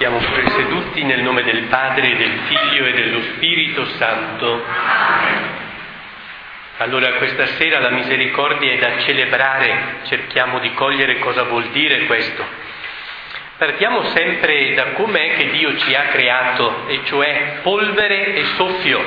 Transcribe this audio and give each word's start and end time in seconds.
Stiamo 0.00 0.16
pure 0.16 0.48
seduti 0.48 1.02
nel 1.02 1.20
nome 1.20 1.42
del 1.42 1.64
Padre, 1.64 2.16
del 2.16 2.38
Figlio 2.46 2.86
e 2.86 2.92
dello 2.94 3.20
Spirito 3.34 3.84
Santo. 3.98 4.64
Allora 6.78 7.12
questa 7.16 7.44
sera 7.48 7.80
la 7.80 7.90
misericordia 7.90 8.72
è 8.72 8.78
da 8.78 8.98
celebrare, 9.00 9.98
cerchiamo 10.04 10.58
di 10.58 10.72
cogliere 10.72 11.18
cosa 11.18 11.42
vuol 11.42 11.68
dire 11.72 12.06
questo. 12.06 12.42
Partiamo 13.58 14.04
sempre 14.04 14.72
da 14.72 14.84
com'è 14.92 15.36
che 15.36 15.50
Dio 15.50 15.76
ci 15.76 15.94
ha 15.94 16.04
creato, 16.04 16.88
e 16.88 17.00
cioè 17.04 17.58
polvere 17.60 18.36
e 18.36 18.44
soffio. 18.56 19.04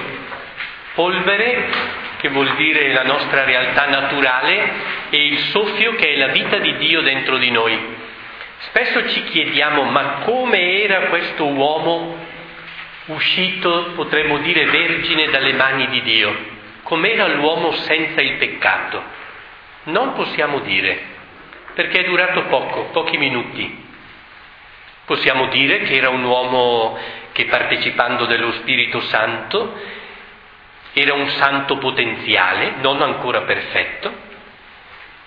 Polvere, 0.94 1.70
che 2.18 2.30
vuol 2.30 2.54
dire 2.54 2.94
la 2.94 3.04
nostra 3.04 3.46
realtà 3.46 3.88
naturale, 3.88 4.72
e 5.10 5.26
il 5.26 5.40
soffio, 5.46 5.96
che 5.96 6.14
è 6.14 6.18
la 6.18 6.28
vita 6.28 6.60
di 6.60 6.78
Dio 6.78 7.02
dentro 7.02 7.38
di 7.38 7.50
noi. 7.50 8.02
Spesso 8.76 9.08
ci 9.10 9.24
chiediamo 9.26 9.84
ma 9.84 10.22
come 10.24 10.82
era 10.82 11.02
questo 11.10 11.46
uomo 11.46 12.18
uscito, 13.06 13.92
potremmo 13.94 14.40
dire, 14.40 14.66
vergine 14.66 15.30
dalle 15.30 15.54
mani 15.54 15.90
di 15.90 16.02
Dio? 16.02 16.36
Com'era 16.82 17.28
l'uomo 17.28 17.74
senza 17.74 18.20
il 18.20 18.38
peccato? 18.38 19.00
Non 19.84 20.14
possiamo 20.14 20.62
dire, 20.62 21.00
perché 21.76 22.00
è 22.00 22.04
durato 22.06 22.46
poco, 22.46 22.86
pochi 22.86 23.16
minuti. 23.18 23.86
Possiamo 25.06 25.50
dire 25.50 25.82
che 25.82 25.96
era 25.96 26.10
un 26.10 26.24
uomo 26.24 26.98
che 27.32 27.46
partecipando 27.46 28.26
dello 28.26 28.54
Spirito 28.54 29.02
Santo 29.02 29.80
era 30.94 31.14
un 31.14 31.30
santo 31.30 31.78
potenziale, 31.78 32.74
non 32.82 33.04
ancora 33.04 33.42
perfetto, 33.42 34.23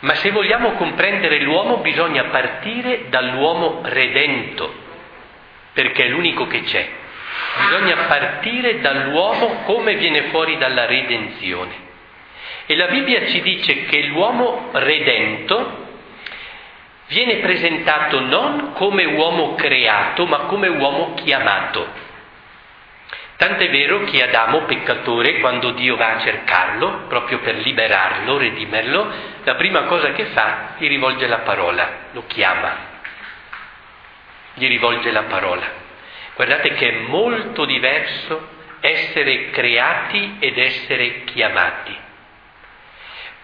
ma 0.01 0.15
se 0.17 0.31
vogliamo 0.31 0.73
comprendere 0.73 1.41
l'uomo 1.41 1.79
bisogna 1.79 2.25
partire 2.25 3.09
dall'uomo 3.09 3.81
redento, 3.83 4.73
perché 5.73 6.05
è 6.05 6.09
l'unico 6.09 6.47
che 6.47 6.63
c'è. 6.63 6.89
Bisogna 7.59 8.05
partire 8.07 8.81
dall'uomo 8.81 9.63
come 9.65 9.95
viene 9.95 10.25
fuori 10.25 10.59
dalla 10.59 10.85
redenzione. 10.85 11.85
E 12.67 12.77
la 12.77 12.87
Bibbia 12.89 13.27
ci 13.27 13.41
dice 13.41 13.85
che 13.85 14.03
l'uomo 14.05 14.69
redento 14.73 15.85
viene 17.09 17.37
presentato 17.37 18.21
non 18.21 18.73
come 18.73 19.05
uomo 19.05 19.55
creato, 19.55 20.27
ma 20.27 20.41
come 20.41 20.69
uomo 20.69 21.15
chiamato. 21.15 22.05
Tant'è 23.37 23.69
vero 23.69 24.05
che 24.05 24.23
Adamo, 24.23 24.63
peccatore, 24.63 25.41
quando 25.41 25.73
Dio 25.73 25.97
va 25.97 26.15
a 26.15 26.21
cercarlo, 26.21 27.05
proprio 27.07 27.41
per 27.41 27.57
liberarlo, 27.57 28.39
redimerlo, 28.39 29.13
la 29.45 29.55
prima 29.57 29.83
cosa 29.83 30.13
che 30.13 30.25
fa, 30.27 30.75
gli 30.79 30.89
rivolge 30.89 31.27
la 31.27 31.41
parola, 31.41 31.89
lo 32.13 32.25
chiama, 32.27 32.77
gli 34.55 34.67
rivolge 34.67 35.11
la 35.11 35.25
parola. 35.25 35.67
Guardate 36.35 36.75
che 36.75 36.89
è 36.89 36.99
molto 37.01 37.67
diverso 37.67 38.55
essere 38.81 39.51
creati 39.51 40.37
ed 40.39 40.57
essere 40.57 41.25
chiamati. 41.25 41.97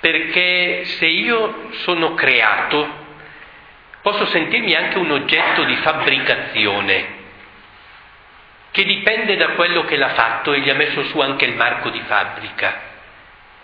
Perché 0.01 0.85
se 0.85 1.07
io 1.07 1.69
sono 1.85 2.15
creato, 2.15 2.89
posso 4.01 4.25
sentirmi 4.27 4.75
anche 4.75 4.99
un 4.99 5.11
oggetto 5.11 5.65
di 5.65 5.77
fabbricazione, 5.77 7.12
che 8.73 8.85
dipende 8.85 9.37
da 9.37 9.51
quello 9.51 9.85
che 9.85 9.97
l'ha 9.97 10.15
fatto 10.15 10.55
e 10.55 10.61
gli 10.61 10.71
ha 10.71 10.75
messo 10.75 11.05
su 11.05 11.21
anche 11.21 11.45
il 11.45 11.55
marco 11.55 11.91
di 11.91 12.03
fabbrica. 12.07 12.91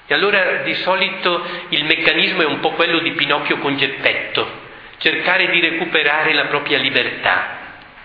E 0.06 0.14
allora 0.14 0.62
di 0.62 0.74
solito 0.76 1.44
il 1.70 1.84
meccanismo 1.84 2.42
è 2.42 2.46
un 2.46 2.60
po' 2.60 2.72
quello 2.72 2.98
di 3.00 3.12
Pinocchio 3.12 3.58
con 3.58 3.76
Geppetto, 3.76 4.46
cercare 4.98 5.48
di 5.48 5.60
recuperare 5.60 6.32
la 6.34 6.44
propria 6.44 6.78
libertà 6.78 7.56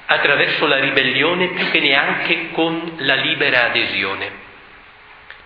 attraverso 0.06 0.66
la 0.66 0.80
ribellione 0.80 1.48
più 1.50 1.70
che 1.72 1.80
neanche 1.80 2.52
con 2.52 2.94
la 3.00 3.16
libera 3.16 3.66
adesione. 3.66 4.42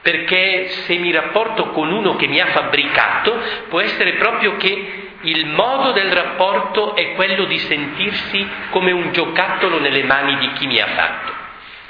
Perché 0.02 0.70
se 0.86 0.96
mi 0.98 1.12
rapporto 1.12 1.70
con 1.72 1.92
uno 1.92 2.16
che 2.16 2.28
mi 2.28 2.40
ha 2.40 2.48
fabbricato, 2.48 3.40
può 3.68 3.82
essere 3.82 4.14
proprio 4.14 4.58
che 4.58 5.10
il 5.22 5.48
modo 5.48 5.92
del 5.92 6.12
rapporto 6.12 6.96
è 6.96 7.14
quello 7.14 7.46
di 7.46 7.58
sentirsi 7.58 8.48
come 8.70 8.92
un 8.92 9.12
giocattolo 9.12 9.80
nelle 9.80 10.04
mani 10.04 10.38
di 10.38 10.54
chi 10.54 10.68
mi 10.68 10.80
ha 10.80 10.88
fatto. 10.88 11.46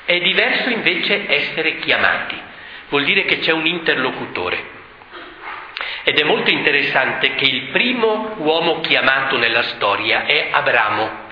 È 0.08 0.20
diverso 0.20 0.70
invece 0.70 1.26
essere 1.28 1.80
chiamati, 1.80 2.42
vuol 2.88 3.04
dire 3.04 3.26
che 3.26 3.40
c'è 3.40 3.52
un 3.52 3.66
interlocutore. 3.66 4.76
Ed 6.04 6.18
è 6.18 6.24
molto 6.24 6.50
interessante 6.50 7.36
che 7.36 7.44
il 7.44 7.64
primo 7.74 8.36
uomo 8.38 8.80
chiamato 8.80 9.38
nella 9.38 9.64
storia 9.64 10.24
è 10.24 10.48
Abramo. 10.50 11.26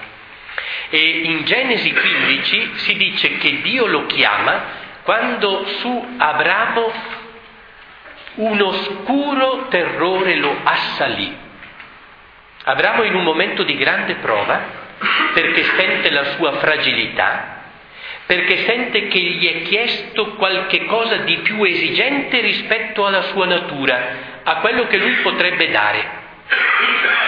E 0.90 1.22
in 1.24 1.46
Genesi 1.46 1.94
15 1.94 2.72
si 2.80 2.96
dice 2.96 3.38
che 3.38 3.62
Dio 3.62 3.86
lo 3.86 4.08
chiama 4.08 4.64
quando 5.04 5.66
su 5.80 6.16
Abramo 6.18 6.92
un 8.36 8.62
oscuro 8.62 9.68
terrore 9.70 10.36
lo 10.36 10.54
assalì. 10.62 11.34
Abramo 12.66 13.04
in 13.04 13.16
un 13.16 13.24
momento 13.24 13.64
di 13.64 13.78
grande 13.78 14.16
prova, 14.16 14.60
perché 15.34 15.64
sente 15.64 16.10
la 16.10 16.26
sua 16.36 16.58
fragilità, 16.58 17.55
perché 18.26 18.66
sente 18.66 19.08
che 19.08 19.20
gli 19.20 19.48
è 19.48 19.62
chiesto 19.64 20.32
qualche 20.36 20.86
cosa 20.86 21.18
di 21.18 21.38
più 21.38 21.64
esigente 21.64 22.40
rispetto 22.42 23.06
alla 23.06 23.22
sua 23.24 23.46
natura, 23.46 24.08
a 24.44 24.56
quello 24.58 24.88
che 24.88 24.98
lui 24.98 25.14
potrebbe 25.22 25.70
dare. 25.70 26.24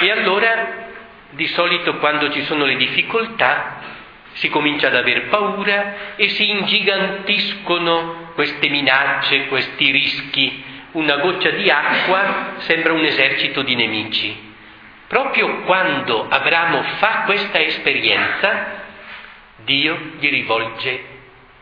E 0.01 0.11
allora, 0.11 0.85
di 1.31 1.47
solito 1.47 1.97
quando 1.97 2.31
ci 2.31 2.43
sono 2.43 2.65
le 2.65 2.75
difficoltà, 2.75 3.95
si 4.33 4.49
comincia 4.49 4.87
ad 4.87 4.95
aver 4.95 5.27
paura 5.29 6.15
e 6.15 6.29
si 6.29 6.49
ingigantiscono 6.49 8.31
queste 8.33 8.69
minacce, 8.69 9.47
questi 9.47 9.91
rischi. 9.91 10.63
Una 10.91 11.17
goccia 11.17 11.49
di 11.51 11.69
acqua 11.69 12.53
sembra 12.57 12.93
un 12.93 13.03
esercito 13.03 13.61
di 13.61 13.75
nemici. 13.75 14.45
Proprio 15.07 15.61
quando 15.61 16.27
Abramo 16.27 16.83
fa 16.97 17.23
questa 17.25 17.59
esperienza, 17.59 18.85
Dio 19.63 20.11
gli 20.19 20.29
rivolge 20.29 21.03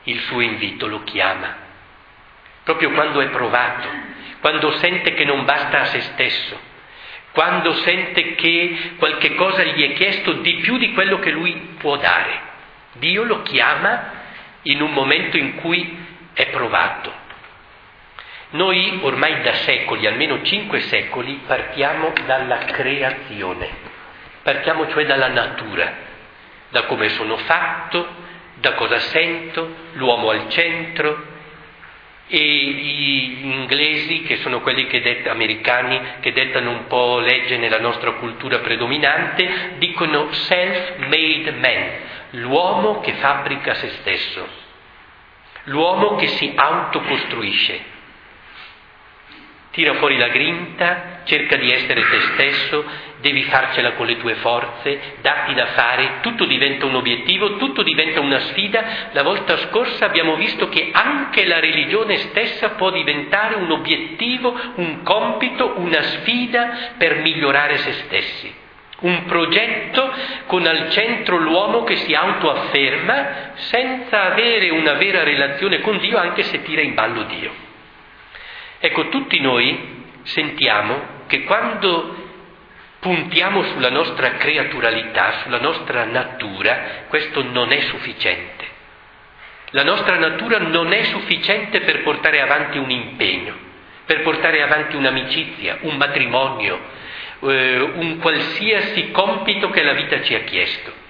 il 0.03 0.19
suo 0.21 0.41
invito, 0.41 0.87
lo 0.87 1.03
chiama. 1.03 1.63
Proprio 2.63 2.91
quando 2.91 3.21
è 3.21 3.27
provato, 3.27 3.87
quando 4.39 4.71
sente 4.77 5.13
che 5.13 5.23
non 5.23 5.45
basta 5.45 5.81
a 5.81 5.85
se 5.85 6.01
stesso, 6.01 6.59
quando 7.31 7.73
sente 7.75 8.35
che 8.35 8.93
qualche 8.97 9.35
cosa 9.35 9.63
gli 9.63 9.89
è 9.89 9.93
chiesto 9.93 10.33
di 10.33 10.55
più 10.55 10.77
di 10.77 10.93
quello 10.93 11.19
che 11.19 11.31
lui 11.31 11.53
può 11.77 11.97
dare. 11.97 12.41
Dio 12.93 13.23
lo 13.23 13.41
chiama 13.43 14.23
in 14.63 14.81
un 14.81 14.91
momento 14.91 15.37
in 15.37 15.55
cui 15.55 15.97
è 16.33 16.47
provato. 16.47 17.23
Noi 18.51 18.99
ormai 19.01 19.41
da 19.41 19.53
secoli, 19.53 20.07
almeno 20.07 20.43
cinque 20.43 20.81
secoli, 20.81 21.41
partiamo 21.45 22.13
dalla 22.25 22.59
creazione, 22.59 23.69
partiamo 24.41 24.89
cioè 24.89 25.05
dalla 25.05 25.27
natura 25.27 26.04
da 26.75 26.83
come 26.87 27.07
sono 27.07 27.37
fatto, 27.37 28.05
da 28.55 28.73
cosa 28.73 28.99
sento, 28.99 29.65
l'uomo 29.93 30.29
al 30.31 30.49
centro, 30.49 31.33
e 32.27 32.37
gli 32.37 33.45
inglesi, 33.45 34.23
che 34.23 34.35
sono 34.37 34.59
quelli 34.59 34.85
che 34.87 34.99
det- 34.99 35.29
americani, 35.29 36.01
che 36.19 36.33
dettano 36.33 36.71
un 36.71 36.87
po' 36.87 37.19
legge 37.19 37.55
nella 37.55 37.79
nostra 37.79 38.11
cultura 38.15 38.59
predominante, 38.59 39.75
dicono 39.77 40.33
self-made 40.33 41.51
man, 41.51 41.91
l'uomo 42.41 42.99
che 42.99 43.13
fabbrica 43.13 43.73
se 43.75 43.87
stesso, 44.01 44.45
l'uomo 45.65 46.15
che 46.15 46.27
si 46.27 46.51
autocostruisce. 46.53 47.93
Tira 49.71 49.93
fuori 49.93 50.17
la 50.17 50.27
grinta, 50.27 51.14
cerca 51.25 51.57
di 51.57 51.71
essere 51.71 52.01
te 52.07 52.21
stesso, 52.21 52.85
devi 53.19 53.43
farcela 53.43 53.93
con 53.93 54.05
le 54.05 54.17
tue 54.17 54.35
forze, 54.35 55.17
datti 55.21 55.53
da 55.53 55.65
fare, 55.67 56.19
tutto 56.21 56.45
diventa 56.45 56.85
un 56.85 56.95
obiettivo, 56.95 57.57
tutto 57.57 57.83
diventa 57.83 58.19
una 58.21 58.39
sfida. 58.39 58.83
La 59.11 59.23
volta 59.23 59.57
scorsa 59.57 60.05
abbiamo 60.05 60.35
visto 60.35 60.69
che 60.69 60.89
anche 60.93 61.45
la 61.45 61.59
religione 61.59 62.17
stessa 62.17 62.69
può 62.71 62.91
diventare 62.91 63.55
un 63.55 63.71
obiettivo, 63.71 64.57
un 64.75 65.01
compito, 65.01 65.73
una 65.77 66.01
sfida 66.01 66.93
per 66.97 67.17
migliorare 67.17 67.77
se 67.77 67.91
stessi. 67.93 68.63
Un 68.97 69.25
progetto 69.25 70.13
con 70.45 70.65
al 70.65 70.89
centro 70.91 71.37
l'uomo 71.37 71.83
che 71.83 71.97
si 71.97 72.13
autoafferma 72.13 73.53
senza 73.55 74.31
avere 74.31 74.69
una 74.69 74.93
vera 74.93 75.23
relazione 75.23 75.81
con 75.81 75.97
Dio 75.97 76.17
anche 76.17 76.43
se 76.43 76.61
tira 76.63 76.81
in 76.81 76.93
ballo 76.93 77.23
Dio. 77.23 77.51
Ecco, 78.79 79.09
tutti 79.09 79.39
noi 79.41 80.03
sentiamo 80.23 81.14
che 81.35 81.43
quando 81.43 82.23
puntiamo 82.99 83.63
sulla 83.63 83.89
nostra 83.89 84.31
creaturalità, 84.35 85.41
sulla 85.43 85.59
nostra 85.59 86.05
natura, 86.05 87.03
questo 87.09 87.43
non 87.43 87.71
è 87.73 87.81
sufficiente. 87.81 88.63
La 89.71 89.83
nostra 89.83 90.17
natura 90.17 90.59
non 90.59 90.93
è 90.93 91.03
sufficiente 91.03 91.81
per 91.81 92.03
portare 92.03 92.39
avanti 92.39 92.77
un 92.77 92.89
impegno, 92.89 93.53
per 94.05 94.21
portare 94.21 94.61
avanti 94.61 94.95
un'amicizia, 94.95 95.79
un 95.81 95.97
matrimonio, 95.97 96.79
eh, 97.41 97.81
un 97.81 98.17
qualsiasi 98.19 99.11
compito 99.11 99.69
che 99.71 99.83
la 99.83 99.93
vita 99.93 100.21
ci 100.21 100.33
ha 100.33 100.39
chiesto. 100.39 101.03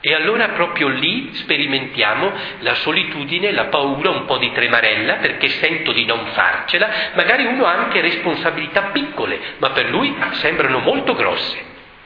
E 0.00 0.14
allora 0.14 0.50
proprio 0.50 0.88
lì 0.88 1.30
sperimentiamo 1.34 2.32
la 2.60 2.74
solitudine, 2.76 3.50
la 3.50 3.64
paura, 3.64 4.10
un 4.10 4.26
po' 4.26 4.38
di 4.38 4.52
tremarella 4.52 5.14
perché 5.14 5.48
sento 5.48 5.90
di 5.92 6.04
non 6.04 6.26
farcela, 6.26 6.88
magari 7.14 7.46
uno 7.46 7.64
ha 7.64 7.72
anche 7.72 8.00
responsabilità 8.00 8.90
piccole, 8.92 9.40
ma 9.58 9.70
per 9.70 9.90
lui 9.90 10.14
sembrano 10.32 10.78
molto 10.78 11.14
grosse. 11.14 11.58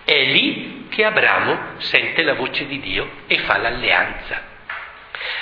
È 0.04 0.24
lì 0.24 0.86
che 0.88 1.04
Abramo 1.04 1.58
sente 1.78 2.22
la 2.22 2.34
voce 2.34 2.66
di 2.66 2.80
Dio 2.80 3.08
e 3.26 3.38
fa 3.40 3.58
l'alleanza. 3.58 4.50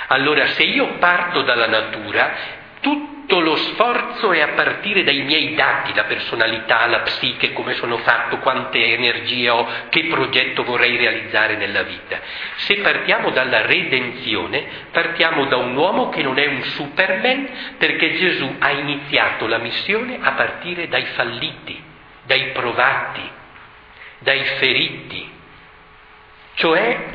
Allora 0.09 0.49
se 0.49 0.65
io 0.65 0.99
parto 0.99 1.43
dalla 1.43 1.69
natura, 1.69 2.33
tutto 2.81 3.20
lo 3.39 3.55
sforzo 3.55 4.33
è 4.33 4.41
a 4.41 4.49
partire 4.49 5.05
dai 5.05 5.23
miei 5.23 5.55
dati, 5.55 5.95
la 5.95 6.05
personalità, 6.05 6.87
la 6.87 7.01
psiche, 7.01 7.53
come 7.53 7.75
sono 7.75 7.99
fatto, 7.99 8.39
quante 8.39 8.93
energie 8.93 9.49
ho, 9.49 9.67
che 9.89 10.07
progetto 10.07 10.65
vorrei 10.65 10.97
realizzare 10.97 11.55
nella 11.55 11.83
vita. 11.83 12.19
Se 12.57 12.79
partiamo 12.79 13.31
dalla 13.31 13.65
redenzione, 13.65 14.65
partiamo 14.91 15.45
da 15.47 15.57
un 15.57 15.77
uomo 15.77 16.09
che 16.09 16.23
non 16.23 16.39
è 16.39 16.47
un 16.47 16.63
superman, 16.63 17.49
perché 17.79 18.17
Gesù 18.17 18.57
ha 18.59 18.71
iniziato 18.71 19.47
la 19.47 19.59
missione 19.59 20.19
a 20.21 20.33
partire 20.33 20.89
dai 20.89 21.05
falliti, 21.15 21.81
dai 22.25 22.47
provati, 22.53 23.31
dai 24.19 24.45
feriti, 24.59 25.31
cioè 26.55 27.15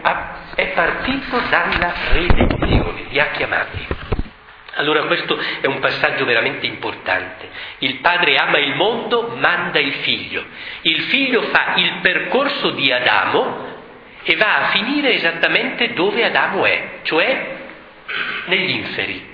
è 0.55 0.67
partito 0.67 1.39
dalla 1.49 1.93
redenzione, 2.13 3.03
li 3.09 3.19
ha 3.19 3.27
chiamati. 3.31 3.87
Allora 4.77 5.03
questo 5.03 5.37
è 5.61 5.67
un 5.67 5.79
passaggio 5.79 6.25
veramente 6.25 6.65
importante. 6.65 7.49
Il 7.79 7.99
padre 7.99 8.35
ama 8.35 8.57
il 8.57 8.75
mondo, 8.75 9.33
manda 9.35 9.79
il 9.79 9.93
figlio. 9.93 10.43
Il 10.81 11.01
figlio 11.03 11.43
fa 11.43 11.73
il 11.75 11.99
percorso 12.01 12.71
di 12.71 12.91
Adamo 12.91 13.73
e 14.23 14.35
va 14.35 14.57
a 14.57 14.69
finire 14.69 15.13
esattamente 15.13 15.93
dove 15.93 16.25
Adamo 16.25 16.65
è, 16.65 16.99
cioè 17.03 17.55
negli 18.45 18.71
inferi. 18.71 19.33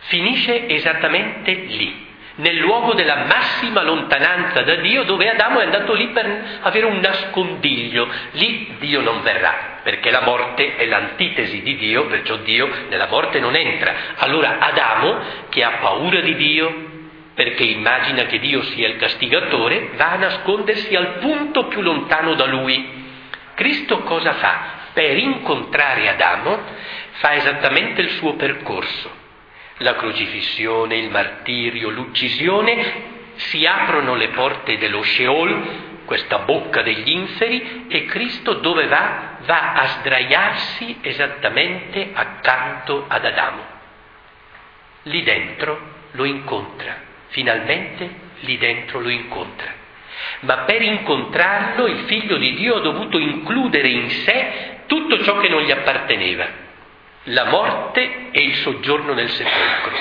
Finisce 0.00 0.68
esattamente 0.68 1.52
lì 1.52 2.06
nel 2.38 2.56
luogo 2.56 2.94
della 2.94 3.24
massima 3.24 3.82
lontananza 3.82 4.62
da 4.62 4.76
Dio, 4.76 5.02
dove 5.04 5.28
Adamo 5.28 5.60
è 5.60 5.64
andato 5.64 5.92
lì 5.94 6.08
per 6.08 6.58
avere 6.60 6.86
un 6.86 6.98
nascondiglio. 6.98 8.08
Lì 8.32 8.76
Dio 8.78 9.00
non 9.00 9.22
verrà, 9.22 9.80
perché 9.82 10.10
la 10.10 10.20
morte 10.20 10.76
è 10.76 10.86
l'antitesi 10.86 11.62
di 11.62 11.76
Dio, 11.76 12.06
perciò 12.06 12.36
Dio 12.36 12.68
nella 12.88 13.08
morte 13.08 13.40
non 13.40 13.56
entra. 13.56 13.92
Allora 14.16 14.58
Adamo, 14.60 15.18
che 15.48 15.64
ha 15.64 15.78
paura 15.80 16.20
di 16.20 16.36
Dio, 16.36 16.86
perché 17.34 17.64
immagina 17.64 18.24
che 18.24 18.38
Dio 18.38 18.62
sia 18.62 18.86
il 18.86 18.96
castigatore, 18.96 19.90
va 19.96 20.12
a 20.12 20.16
nascondersi 20.16 20.94
al 20.94 21.18
punto 21.18 21.66
più 21.66 21.80
lontano 21.80 22.34
da 22.34 22.46
lui. 22.46 23.06
Cristo 23.54 23.98
cosa 24.02 24.34
fa? 24.34 24.76
Per 24.92 25.16
incontrare 25.16 26.08
Adamo 26.08 26.58
fa 27.12 27.34
esattamente 27.34 28.00
il 28.00 28.10
suo 28.10 28.34
percorso 28.34 29.17
la 29.78 29.94
crocifissione, 29.94 30.96
il 30.96 31.10
martirio, 31.10 31.90
l'uccisione, 31.90 33.16
si 33.36 33.64
aprono 33.66 34.14
le 34.14 34.28
porte 34.28 34.78
dello 34.78 35.02
Sheol, 35.02 35.86
questa 36.04 36.38
bocca 36.38 36.82
degli 36.82 37.10
inferi, 37.10 37.86
e 37.88 38.06
Cristo 38.06 38.54
dove 38.54 38.86
va? 38.86 39.36
Va 39.44 39.72
a 39.74 39.86
sdraiarsi 39.86 40.98
esattamente 41.02 42.10
accanto 42.12 43.04
ad 43.06 43.24
Adamo. 43.24 43.62
Lì 45.02 45.22
dentro 45.22 45.96
lo 46.12 46.24
incontra, 46.24 46.96
finalmente 47.28 48.26
lì 48.40 48.58
dentro 48.58 49.00
lo 49.00 49.08
incontra. 49.08 49.76
Ma 50.40 50.58
per 50.58 50.82
incontrarlo 50.82 51.86
il 51.86 52.04
figlio 52.06 52.36
di 52.36 52.54
Dio 52.54 52.76
ha 52.76 52.80
dovuto 52.80 53.18
includere 53.18 53.88
in 53.88 54.10
sé 54.10 54.80
tutto 54.86 55.22
ciò 55.22 55.38
che 55.38 55.48
non 55.48 55.62
gli 55.62 55.70
apparteneva 55.70 56.66
la 57.28 57.44
morte 57.44 58.30
e 58.30 58.42
il 58.42 58.54
soggiorno 58.56 59.12
nel 59.12 59.30
sepolcro. 59.30 59.96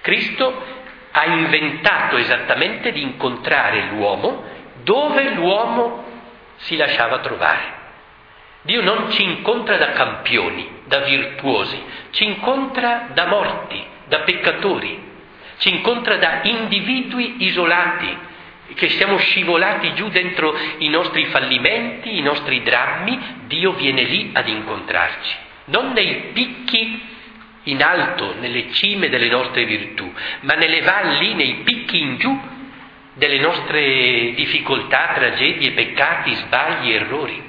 Cristo 0.00 0.64
ha 1.10 1.24
inventato 1.26 2.16
esattamente 2.16 2.92
di 2.92 3.02
incontrare 3.02 3.88
l'uomo 3.90 4.44
dove 4.82 5.30
l'uomo 5.30 6.04
si 6.56 6.76
lasciava 6.76 7.18
trovare. 7.18 7.74
Dio 8.62 8.82
non 8.82 9.10
ci 9.12 9.22
incontra 9.22 9.76
da 9.76 9.92
campioni, 9.92 10.80
da 10.86 11.00
virtuosi, 11.00 11.82
ci 12.10 12.24
incontra 12.24 13.08
da 13.12 13.26
morti, 13.26 13.82
da 14.06 14.20
peccatori, 14.20 15.12
ci 15.58 15.68
incontra 15.70 16.16
da 16.16 16.40
individui 16.42 17.44
isolati, 17.44 18.18
che 18.74 18.88
siamo 18.90 19.18
scivolati 19.18 19.94
giù 19.94 20.08
dentro 20.08 20.56
i 20.78 20.88
nostri 20.88 21.26
fallimenti, 21.26 22.18
i 22.18 22.22
nostri 22.22 22.62
drammi, 22.62 23.44
Dio 23.46 23.72
viene 23.72 24.02
lì 24.02 24.30
ad 24.34 24.48
incontrarci 24.48 25.44
non 25.66 25.92
nei 25.92 26.30
picchi 26.32 27.14
in 27.64 27.82
alto, 27.82 28.34
nelle 28.38 28.72
cime 28.72 29.08
delle 29.08 29.28
nostre 29.28 29.64
virtù, 29.64 30.12
ma 30.40 30.54
nelle 30.54 30.82
valli, 30.82 31.34
nei 31.34 31.62
picchi 31.64 31.98
in 31.98 32.16
giù 32.16 32.38
delle 33.14 33.38
nostre 33.38 34.34
difficoltà, 34.34 35.12
tragedie, 35.14 35.72
peccati, 35.72 36.34
sbagli, 36.34 36.92
errori. 36.92 37.42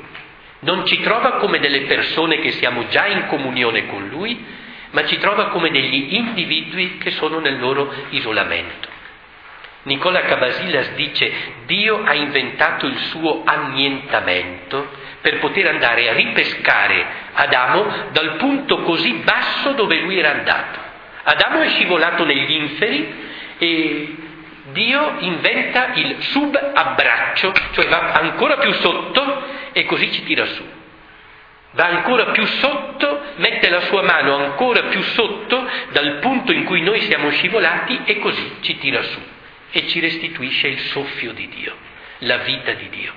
Non 0.60 0.86
ci 0.86 1.00
trova 1.02 1.34
come 1.34 1.60
delle 1.60 1.82
persone 1.82 2.40
che 2.40 2.52
siamo 2.52 2.88
già 2.88 3.06
in 3.06 3.28
comunione 3.28 3.86
con 3.88 4.08
Lui, 4.08 4.44
ma 4.92 5.06
ci 5.06 5.18
trova 5.18 5.50
come 5.50 5.70
degli 5.70 6.16
individui 6.16 6.98
che 6.98 7.12
sono 7.12 7.40
nel 7.40 7.60
loro 7.60 7.94
isolamento. 8.10 8.96
Nicola 9.88 10.20
Cabasilas 10.24 10.92
dice 10.96 11.32
Dio 11.66 12.04
ha 12.04 12.14
inventato 12.14 12.88
il 12.88 12.98
suo 13.06 13.44
annientamento 13.46 14.90
per 15.22 15.40
poter 15.40 15.68
andare 15.68 16.10
a 16.10 16.14
ripescare 16.14 17.06
Adamo 17.32 18.10
dal 18.12 18.36
punto 18.36 18.82
così 18.82 19.14
basso 19.24 19.72
dove 19.72 20.00
lui 20.02 20.20
era 20.20 20.32
andato. 20.32 20.80
Adamo 21.24 21.62
è 21.62 21.70
scivolato 21.70 22.26
negli 22.26 22.52
inferi 22.52 23.16
e 23.58 24.16
Dio 24.74 25.16
inventa 25.20 25.94
il 25.94 26.18
subabbraccio, 26.20 27.54
cioè 27.72 27.88
va 27.88 28.12
ancora 28.12 28.58
più 28.58 28.74
sotto 28.74 29.44
e 29.72 29.86
così 29.86 30.12
ci 30.12 30.24
tira 30.26 30.46
su. 30.48 30.64
Va 31.72 31.86
ancora 31.86 32.32
più 32.32 32.46
sotto, 32.46 33.22
mette 33.38 33.70
la 33.70 33.82
sua 33.82 34.02
mano 34.02 34.36
ancora 34.36 34.84
più 34.84 35.02
sotto 35.02 35.66
dal 35.92 36.18
punto 36.20 36.52
in 36.52 36.66
cui 36.66 36.82
noi 36.82 37.00
siamo 37.02 37.30
scivolati 37.30 38.02
e 38.04 38.20
così 38.20 38.58
ci 38.60 38.78
tira 38.80 39.02
su 39.04 39.36
e 39.72 39.88
ci 39.88 40.00
restituisce 40.00 40.68
il 40.68 40.80
soffio 40.92 41.34
di 41.34 41.48
Dio, 41.50 41.76
la 42.20 42.38
vita 42.38 42.74
di 42.74 42.90
Dio. 42.90 43.14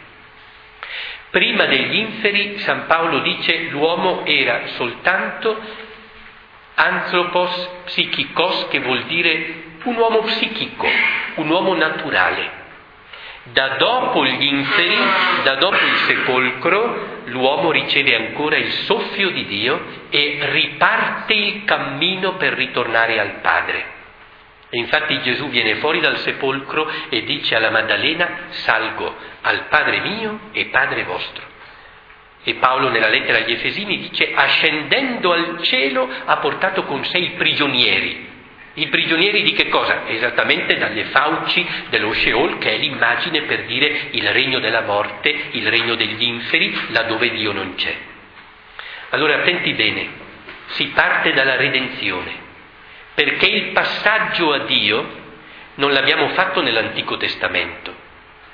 Prima 1.31 1.67
degli 1.67 1.97
inferi 1.97 2.59
San 2.59 2.87
Paolo 2.87 3.21
dice 3.21 3.69
l'uomo 3.71 4.25
era 4.27 4.67
soltanto 4.75 5.61
anthropos 6.75 7.69
psichikos, 7.85 8.67
che 8.69 8.81
vuol 8.81 9.05
dire 9.05 9.69
un 9.85 9.97
uomo 9.97 10.23
psichico, 10.23 10.89
un 11.37 11.49
uomo 11.49 11.75
naturale. 11.75 12.59
Da 13.45 13.77
dopo 13.79 14.25
gli 14.27 14.43
inferi, 14.43 14.99
da 15.45 15.55
dopo 15.55 15.77
il 15.77 15.97
sepolcro, 16.07 17.23
l'uomo 17.27 17.71
riceve 17.71 18.15
ancora 18.15 18.57
il 18.57 18.71
soffio 18.85 19.31
di 19.31 19.47
Dio 19.47 19.83
e 20.11 20.39
riparte 20.43 21.33
il 21.33 21.65
cammino 21.65 22.35
per 22.35 22.55
ritornare 22.55 23.19
al 23.19 23.41
Padre. 23.41 23.99
E 24.73 24.79
infatti 24.79 25.21
Gesù 25.23 25.49
viene 25.49 25.77
fuori 25.77 25.99
dal 25.99 26.19
sepolcro 26.19 26.89
e 27.09 27.25
dice 27.25 27.57
alla 27.57 27.71
Maddalena, 27.71 28.47
salgo 28.51 29.17
al 29.41 29.67
Padre 29.67 29.99
mio 30.01 30.39
e 30.53 30.67
Padre 30.67 31.03
vostro. 31.03 31.43
E 32.45 32.55
Paolo 32.55 32.89
nella 32.89 33.09
lettera 33.09 33.39
agli 33.39 33.51
Efesini 33.51 33.99
dice, 33.99 34.31
ascendendo 34.33 35.33
al 35.33 35.61
cielo 35.63 36.09
ha 36.25 36.37
portato 36.37 36.85
con 36.85 37.05
sé 37.05 37.19
i 37.19 37.31
prigionieri. 37.31 38.29
I 38.75 38.87
prigionieri 38.87 39.43
di 39.43 39.53
che 39.55 39.69
cosa? 39.69 40.07
Esattamente 40.07 40.79
dalle 40.79 41.07
fauci 41.07 41.67
dello 41.89 42.13
Sheol, 42.13 42.59
che 42.59 42.73
è 42.73 42.79
l'immagine 42.79 43.43
per 43.43 43.65
dire 43.65 44.11
il 44.13 44.31
regno 44.31 44.61
della 44.61 44.83
morte, 44.83 45.49
il 45.51 45.69
regno 45.69 45.97
degli 45.97 46.23
inferi, 46.23 46.73
laddove 46.91 47.31
Dio 47.31 47.51
non 47.51 47.75
c'è. 47.75 47.95
Allora 49.11 49.35
attenti 49.35 49.75
bene, 49.75 50.09
si 50.69 50.87
parte 50.95 51.33
dalla 51.33 51.57
redenzione 51.57 52.49
perché 53.21 53.49
il 53.49 53.73
passaggio 53.73 54.51
a 54.51 54.61
Dio 54.61 55.07
non 55.75 55.93
l'abbiamo 55.93 56.31
fatto 56.31 56.63
nell'Antico 56.63 57.19
Testamento, 57.19 57.95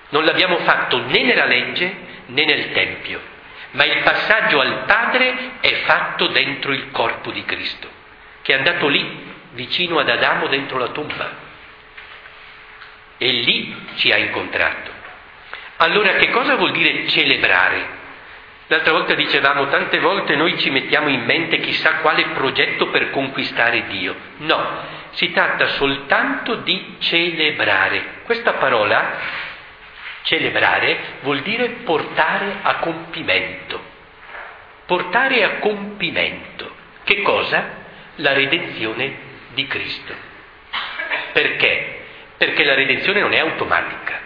non 0.08 0.24
l'abbiamo 0.24 0.58
fatto 0.58 1.06
né 1.06 1.22
nella 1.22 1.44
legge 1.44 1.94
né 2.26 2.44
nel 2.44 2.72
Tempio, 2.72 3.20
ma 3.70 3.84
il 3.84 4.02
passaggio 4.02 4.58
al 4.58 4.82
Padre 4.86 5.60
è 5.60 5.72
fatto 5.84 6.26
dentro 6.26 6.72
il 6.72 6.90
corpo 6.90 7.30
di 7.30 7.44
Cristo, 7.44 7.88
che 8.42 8.54
è 8.54 8.56
andato 8.56 8.88
lì, 8.88 9.34
vicino 9.52 10.00
ad 10.00 10.10
Adamo, 10.10 10.48
dentro 10.48 10.78
la 10.78 10.88
tomba, 10.88 11.30
e 13.18 13.30
lì 13.30 13.86
ci 13.98 14.10
ha 14.10 14.16
incontrato. 14.16 14.90
Allora 15.76 16.14
che 16.14 16.28
cosa 16.30 16.56
vuol 16.56 16.72
dire 16.72 17.06
celebrare? 17.06 17.95
L'altra 18.68 18.92
volta 18.92 19.14
dicevamo, 19.14 19.68
tante 19.68 20.00
volte 20.00 20.34
noi 20.34 20.58
ci 20.58 20.70
mettiamo 20.70 21.08
in 21.08 21.24
mente 21.24 21.60
chissà 21.60 21.98
quale 21.98 22.26
progetto 22.34 22.88
per 22.88 23.10
conquistare 23.10 23.86
Dio. 23.86 24.14
No, 24.38 24.68
si 25.10 25.30
tratta 25.32 25.68
soltanto 25.68 26.56
di 26.56 26.96
celebrare. 26.98 28.22
Questa 28.24 28.54
parola, 28.54 29.18
celebrare, 30.22 30.98
vuol 31.20 31.42
dire 31.42 31.68
portare 31.84 32.56
a 32.62 32.76
compimento. 32.76 33.94
portare 34.86 35.42
a 35.42 35.50
compimento. 35.58 36.74
Che 37.04 37.22
cosa? 37.22 37.84
La 38.16 38.32
redenzione 38.32 39.14
di 39.52 39.66
Cristo. 39.66 40.14
Perché? 41.32 42.04
Perché 42.36 42.64
la 42.64 42.74
redenzione 42.74 43.20
non 43.20 43.32
è 43.32 43.38
automatica. 43.38 44.20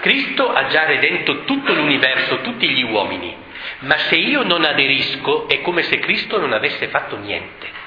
Cristo 0.00 0.52
ha 0.52 0.66
già 0.66 0.84
redento 0.84 1.44
tutto 1.44 1.72
l'universo, 1.72 2.40
tutti 2.40 2.68
gli 2.68 2.82
uomini, 2.82 3.36
ma 3.80 3.96
se 3.98 4.16
io 4.16 4.42
non 4.42 4.64
aderisco 4.64 5.48
è 5.48 5.60
come 5.60 5.82
se 5.82 5.98
Cristo 5.98 6.38
non 6.38 6.52
avesse 6.52 6.88
fatto 6.88 7.16
niente. 7.18 7.84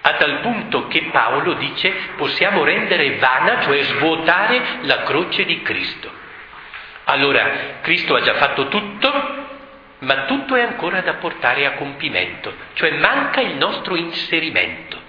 A 0.00 0.14
tal 0.14 0.40
punto 0.40 0.86
che 0.88 1.08
Paolo 1.10 1.54
dice 1.54 1.92
possiamo 2.16 2.64
rendere 2.64 3.16
vana, 3.16 3.60
cioè 3.60 3.82
svuotare 3.82 4.78
la 4.82 5.02
croce 5.02 5.44
di 5.44 5.60
Cristo. 5.62 6.10
Allora, 7.04 7.80
Cristo 7.82 8.14
ha 8.14 8.20
già 8.20 8.34
fatto 8.34 8.68
tutto, 8.68 9.46
ma 10.00 10.24
tutto 10.24 10.54
è 10.54 10.62
ancora 10.62 11.00
da 11.00 11.14
portare 11.14 11.66
a 11.66 11.72
compimento, 11.72 12.54
cioè 12.74 12.92
manca 12.92 13.40
il 13.40 13.56
nostro 13.56 13.96
inserimento. 13.96 15.06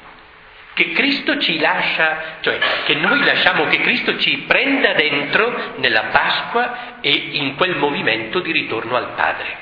Che 0.79 0.93
Cristo 0.93 1.37
ci 1.39 1.59
lascia, 1.59 2.37
cioè 2.39 2.57
che 2.85 2.95
noi 2.95 3.21
lasciamo 3.25 3.65
che 3.67 3.81
Cristo 3.81 4.17
ci 4.17 4.45
prenda 4.47 4.93
dentro 4.93 5.73
nella 5.75 6.03
Pasqua 6.03 7.01
e 7.01 7.09
in 7.09 7.55
quel 7.55 7.75
movimento 7.75 8.39
di 8.39 8.53
ritorno 8.53 8.95
al 8.95 9.09
Padre. 9.13 9.57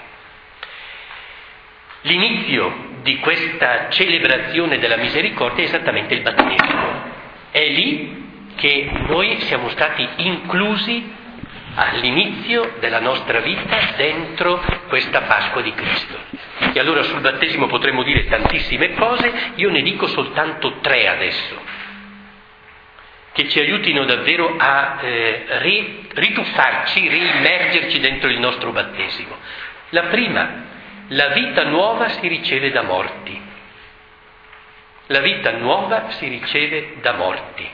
L'inizio 2.02 3.00
di 3.02 3.18
questa 3.18 3.90
celebrazione 3.90 4.78
della 4.78 4.98
misericordia 4.98 5.64
è 5.64 5.66
esattamente 5.66 6.14
il 6.14 6.22
battesimo. 6.22 7.02
È 7.50 7.68
lì 7.68 8.52
che 8.56 8.88
noi 9.08 9.40
siamo 9.40 9.70
stati 9.70 10.08
inclusi 10.18 11.16
all'inizio 11.80 12.74
della 12.80 13.00
nostra 13.00 13.40
vita 13.40 13.94
dentro 13.96 14.64
questa 14.88 15.22
Pasqua 15.22 15.62
di 15.62 15.74
Cristo. 15.74 16.18
E 16.74 16.80
allora 16.80 17.04
sul 17.04 17.22
battesimo 17.22 17.68
potremmo 17.68 18.02
dire 18.02 18.26
tantissime 18.26 18.96
cose, 18.96 19.52
io 19.56 19.70
ne 19.70 19.82
dico 19.84 20.08
soltanto 20.08 20.80
tre 20.80 21.08
adesso, 21.08 21.62
che 23.32 23.48
ci 23.50 23.60
aiutino 23.60 24.06
davvero 24.06 24.56
a 24.58 24.98
eh, 25.02 25.46
rituffarci, 26.14 27.08
riimmergerci 27.08 28.00
dentro 28.00 28.30
il 28.30 28.40
nostro 28.40 28.72
battesimo. 28.72 29.38
La 29.90 30.04
prima, 30.04 30.66
la 31.10 31.28
vita 31.28 31.64
nuova 31.66 32.10
si 32.10 32.28
riceve 32.28 32.72
da 32.72 32.82
morti. 32.82 33.40
La 35.10 35.20
vita 35.20 35.52
nuova 35.52 36.10
si 36.10 36.28
riceve 36.28 36.96
da 37.02 37.14
morti. 37.14 37.70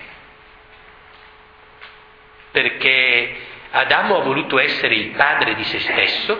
Perché 2.51 3.51
Adamo 3.75 4.17
ha 4.17 4.21
voluto 4.21 4.59
essere 4.59 4.93
il 4.93 5.07
padre 5.15 5.55
di 5.55 5.63
se 5.63 5.79
stesso, 5.79 6.39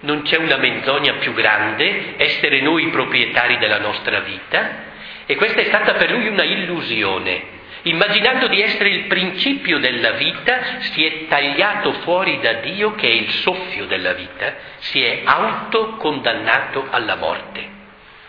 non 0.00 0.22
c'è 0.22 0.38
una 0.38 0.56
menzogna 0.56 1.14
più 1.14 1.34
grande, 1.34 2.14
essere 2.16 2.62
noi 2.62 2.84
i 2.84 2.90
proprietari 2.90 3.58
della 3.58 3.78
nostra 3.78 4.20
vita, 4.20 4.88
e 5.26 5.36
questa 5.36 5.60
è 5.60 5.64
stata 5.64 5.92
per 5.92 6.10
lui 6.10 6.26
una 6.28 6.42
illusione. 6.42 7.58
Immaginando 7.82 8.46
di 8.48 8.62
essere 8.62 8.88
il 8.88 9.04
principio 9.08 9.78
della 9.78 10.12
vita, 10.12 10.80
si 10.80 11.04
è 11.04 11.26
tagliato 11.26 11.92
fuori 12.00 12.40
da 12.40 12.54
Dio, 12.54 12.94
che 12.94 13.08
è 13.08 13.12
il 13.12 13.30
soffio 13.30 13.84
della 13.84 14.14
vita, 14.14 14.54
si 14.78 15.02
è 15.04 15.20
autocondannato 15.22 16.86
alla 16.88 17.16
morte, 17.16 17.62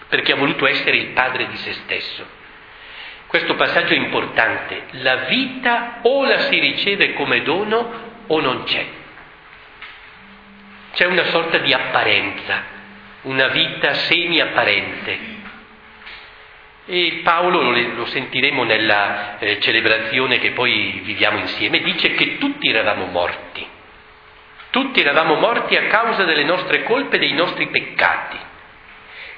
perché 0.10 0.34
ha 0.34 0.38
voluto 0.38 0.68
essere 0.68 0.98
il 0.98 1.08
padre 1.08 1.48
di 1.48 1.56
se 1.56 1.72
stesso. 1.72 2.40
Questo 3.28 3.56
passaggio 3.56 3.94
è 3.94 3.98
importante. 3.98 4.88
La 4.92 5.16
vita 5.30 6.00
o 6.02 6.26
la 6.26 6.40
si 6.40 6.60
riceve 6.60 7.14
come 7.14 7.44
dono 7.44 8.11
o 8.32 8.40
non 8.40 8.64
c'è. 8.64 8.86
C'è 10.94 11.06
una 11.06 11.26
sorta 11.26 11.58
di 11.60 11.74
apparenza, 11.74 12.64
una 13.24 13.48
vita 13.48 13.94
semi-apparente. 13.94 15.40
E 16.86 17.22
Paolo, 17.24 17.62
lo 17.72 18.06
sentiremo 18.06 18.64
nella 18.64 19.38
eh, 19.38 19.60
celebrazione 19.60 20.40
che 20.40 20.52
poi 20.52 21.02
viviamo 21.04 21.40
insieme, 21.40 21.80
dice 21.80 22.14
che 22.14 22.38
tutti 22.38 22.68
eravamo 22.70 23.06
morti. 23.06 23.68
Tutti 24.72 25.00
eravamo 25.02 25.36
morti 25.36 25.76
a 25.76 25.88
causa 25.88 26.24
delle 26.24 26.44
nostre 26.44 26.84
colpe 26.84 27.18
e 27.18 27.20
dei 27.20 27.34
nostri 27.34 27.68
peccati. 27.68 28.38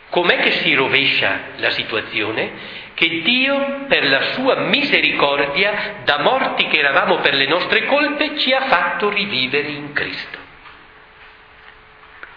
Com'è 0.09 0.37
che 0.41 0.51
si 0.51 0.73
rovescia 0.75 1.39
la 1.57 1.71
situazione? 1.71 2.51
Che 2.93 3.21
Dio, 3.21 3.85
per 3.87 4.07
la 4.07 4.21
sua 4.33 4.55
misericordia, 4.67 6.01
da 6.03 6.19
morti 6.19 6.67
che 6.67 6.77
eravamo 6.77 7.17
per 7.17 7.33
le 7.33 7.47
nostre 7.47 7.85
colpe, 7.85 8.37
ci 8.37 8.51
ha 8.51 8.67
fatto 8.67 9.09
rivivere 9.09 9.67
in 9.69 9.93
Cristo. 9.93 10.37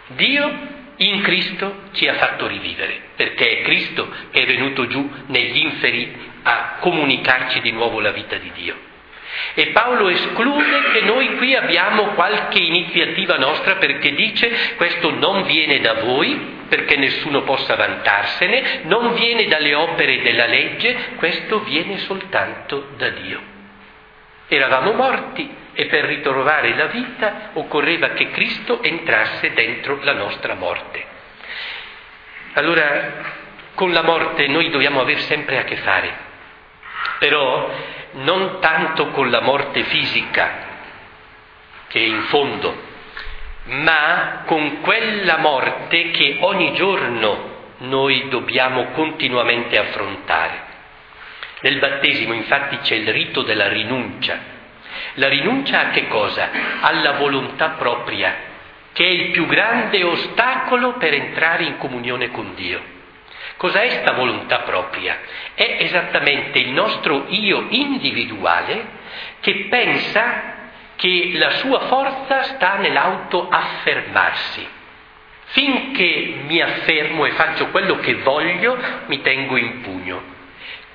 Dio 0.09 0.75
in 0.97 1.21
Cristo 1.23 1.83
ci 1.93 2.09
ha 2.09 2.15
fatto 2.15 2.47
rivivere, 2.47 3.11
perché 3.17 3.59
è 3.59 3.63
Cristo 3.63 4.09
che 4.31 4.43
è 4.43 4.47
venuto 4.47 4.87
giù 4.87 5.11
negli 5.27 5.59
inferi 5.59 6.31
a 6.43 6.77
comunicarci 6.81 7.61
di 7.61 7.73
nuovo 7.73 8.01
la 8.01 8.13
vita 8.13 8.37
di 8.37 8.51
Dio. 8.53 8.95
E 9.55 9.69
Paolo 9.69 10.09
esclude 10.09 10.83
che 10.93 11.00
noi 11.02 11.37
qui 11.37 11.55
abbiamo 11.55 12.14
qualche 12.14 12.59
iniziativa 12.59 13.37
nostra 13.37 13.76
perché 13.76 14.14
dice 14.14 14.75
questo 14.76 15.11
non 15.11 15.45
viene 15.45 15.81
da 15.81 15.95
voi, 15.95 16.55
perché 16.69 16.97
nessuno 16.97 17.43
possa 17.43 17.75
vantarsene, 17.75 18.81
non 18.85 19.14
viene 19.14 19.47
dalle 19.47 19.75
opere 19.75 20.23
della 20.23 20.47
legge, 20.47 21.14
questo 21.16 21.61
viene 21.61 21.99
soltanto 21.99 22.88
da 22.97 23.09
Dio. 23.11 23.55
Eravamo 24.49 24.93
morti 24.93 25.49
e 25.73 25.87
per 25.87 26.05
ritrovare 26.05 26.75
la 26.75 26.87
vita 26.87 27.50
occorreva 27.55 28.11
che 28.11 28.31
Cristo 28.31 28.83
entrasse 28.83 29.52
dentro 29.52 29.99
la 30.02 30.12
nostra 30.12 30.55
morte. 30.55 31.05
Allora, 32.55 33.35
con 33.75 33.93
la 33.93 34.02
morte 34.02 34.47
noi 34.47 34.71
dobbiamo 34.71 35.00
avere 35.00 35.21
sempre 35.21 35.59
a 35.59 35.64
che 35.64 35.76
fare, 35.76 36.25
però 37.18 37.70
non 38.12 38.58
tanto 38.61 39.08
con 39.08 39.30
la 39.30 39.40
morte 39.40 39.85
fisica, 39.85 40.64
che 41.88 41.99
è 42.00 42.04
in 42.04 42.23
fondo, 42.25 42.75
ma 43.64 44.42
con 44.46 44.80
quella 44.80 45.38
morte 45.38 46.11
che 46.11 46.38
ogni 46.40 46.73
giorno 46.75 47.54
noi 47.78 48.28
dobbiamo 48.28 48.87
continuamente 48.92 49.78
affrontare. 49.78 50.64
Nel 51.61 51.78
battesimo 51.78 52.32
infatti 52.32 52.78
c'è 52.78 52.94
il 52.96 53.12
rito 53.12 53.42
della 53.42 53.68
rinuncia. 53.68 54.54
La 55.14 55.28
rinuncia 55.28 55.80
a 55.80 55.90
che 55.90 56.08
cosa? 56.08 56.50
Alla 56.80 57.12
volontà 57.12 57.70
propria, 57.70 58.35
che 58.92 59.04
è 59.04 59.08
il 59.08 59.30
più 59.30 59.46
grande 59.46 60.02
ostacolo 60.04 60.94
per 60.94 61.12
entrare 61.12 61.64
in 61.64 61.76
comunione 61.78 62.30
con 62.30 62.54
Dio. 62.54 62.94
Cos'è 63.57 63.87
questa 63.87 64.13
volontà 64.13 64.61
propria? 64.61 65.19
È 65.55 65.79
esattamente 65.81 66.59
il 66.59 66.71
nostro 66.71 67.25
io 67.29 67.67
individuale 67.71 68.87
che 69.41 69.67
pensa 69.71 70.55
che 70.97 71.33
la 71.35 71.51
sua 71.53 71.81
forza 71.81 72.43
sta 72.43 72.77
nell'autoaffermarsi. 72.77 74.69
Finché 75.49 76.35
mi 76.47 76.61
affermo 76.61 77.25
e 77.25 77.31
faccio 77.33 77.69
quello 77.69 77.99
che 78.01 78.15
voglio, 78.17 78.77
mi 79.07 79.23
tengo 79.23 79.57
in 79.57 79.81
pugno. 79.81 80.36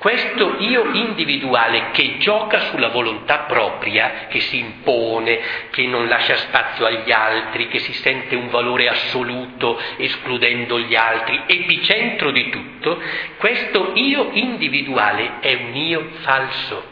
Questo 0.02 0.56
io 0.58 0.94
individuale 0.94 1.92
che 1.92 2.18
gioca 2.18 2.72
sulla 2.72 2.88
volontà 2.88 3.42
propria, 3.42 4.26
che 4.30 4.40
si 4.40 4.58
impone, 4.58 5.40
che 5.70 5.86
non 5.86 6.08
lascia 6.08 6.38
spazio 6.38 6.88
agli 6.88 7.12
altri, 7.12 7.68
che 7.68 7.78
si 7.78 7.94
sente 7.94 8.36
un 8.36 8.50
valore 8.50 8.88
assoluto 8.88 9.80
escludendo 9.98 10.80
gli 10.80 10.96
altri, 10.96 11.44
epicentro 11.46 12.32
di 12.32 12.50
tutto, 12.50 13.00
questo 13.38 13.92
io 13.94 14.30
individuale 14.32 15.34
è 15.40 15.54
un 15.54 15.76
io 15.76 16.10
falso. 16.22 16.84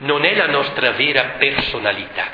Non 0.00 0.26
è 0.26 0.34
la 0.34 0.48
nostra 0.48 0.90
vera 0.90 1.36
personalità. 1.38 2.26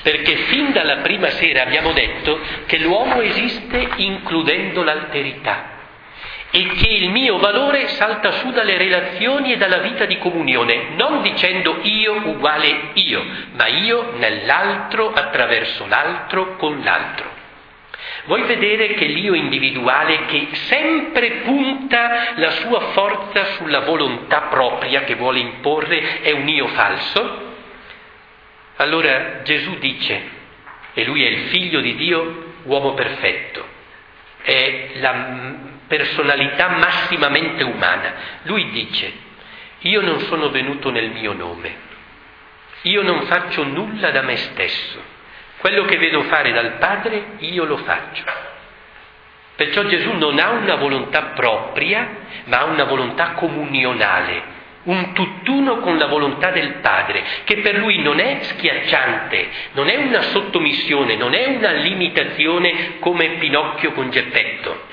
Perché 0.00 0.36
fin 0.46 0.70
dalla 0.70 0.98
prima 0.98 1.30
sera 1.30 1.62
abbiamo 1.62 1.90
detto 1.90 2.38
che 2.66 2.78
l'uomo 2.78 3.20
esiste 3.20 3.88
includendo 3.96 4.84
l'alterità 4.84 5.74
e 6.50 6.66
che 6.66 6.88
il 6.88 7.10
mio 7.10 7.38
valore 7.38 7.88
salta 7.88 8.32
su 8.32 8.50
dalle 8.50 8.76
relazioni 8.78 9.52
e 9.52 9.56
dalla 9.56 9.78
vita 9.78 10.04
di 10.04 10.18
comunione, 10.18 10.90
non 10.96 11.22
dicendo 11.22 11.78
io 11.82 12.14
uguale 12.24 12.90
io, 12.94 13.24
ma 13.52 13.66
io 13.66 14.12
nell'altro, 14.16 15.12
attraverso 15.12 15.86
l'altro, 15.86 16.56
con 16.56 16.80
l'altro. 16.82 17.44
Vuoi 18.24 18.42
vedere 18.42 18.94
che 18.94 19.04
l'io 19.04 19.34
individuale 19.34 20.26
che 20.26 20.48
sempre 20.68 21.30
punta 21.44 22.32
la 22.36 22.50
sua 22.52 22.80
forza 22.92 23.44
sulla 23.56 23.80
volontà 23.80 24.42
propria 24.42 25.04
che 25.04 25.14
vuole 25.14 25.38
imporre 25.38 26.22
è 26.22 26.32
un 26.32 26.48
io 26.48 26.66
falso? 26.68 27.44
Allora 28.76 29.42
Gesù 29.42 29.78
dice, 29.78 30.20
e 30.92 31.04
lui 31.04 31.24
è 31.24 31.28
il 31.28 31.48
figlio 31.48 31.80
di 31.80 31.94
Dio, 31.94 32.54
uomo 32.64 32.94
perfetto, 32.94 33.64
è 34.42 34.88
la 34.94 35.65
personalità 35.86 36.68
massimamente 36.68 37.62
umana. 37.62 38.14
Lui 38.42 38.70
dice, 38.70 39.12
io 39.80 40.00
non 40.00 40.20
sono 40.20 40.50
venuto 40.50 40.90
nel 40.90 41.10
mio 41.10 41.32
nome, 41.32 41.84
io 42.82 43.02
non 43.02 43.22
faccio 43.22 43.64
nulla 43.64 44.10
da 44.10 44.22
me 44.22 44.36
stesso, 44.36 45.14
Quello 45.58 45.84
che 45.84 45.96
vedo 45.96 46.22
fare 46.24 46.52
dal 46.52 46.72
Padre, 46.72 47.24
io 47.38 47.64
lo 47.64 47.78
faccio. 47.78 48.24
Perciò 49.56 49.84
Gesù 49.84 50.12
non 50.12 50.38
ha 50.38 50.50
una 50.50 50.74
volontà 50.74 51.32
propria, 51.34 52.08
ma 52.44 52.58
ha 52.58 52.64
una 52.64 52.84
volontà 52.84 53.30
comunionale, 53.30 54.42
un 54.84 55.14
tutt'uno 55.14 55.78
con 55.78 55.96
la 55.96 56.06
volontà 56.06 56.50
del 56.50 56.74
Padre, 56.74 57.24
che 57.44 57.56
per 57.56 57.78
lui 57.78 58.02
non 58.02 58.20
è 58.20 58.40
schiacciante, 58.42 59.48
non 59.72 59.88
è 59.88 59.96
una 59.96 60.20
sottomissione, 60.22 61.16
non 61.16 61.32
è 61.32 61.46
una 61.46 61.72
limitazione 61.72 62.98
come 62.98 63.30
Pinocchio 63.38 63.92
con 63.92 64.10
Geppetto, 64.10 64.85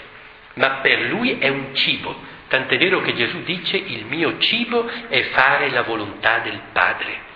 ma 0.56 0.80
per 0.82 1.02
lui 1.02 1.38
è 1.40 1.48
un 1.48 1.74
cibo. 1.74 2.32
Tant'è 2.48 2.78
vero 2.78 3.02
che 3.02 3.14
Gesù 3.16 3.42
dice 3.44 3.78
il 3.78 4.06
mio 4.06 4.38
cibo 4.38 4.88
è 5.08 5.22
fare 5.32 5.70
la 5.70 5.82
volontà 5.82 6.40
del 6.40 6.60
Padre. 6.72 7.32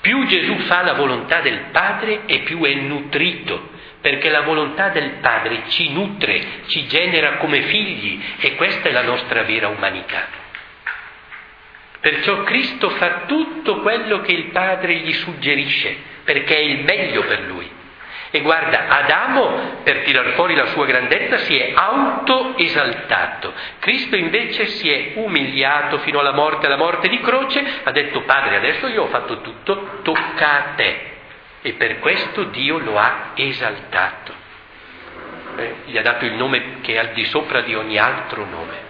Più 0.00 0.26
Gesù 0.26 0.56
fa 0.60 0.82
la 0.82 0.94
volontà 0.94 1.40
del 1.40 1.66
Padre 1.70 2.22
e 2.26 2.40
più 2.40 2.62
è 2.64 2.74
nutrito, 2.74 3.70
perché 4.00 4.30
la 4.30 4.42
volontà 4.42 4.88
del 4.88 5.18
Padre 5.20 5.64
ci 5.68 5.92
nutre, 5.92 6.62
ci 6.66 6.86
genera 6.86 7.36
come 7.36 7.62
figli 7.62 8.20
e 8.40 8.54
questa 8.54 8.88
è 8.88 8.92
la 8.92 9.02
nostra 9.02 9.42
vera 9.42 9.68
umanità. 9.68 10.26
Perciò 12.00 12.44
Cristo 12.44 12.90
fa 12.90 13.24
tutto 13.26 13.80
quello 13.80 14.20
che 14.20 14.32
il 14.32 14.46
Padre 14.46 14.94
gli 14.98 15.12
suggerisce, 15.12 15.96
perché 16.24 16.56
è 16.56 16.60
il 16.60 16.84
meglio 16.84 17.22
per 17.24 17.40
lui. 17.40 17.68
E 18.30 18.40
guarda, 18.40 18.88
Adamo, 18.88 19.80
per 19.82 20.02
tirar 20.02 20.32
fuori 20.32 20.54
la 20.54 20.66
sua 20.66 20.84
grandezza, 20.84 21.38
si 21.38 21.58
è 21.58 21.72
autoesaltato. 21.74 23.52
Cristo 23.78 24.16
invece 24.16 24.66
si 24.66 24.90
è 24.90 25.12
umiliato 25.14 25.98
fino 25.98 26.18
alla 26.20 26.32
morte, 26.32 26.66
alla 26.66 26.76
morte 26.76 27.08
di 27.08 27.20
croce, 27.20 27.64
ha 27.84 27.90
detto 27.90 28.22
Padre, 28.22 28.56
adesso 28.56 28.86
io 28.88 29.04
ho 29.04 29.08
fatto 29.08 29.40
tutto, 29.40 30.00
tocca 30.02 30.50
a 30.50 30.62
te. 30.74 31.16
E 31.62 31.72
per 31.72 31.98
questo 32.00 32.44
Dio 32.44 32.78
lo 32.78 32.98
ha 32.98 33.30
esaltato. 33.34 34.32
Eh, 35.56 35.74
gli 35.86 35.96
ha 35.96 36.02
dato 36.02 36.24
il 36.24 36.34
nome 36.34 36.80
che 36.82 36.94
è 36.94 36.98
al 36.98 37.12
di 37.12 37.24
sopra 37.24 37.62
di 37.62 37.74
ogni 37.74 37.98
altro 37.98 38.44
nome. 38.44 38.86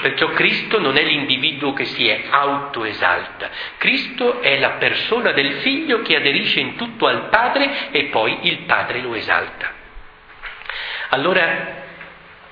Perciò 0.00 0.28
Cristo 0.28 0.78
non 0.78 0.96
è 0.96 1.02
l'individuo 1.02 1.72
che 1.72 1.84
si 1.84 2.06
è 2.06 2.24
autoesalta, 2.30 3.50
Cristo 3.78 4.40
è 4.40 4.58
la 4.58 4.72
persona 4.72 5.32
del 5.32 5.54
figlio 5.60 6.02
che 6.02 6.16
aderisce 6.16 6.60
in 6.60 6.76
tutto 6.76 7.06
al 7.06 7.28
Padre 7.28 7.90
e 7.90 8.04
poi 8.04 8.38
il 8.42 8.58
Padre 8.58 9.00
lo 9.00 9.14
esalta. 9.14 9.72
Allora 11.10 11.86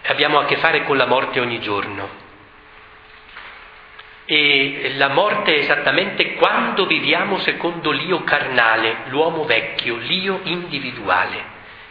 abbiamo 0.06 0.38
a 0.38 0.44
che 0.46 0.56
fare 0.56 0.82
con 0.84 0.96
la 0.96 1.06
morte 1.06 1.40
ogni 1.40 1.60
giorno. 1.60 2.24
E 4.24 4.94
la 4.96 5.08
morte 5.08 5.54
è 5.54 5.58
esattamente 5.58 6.34
quando 6.34 6.86
viviamo 6.86 7.38
secondo 7.38 7.92
l'io 7.92 8.24
carnale, 8.24 9.02
l'uomo 9.06 9.44
vecchio, 9.44 9.96
l'io 9.96 10.40
individuale, 10.42 11.44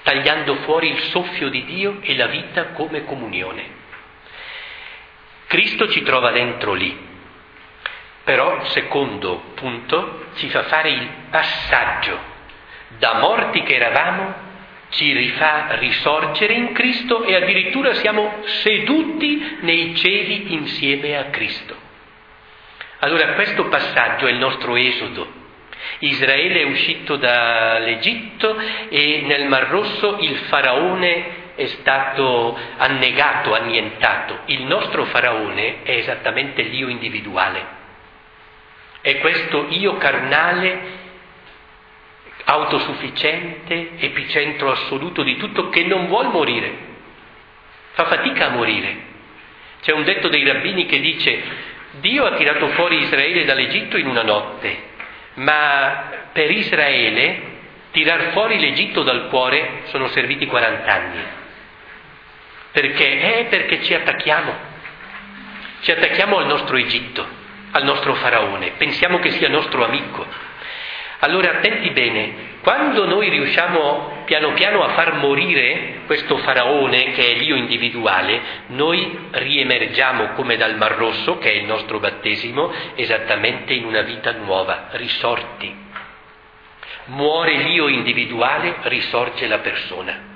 tagliando 0.04 0.56
fuori 0.56 0.90
il 0.90 1.00
soffio 1.04 1.48
di 1.48 1.64
Dio 1.64 2.00
e 2.02 2.14
la 2.18 2.28
vita 2.28 2.72
come 2.74 3.06
comunione. 3.06 3.75
Cristo 5.48 5.90
ci 5.90 6.02
trova 6.02 6.32
dentro 6.32 6.74
lì, 6.74 6.98
però, 8.24 8.66
secondo 8.66 9.52
punto, 9.54 10.26
ci 10.36 10.50
fa 10.50 10.64
fare 10.64 10.90
il 10.90 11.08
passaggio 11.30 12.34
da 12.98 13.16
morti 13.20 13.62
che 13.64 13.76
eravamo, 13.76 14.34
ci 14.90 15.12
rifà 15.14 15.76
risorgere 15.76 16.54
in 16.54 16.72
Cristo 16.74 17.24
e 17.24 17.36
addirittura 17.36 17.94
siamo 17.96 18.42
seduti 18.44 19.58
nei 19.62 19.96
cieli 19.96 20.54
insieme 20.54 21.18
a 21.18 21.26
Cristo. 21.26 21.76
Allora 23.00 23.34
questo 23.34 23.66
passaggio 23.66 24.28
è 24.28 24.32
il 24.32 24.38
nostro 24.38 24.76
esodo. 24.76 25.44
Israele 26.00 26.62
è 26.62 26.64
uscito 26.64 27.18
dall'Egitto 27.18 28.58
e 28.90 29.22
nel 29.26 29.46
Mar 29.48 29.68
Rosso 29.68 30.18
il 30.22 30.36
faraone 30.48 31.44
è 31.56 31.66
stato 31.68 32.58
annegato, 32.78 33.54
annientato. 33.54 34.40
Il 34.46 34.64
nostro 34.64 35.06
faraone 35.06 35.84
è 35.84 35.92
esattamente 35.92 36.62
l'io 36.64 36.90
individuale. 36.90 37.84
È 39.02 39.18
questo 39.20 39.68
io 39.70 39.98
carnale, 39.98 40.80
autosufficiente, 42.44 43.92
epicentro 43.98 44.72
assoluto 44.72 45.24
di 45.24 45.38
tutto, 45.38 45.70
che 45.70 45.84
non 45.84 46.08
vuol 46.08 46.28
morire. 46.28 46.94
Fa 47.92 48.06
fatica 48.06 48.48
a 48.48 48.50
morire. 48.50 49.14
C'è 49.82 49.94
un 49.94 50.04
detto 50.04 50.28
dei 50.28 50.44
rabbini 50.44 50.86
che 50.86 51.00
dice 51.00 51.44
Dio 52.00 52.26
ha 52.26 52.36
tirato 52.36 52.68
fuori 52.70 53.02
Israele 53.02 53.46
dall'Egitto 53.46 53.98
in 53.98 54.08
una 54.08 54.24
notte, 54.24 54.84
ma 55.36 56.10
per 56.34 56.52
Israele 56.52 57.54
tirar 57.92 58.32
fuori 58.32 58.60
l'Egitto 58.60 59.04
dal 59.04 59.30
cuore 59.30 59.84
sono 59.86 60.08
serviti 60.10 60.48
40 60.48 60.94
anni. 60.94 61.44
Perché? 62.76 63.40
Eh, 63.40 63.46
perché 63.46 63.82
ci 63.84 63.94
attacchiamo. 63.94 64.54
Ci 65.80 65.92
attacchiamo 65.92 66.40
al 66.40 66.46
nostro 66.46 66.76
Egitto, 66.76 67.26
al 67.72 67.86
nostro 67.86 68.16
faraone, 68.16 68.72
pensiamo 68.72 69.20
che 69.20 69.32
sia 69.32 69.48
nostro 69.48 69.86
amico. 69.86 70.26
Allora 71.20 71.52
attenti 71.52 71.92
bene, 71.92 72.58
quando 72.60 73.06
noi 73.06 73.30
riusciamo 73.30 74.24
piano 74.26 74.52
piano 74.52 74.84
a 74.84 74.90
far 74.90 75.14
morire 75.14 76.02
questo 76.06 76.36
faraone 76.40 77.14
che 77.14 77.32
è 77.32 77.36
l'io 77.36 77.56
individuale, 77.56 78.42
noi 78.68 79.20
riemergiamo 79.32 80.34
come 80.34 80.58
dal 80.58 80.76
Mar 80.76 80.96
Rosso, 80.98 81.38
che 81.38 81.54
è 81.54 81.56
il 81.56 81.64
nostro 81.64 82.00
battesimo, 82.00 82.74
esattamente 82.96 83.72
in 83.72 83.86
una 83.86 84.02
vita 84.02 84.34
nuova, 84.34 84.90
risorti. 84.92 85.74
Muore 87.06 87.54
l'io 87.54 87.88
individuale, 87.88 88.76
risorge 88.82 89.48
la 89.48 89.60
persona. 89.60 90.35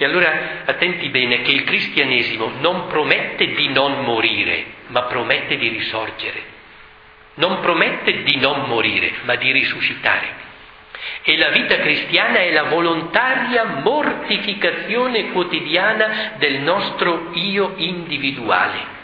E 0.00 0.04
allora 0.04 0.62
attenti 0.64 1.08
bene 1.08 1.42
che 1.42 1.50
il 1.50 1.64
cristianesimo 1.64 2.52
non 2.60 2.86
promette 2.86 3.52
di 3.54 3.68
non 3.70 4.04
morire, 4.04 4.64
ma 4.86 5.02
promette 5.02 5.56
di 5.56 5.68
risorgere. 5.68 6.40
Non 7.34 7.58
promette 7.58 8.22
di 8.22 8.36
non 8.36 8.68
morire, 8.68 9.14
ma 9.24 9.34
di 9.34 9.50
risuscitare. 9.50 10.46
E 11.22 11.36
la 11.36 11.48
vita 11.48 11.78
cristiana 11.78 12.38
è 12.38 12.52
la 12.52 12.64
volontaria 12.64 13.64
mortificazione 13.82 15.32
quotidiana 15.32 16.34
del 16.38 16.60
nostro 16.60 17.30
io 17.32 17.72
individuale. 17.76 18.96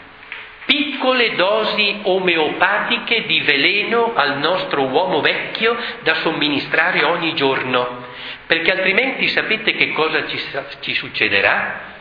Piccole 0.65 1.35
dosi 1.35 1.99
omeopatiche 2.03 3.25
di 3.25 3.41
veleno 3.41 4.13
al 4.15 4.37
nostro 4.37 4.83
uomo 4.83 5.19
vecchio 5.19 5.77
da 6.03 6.15
somministrare 6.15 7.03
ogni 7.03 7.35
giorno 7.35 8.13
perché 8.47 8.71
altrimenti 8.71 9.27
sapete 9.29 9.73
che 9.73 9.91
cosa 9.91 10.27
ci, 10.27 10.39
ci 10.81 10.93
succederà? 10.93 11.93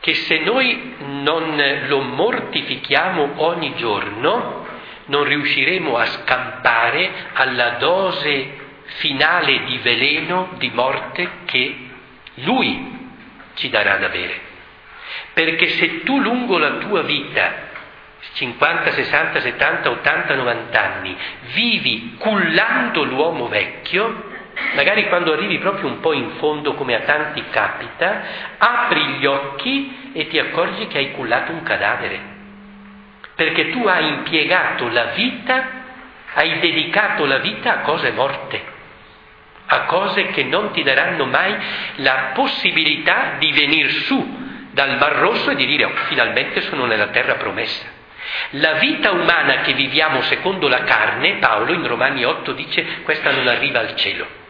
Che 0.00 0.14
se 0.14 0.38
noi 0.38 0.94
non 0.98 1.62
lo 1.86 2.00
mortifichiamo 2.00 3.32
ogni 3.36 3.74
giorno, 3.76 4.66
non 5.06 5.24
riusciremo 5.24 5.96
a 5.96 6.06
scampare 6.06 7.10
alla 7.32 7.70
dose 7.70 8.60
finale 8.98 9.64
di 9.64 9.78
veleno, 9.78 10.50
di 10.58 10.70
morte 10.72 11.28
che 11.44 11.76
lui 12.34 13.10
ci 13.54 13.68
darà 13.68 13.96
da 13.96 14.08
bere. 14.08 14.50
Perché 15.32 15.68
se 15.68 16.02
tu 16.04 16.20
lungo 16.20 16.58
la 16.58 16.76
tua 16.76 17.02
vita 17.02 17.70
50, 18.34 18.92
60, 18.92 19.40
70, 19.40 19.90
80, 19.90 20.34
90 20.34 20.82
anni, 20.82 21.16
vivi 21.52 22.14
cullando 22.18 23.02
l'uomo 23.02 23.48
vecchio, 23.48 24.30
magari 24.74 25.08
quando 25.08 25.32
arrivi 25.32 25.58
proprio 25.58 25.88
un 25.88 26.00
po' 26.00 26.12
in 26.12 26.32
fondo 26.38 26.74
come 26.74 26.94
a 26.94 27.00
tanti 27.00 27.42
capita, 27.50 28.22
apri 28.58 29.04
gli 29.18 29.26
occhi 29.26 30.10
e 30.12 30.28
ti 30.28 30.38
accorgi 30.38 30.86
che 30.86 30.98
hai 30.98 31.12
cullato 31.12 31.52
un 31.52 31.62
cadavere, 31.62 32.20
perché 33.34 33.70
tu 33.70 33.86
hai 33.86 34.08
impiegato 34.08 34.88
la 34.88 35.06
vita, 35.14 35.80
hai 36.34 36.58
dedicato 36.58 37.24
la 37.26 37.38
vita 37.38 37.74
a 37.74 37.78
cose 37.78 38.10
morte, 38.12 38.62
a 39.66 39.80
cose 39.84 40.26
che 40.28 40.44
non 40.44 40.70
ti 40.72 40.82
daranno 40.82 41.24
mai 41.26 41.56
la 41.96 42.30
possibilità 42.34 43.34
di 43.38 43.52
venire 43.52 43.90
su 43.90 44.40
dal 44.70 44.96
Mar 44.96 45.16
Rosso 45.16 45.50
e 45.50 45.54
di 45.54 45.66
dire 45.66 45.84
oh, 45.84 45.94
finalmente 46.08 46.62
sono 46.62 46.86
nella 46.86 47.08
terra 47.08 47.34
promessa. 47.34 48.00
La 48.50 48.74
vita 48.74 49.10
umana 49.10 49.60
che 49.60 49.74
viviamo 49.74 50.22
secondo 50.22 50.68
la 50.68 50.84
carne, 50.84 51.34
Paolo 51.34 51.72
in 51.72 51.86
Romani 51.86 52.24
8 52.24 52.52
dice, 52.52 53.02
questa 53.02 53.30
non 53.30 53.48
arriva 53.48 53.80
al 53.80 53.94
cielo 53.96 54.40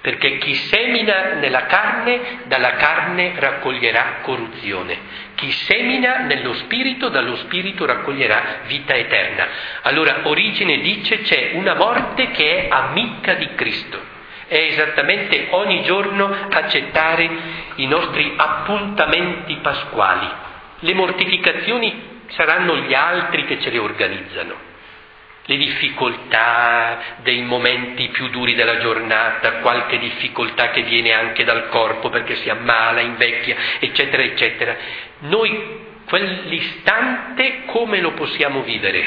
perché 0.00 0.38
chi 0.38 0.54
semina 0.54 1.34
nella 1.34 1.66
carne, 1.66 2.40
dalla 2.44 2.72
carne 2.72 3.34
raccoglierà 3.36 4.18
corruzione, 4.22 4.98
chi 5.34 5.50
semina 5.52 6.20
nello 6.20 6.54
spirito, 6.54 7.08
dallo 7.08 7.36
spirito 7.36 7.84
raccoglierà 7.84 8.60
vita 8.66 8.94
eterna. 8.94 9.46
Allora 9.82 10.20
Origine 10.24 10.80
dice 10.80 11.20
c'è 11.20 11.50
una 11.54 11.74
morte 11.74 12.30
che 12.30 12.66
è 12.66 12.68
amica 12.70 13.34
di 13.34 13.54
Cristo, 13.54 14.00
è 14.46 14.56
esattamente 14.56 15.48
ogni 15.50 15.82
giorno 15.82 16.34
accettare 16.50 17.30
i 17.76 17.86
nostri 17.86 18.32
appuntamenti 18.36 19.56
pasquali. 19.56 20.28
Le 20.80 20.94
mortificazioni 20.94 22.22
saranno 22.28 22.76
gli 22.76 22.94
altri 22.94 23.44
che 23.44 23.60
ce 23.60 23.68
le 23.68 23.78
organizzano. 23.78 24.69
Le 25.50 25.56
difficoltà 25.56 27.16
dei 27.22 27.42
momenti 27.42 28.06
più 28.10 28.28
duri 28.28 28.54
della 28.54 28.78
giornata, 28.78 29.54
qualche 29.54 29.98
difficoltà 29.98 30.70
che 30.70 30.82
viene 30.82 31.10
anche 31.10 31.42
dal 31.42 31.68
corpo 31.70 32.08
perché 32.08 32.36
si 32.36 32.48
ammala, 32.48 33.00
invecchia, 33.00 33.56
eccetera, 33.80 34.22
eccetera. 34.22 34.76
Noi 35.22 35.88
quell'istante 36.06 37.64
come 37.66 38.00
lo 38.00 38.12
possiamo 38.12 38.62
vivere? 38.62 39.04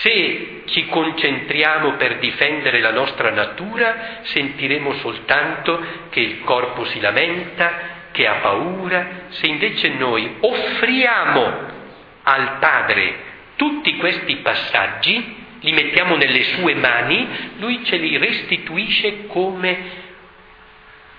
Se 0.00 0.62
ci 0.68 0.86
concentriamo 0.86 1.96
per 1.96 2.16
difendere 2.16 2.80
la 2.80 2.92
nostra 2.92 3.28
natura, 3.28 4.20
sentiremo 4.22 4.94
soltanto 4.94 5.84
che 6.08 6.20
il 6.20 6.40
corpo 6.44 6.86
si 6.86 6.98
lamenta, 6.98 8.08
che 8.10 8.26
ha 8.26 8.36
paura. 8.36 9.06
Se 9.28 9.46
invece 9.46 9.90
noi 9.90 10.36
offriamo 10.40 11.74
al 12.22 12.56
Padre 12.58 13.34
tutti 13.56 13.96
questi 13.96 14.36
passaggi, 14.36 15.44
li 15.60 15.72
mettiamo 15.72 16.16
nelle 16.16 16.44
sue 16.44 16.74
mani, 16.74 17.26
lui 17.58 17.84
ce 17.84 17.96
li 17.96 18.16
restituisce 18.18 19.26
come 19.26 20.04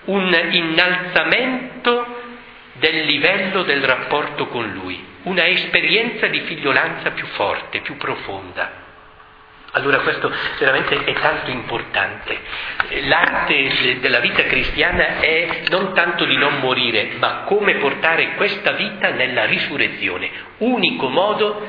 un 0.04 0.48
innalzamento 0.50 2.16
del 2.74 3.04
livello 3.04 3.62
del 3.64 3.82
rapporto 3.82 4.46
con 4.46 4.70
lui, 4.72 5.04
una 5.24 5.46
esperienza 5.46 6.26
di 6.28 6.40
figliolanza 6.40 7.10
più 7.10 7.26
forte, 7.26 7.80
più 7.80 7.96
profonda. 7.96 8.86
Allora 9.72 9.98
questo 9.98 10.32
veramente 10.58 11.04
è 11.04 11.12
tanto 11.12 11.50
importante. 11.50 12.38
L'arte 13.04 13.98
della 14.00 14.20
vita 14.20 14.44
cristiana 14.44 15.20
è 15.20 15.64
non 15.68 15.92
tanto 15.92 16.24
di 16.24 16.36
non 16.36 16.58
morire, 16.58 17.10
ma 17.18 17.42
come 17.44 17.74
portare 17.74 18.34
questa 18.36 18.72
vita 18.72 19.10
nella 19.10 19.44
risurrezione. 19.44 20.30
Unico 20.58 21.08
modo 21.10 21.66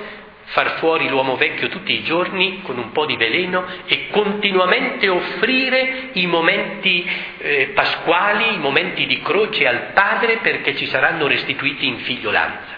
far 0.50 0.78
fuori 0.78 1.08
l'uomo 1.08 1.36
vecchio 1.36 1.68
tutti 1.70 1.94
i 1.94 2.04
giorni 2.04 2.62
con 2.64 2.78
un 2.78 2.92
po' 2.92 3.06
di 3.06 3.16
veleno 3.18 3.66
e 3.86 4.10
continuamente 4.10 5.08
offrire 5.08 6.10
i 6.14 6.26
momenti 6.26 7.08
eh, 7.38 7.72
pasquali, 7.74 8.56
i 8.56 8.58
momenti 8.58 9.06
di 9.06 9.22
croce 9.22 9.68
al 9.68 9.92
Padre 9.94 10.38
perché 10.38 10.76
ci 10.76 10.88
saranno 10.88 11.28
restituiti 11.28 11.88
in 11.88 12.00
figliolanza. 12.00 12.78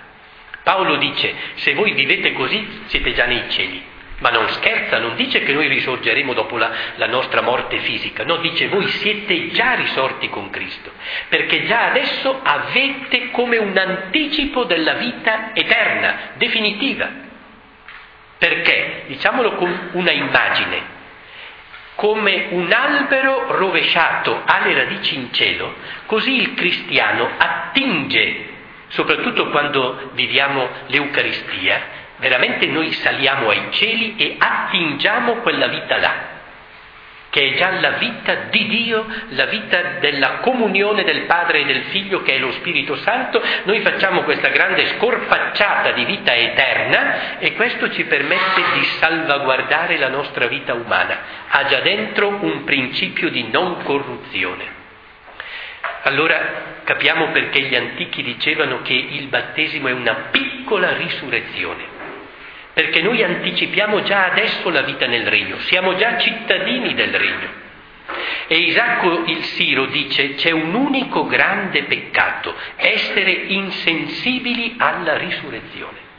Paolo 0.63 0.97
dice, 0.97 1.33
se 1.55 1.73
voi 1.73 1.93
vivete 1.93 2.33
così 2.33 2.83
siete 2.85 3.13
già 3.13 3.25
nei 3.25 3.49
cieli. 3.49 3.89
Ma 4.19 4.29
non 4.29 4.47
scherza, 4.49 4.99
non 4.99 5.15
dice 5.15 5.41
che 5.41 5.51
noi 5.51 5.67
risorgeremo 5.67 6.33
dopo 6.33 6.55
la, 6.57 6.71
la, 6.97 7.07
nostra 7.07 7.41
morte 7.41 7.79
fisica, 7.79 8.23
no, 8.23 8.35
dice 8.35 8.67
voi 8.67 8.87
siete 8.87 9.49
già 9.49 9.73
risorti 9.73 10.29
con 10.29 10.51
Cristo, 10.51 10.91
perché 11.27 11.65
già 11.65 11.87
adesso 11.87 12.39
avete 12.43 13.31
come 13.31 13.57
un 13.57 13.75
anticipo 13.75 14.65
della 14.65 14.93
vita 14.93 15.55
eterna, 15.55 16.33
definitiva. 16.37 17.29
Perché? 18.41 19.03
Diciamolo 19.05 19.51
con 19.53 19.89
una 19.91 20.09
immagine. 20.09 20.81
Come 21.93 22.47
un 22.49 22.71
albero 22.71 23.55
rovesciato 23.55 24.41
ha 24.43 24.65
le 24.65 24.73
radici 24.73 25.13
in 25.13 25.31
cielo, 25.31 25.75
così 26.07 26.41
il 26.41 26.55
cristiano 26.55 27.29
attinge, 27.37 28.45
soprattutto 28.87 29.51
quando 29.51 30.09
viviamo 30.13 30.67
l'Eucaristia, 30.87 31.81
veramente 32.15 32.65
noi 32.65 32.91
saliamo 32.93 33.49
ai 33.49 33.67
cieli 33.69 34.15
e 34.17 34.37
attingiamo 34.39 35.35
quella 35.35 35.67
vita 35.67 35.97
là 35.99 36.39
che 37.31 37.53
è 37.53 37.57
già 37.57 37.79
la 37.79 37.91
vita 37.91 38.35
di 38.49 38.67
Dio, 38.67 39.07
la 39.29 39.45
vita 39.45 39.81
della 39.99 40.39
comunione 40.41 41.05
del 41.05 41.21
Padre 41.21 41.61
e 41.61 41.65
del 41.65 41.83
Figlio 41.85 42.21
che 42.21 42.35
è 42.35 42.37
lo 42.37 42.51
Spirito 42.51 42.97
Santo, 42.97 43.41
noi 43.63 43.79
facciamo 43.79 44.23
questa 44.23 44.49
grande 44.49 44.85
scorpacciata 44.97 45.91
di 45.91 46.03
vita 46.03 46.35
eterna 46.35 47.39
e 47.39 47.53
questo 47.53 47.89
ci 47.91 48.03
permette 48.03 48.61
di 48.73 48.83
salvaguardare 48.99 49.97
la 49.97 50.09
nostra 50.09 50.47
vita 50.47 50.73
umana. 50.73 51.19
Ha 51.47 51.65
già 51.65 51.79
dentro 51.79 52.27
un 52.27 52.65
principio 52.65 53.29
di 53.29 53.47
non 53.49 53.81
corruzione. 53.83 54.79
Allora 56.03 56.79
capiamo 56.83 57.29
perché 57.31 57.61
gli 57.61 57.75
antichi 57.75 58.23
dicevano 58.23 58.81
che 58.81 58.93
il 58.93 59.27
battesimo 59.27 59.87
è 59.87 59.93
una 59.93 60.27
piccola 60.31 60.93
risurrezione 60.97 61.90
perché 62.81 63.03
noi 63.03 63.21
anticipiamo 63.21 64.01
già 64.01 64.25
adesso 64.25 64.67
la 64.71 64.81
vita 64.81 65.05
nel 65.05 65.27
regno, 65.27 65.59
siamo 65.59 65.95
già 65.97 66.17
cittadini 66.17 66.95
del 66.95 67.13
regno. 67.13 67.49
E 68.47 68.55
Isacco 68.57 69.23
il 69.25 69.43
Siro 69.43 69.85
dice 69.85 70.33
c'è 70.33 70.49
un 70.49 70.73
unico 70.73 71.27
grande 71.27 71.83
peccato, 71.83 72.55
essere 72.77 73.29
insensibili 73.29 74.73
alla 74.79 75.15
risurrezione. 75.15 76.09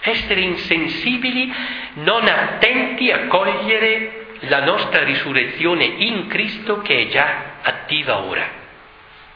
Essere 0.00 0.40
insensibili, 0.40 1.52
non 1.96 2.26
attenti 2.26 3.10
a 3.10 3.26
cogliere 3.26 4.28
la 4.40 4.64
nostra 4.64 5.04
risurrezione 5.04 5.84
in 5.84 6.28
Cristo 6.28 6.80
che 6.80 6.98
è 7.02 7.08
già 7.08 7.58
attiva 7.60 8.22
ora, 8.22 8.48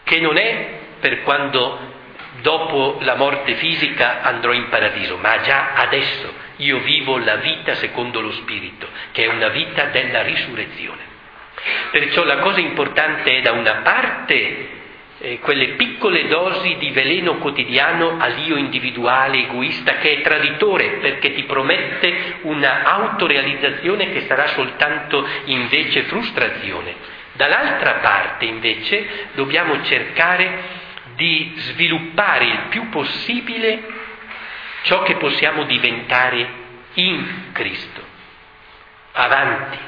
che 0.05 0.19
non 0.19 0.39
è 0.39 0.79
per 0.99 1.21
quando 1.25 1.99
dopo 2.41 2.99
la 3.01 3.17
morte 3.17 3.55
fisica 3.57 4.23
andrò 4.23 4.53
in 4.53 4.69
paradiso, 4.69 5.17
ma 5.17 5.41
già 5.41 5.75
adesso 5.75 6.33
io 6.57 6.79
vivo 6.81 7.19
la 7.19 7.37
vita 7.37 7.75
secondo 7.75 8.21
lo 8.21 8.33
Spirito, 8.33 8.89
che 9.13 9.25
è 9.25 9.29
una 9.29 9.49
vita 9.49 9.87
della 9.87 10.23
risurrezione. 10.23 11.09
Perciò 11.91 12.25
la 12.25 12.39
cosa 12.39 12.61
importante 12.61 13.39
è 13.39 13.41
da 13.43 13.53
una 13.53 13.81
parte 13.83 14.79
eh, 15.23 15.39
quelle 15.41 15.75
piccole 15.75 16.27
dosi 16.29 16.77
di 16.79 16.91
veleno 16.91 17.37
quotidiano 17.37 18.17
all'io 18.19 18.57
individuale, 18.57 19.43
egoista, 19.43 19.97
che 19.99 20.19
è 20.19 20.21
traditore 20.23 20.93
perché 20.93 21.35
ti 21.35 21.43
promette 21.43 22.39
una 22.43 22.85
autorealizzazione 22.85 24.13
che 24.13 24.25
sarà 24.27 24.47
soltanto 24.49 25.27
invece 25.45 26.05
frustrazione. 26.05 27.19
Dall'altra 27.33 27.95
parte 27.95 28.47
invece 28.47 29.29
dobbiamo 29.35 29.83
cercare 29.83 30.80
di 31.21 31.53
sviluppare 31.57 32.47
il 32.47 32.61
più 32.71 32.89
possibile 32.89 33.83
ciò 34.85 35.03
che 35.03 35.17
possiamo 35.17 35.65
diventare 35.65 36.49
in 36.95 37.53
Cristo. 37.53 38.03
Avanti. 39.13 39.79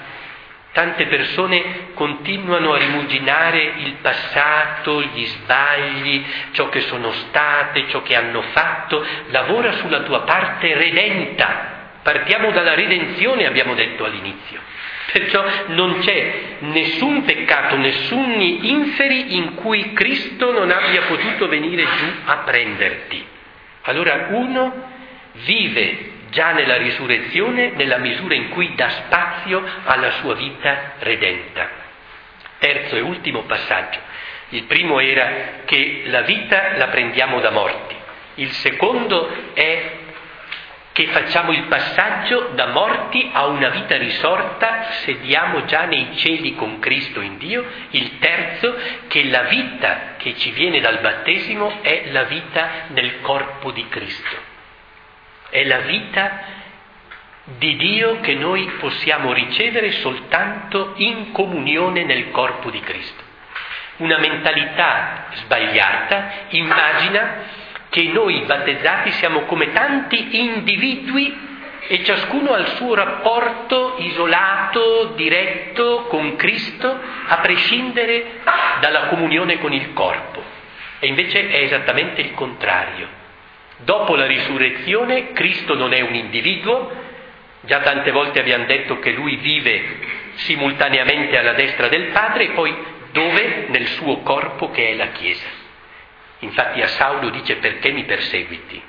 Tante 0.72 1.06
persone 1.06 1.92
continuano 1.94 2.72
a 2.72 2.78
rimuginare 2.78 3.62
il 3.76 3.94
passato, 4.00 5.02
gli 5.02 5.24
sbagli, 5.24 6.24
ciò 6.52 6.68
che 6.68 6.80
sono 6.82 7.12
state, 7.12 7.88
ciò 7.88 8.02
che 8.02 8.14
hanno 8.14 8.42
fatto. 8.52 9.04
Lavora 9.28 9.72
sulla 9.72 10.00
tua 10.00 10.22
parte 10.22 10.74
redenta. 10.74 11.90
Partiamo 12.02 12.50
dalla 12.52 12.74
redenzione, 12.74 13.46
abbiamo 13.46 13.74
detto 13.74 14.04
all'inizio. 14.04 14.60
Perciò 15.12 15.44
non 15.66 15.98
c'è 15.98 16.56
nessun 16.60 17.24
peccato, 17.24 17.76
nessun 17.76 18.40
inferi 18.40 19.36
in 19.36 19.56
cui 19.56 19.92
Cristo 19.92 20.52
non 20.52 20.70
abbia 20.70 21.02
potuto 21.02 21.48
venire 21.48 21.84
giù 21.84 22.06
a 22.24 22.36
prenderti. 22.38 23.26
Allora 23.82 24.28
uno 24.30 24.90
vive 25.44 26.10
già 26.30 26.52
nella 26.52 26.78
risurrezione 26.78 27.72
nella 27.74 27.98
misura 27.98 28.34
in 28.34 28.48
cui 28.48 28.74
dà 28.74 28.88
spazio 28.88 29.62
alla 29.84 30.12
sua 30.12 30.34
vita 30.34 30.94
redenta. 31.00 31.68
Terzo 32.58 32.96
e 32.96 33.00
ultimo 33.00 33.42
passaggio. 33.42 33.98
Il 34.48 34.62
primo 34.62 34.98
era 34.98 35.60
che 35.66 36.04
la 36.06 36.22
vita 36.22 36.76
la 36.78 36.86
prendiamo 36.86 37.38
da 37.40 37.50
morti. 37.50 37.94
Il 38.36 38.50
secondo 38.52 39.30
è 39.52 39.90
che 40.92 41.06
facciamo 41.06 41.52
il 41.52 41.64
passaggio 41.64 42.50
da 42.54 42.66
morti 42.66 43.30
a 43.32 43.46
una 43.46 43.70
vita 43.70 43.96
risorta, 43.96 44.90
sediamo 45.04 45.64
già 45.64 45.84
nei 45.84 46.16
cieli 46.16 46.54
con 46.54 46.78
Cristo 46.78 47.20
in 47.20 47.38
Dio, 47.38 47.64
il 47.90 48.18
terzo, 48.18 48.76
che 49.08 49.24
la 49.24 49.44
vita 49.44 50.16
che 50.18 50.36
ci 50.36 50.50
viene 50.50 50.80
dal 50.80 51.00
battesimo 51.00 51.78
è 51.80 52.10
la 52.10 52.24
vita 52.24 52.68
nel 52.88 53.22
corpo 53.22 53.70
di 53.70 53.88
Cristo, 53.88 54.36
è 55.48 55.64
la 55.64 55.78
vita 55.78 56.60
di 57.44 57.76
Dio 57.76 58.20
che 58.20 58.34
noi 58.34 58.66
possiamo 58.78 59.32
ricevere 59.32 59.92
soltanto 59.92 60.92
in 60.96 61.32
comunione 61.32 62.04
nel 62.04 62.30
corpo 62.30 62.70
di 62.70 62.80
Cristo. 62.80 63.30
Una 63.96 64.18
mentalità 64.18 65.28
sbagliata 65.32 66.30
immagina 66.48 67.60
che 67.92 68.04
noi 68.04 68.40
battezzati 68.46 69.10
siamo 69.12 69.42
come 69.42 69.70
tanti 69.70 70.38
individui 70.38 71.50
e 71.88 72.02
ciascuno 72.04 72.54
ha 72.54 72.58
il 72.58 72.68
suo 72.68 72.94
rapporto 72.94 73.96
isolato, 73.98 75.12
diretto 75.14 76.06
con 76.08 76.36
Cristo, 76.36 76.88
a 77.26 77.36
prescindere 77.40 78.40
dalla 78.80 79.08
comunione 79.08 79.58
con 79.58 79.74
il 79.74 79.92
corpo. 79.92 80.42
E 81.00 81.06
invece 81.06 81.50
è 81.50 81.64
esattamente 81.64 82.22
il 82.22 82.32
contrario. 82.32 83.08
Dopo 83.84 84.16
la 84.16 84.24
risurrezione 84.24 85.32
Cristo 85.32 85.74
non 85.74 85.92
è 85.92 86.00
un 86.00 86.14
individuo, 86.14 86.90
già 87.60 87.80
tante 87.80 88.10
volte 88.10 88.40
abbiamo 88.40 88.64
detto 88.64 89.00
che 89.00 89.10
lui 89.10 89.36
vive 89.36 89.98
simultaneamente 90.36 91.36
alla 91.36 91.52
destra 91.52 91.88
del 91.88 92.06
Padre 92.06 92.44
e 92.44 92.50
poi 92.52 92.74
dove? 93.12 93.66
Nel 93.68 93.86
suo 93.88 94.20
corpo 94.20 94.70
che 94.70 94.92
è 94.92 94.94
la 94.94 95.08
Chiesa. 95.08 95.60
Infatti 96.42 96.80
a 96.82 96.88
Saulo 96.88 97.30
dice 97.30 97.56
perché 97.56 97.92
mi 97.92 98.04
perseguiti? 98.04 98.82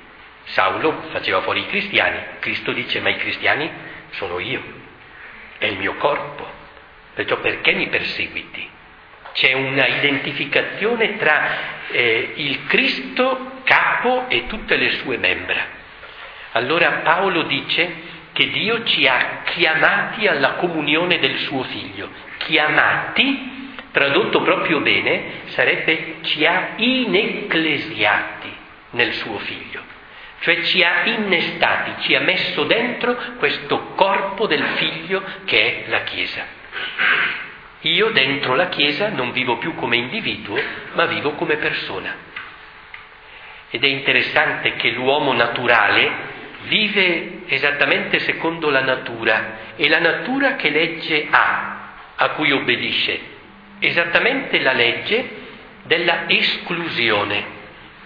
Saulo 0.44 1.02
faceva 1.10 1.40
fuori 1.42 1.60
i 1.60 1.66
cristiani, 1.66 2.20
Cristo 2.40 2.72
dice 2.72 3.00
ma 3.00 3.10
i 3.10 3.16
cristiani 3.16 3.70
sono 4.10 4.38
io, 4.40 4.62
è 5.58 5.66
il 5.66 5.78
mio 5.78 5.94
corpo, 5.94 6.46
perciò 7.14 7.38
perché 7.38 7.72
mi 7.72 7.88
perseguiti? 7.88 8.68
C'è 9.32 9.52
una 9.52 9.86
identificazione 9.86 11.16
tra 11.16 11.88
eh, 11.90 12.32
il 12.36 12.66
Cristo 12.66 13.60
capo 13.64 14.28
e 14.28 14.46
tutte 14.46 14.76
le 14.76 14.90
sue 14.98 15.16
membra. 15.16 15.64
Allora 16.52 17.00
Paolo 17.02 17.42
dice 17.44 18.12
che 18.32 18.50
Dio 18.50 18.84
ci 18.84 19.06
ha 19.06 19.42
chiamati 19.44 20.26
alla 20.26 20.54
comunione 20.54 21.18
del 21.18 21.38
suo 21.38 21.62
figlio. 21.64 22.10
Chiamati, 22.38 23.53
tradotto 23.94 24.42
proprio 24.42 24.80
bene, 24.80 25.42
sarebbe 25.44 26.16
ci 26.22 26.44
ha 26.44 26.70
inecclesiati 26.74 28.52
nel 28.90 29.12
suo 29.12 29.38
figlio, 29.38 29.80
cioè 30.40 30.62
ci 30.64 30.82
ha 30.82 31.04
innestati, 31.04 32.02
ci 32.02 32.16
ha 32.16 32.20
messo 32.20 32.64
dentro 32.64 33.16
questo 33.38 33.92
corpo 33.94 34.48
del 34.48 34.64
figlio 34.74 35.22
che 35.44 35.84
è 35.84 35.88
la 35.90 36.02
Chiesa. 36.02 36.44
Io 37.82 38.10
dentro 38.10 38.56
la 38.56 38.68
Chiesa 38.68 39.10
non 39.10 39.30
vivo 39.30 39.58
più 39.58 39.76
come 39.76 39.96
individuo, 39.96 40.60
ma 40.94 41.04
vivo 41.06 41.34
come 41.34 41.54
persona. 41.54 42.16
Ed 43.70 43.84
è 43.84 43.86
interessante 43.86 44.74
che 44.74 44.90
l'uomo 44.90 45.32
naturale 45.34 46.32
vive 46.62 47.42
esattamente 47.46 48.18
secondo 48.18 48.70
la 48.70 48.82
natura 48.82 49.76
e 49.76 49.88
la 49.88 50.00
natura 50.00 50.56
che 50.56 50.70
legge 50.70 51.28
ha, 51.30 51.92
a 52.16 52.30
cui 52.30 52.50
obbedisce, 52.50 53.33
esattamente 53.86 54.60
la 54.60 54.72
legge 54.72 55.42
della 55.84 56.28
esclusione. 56.28 57.62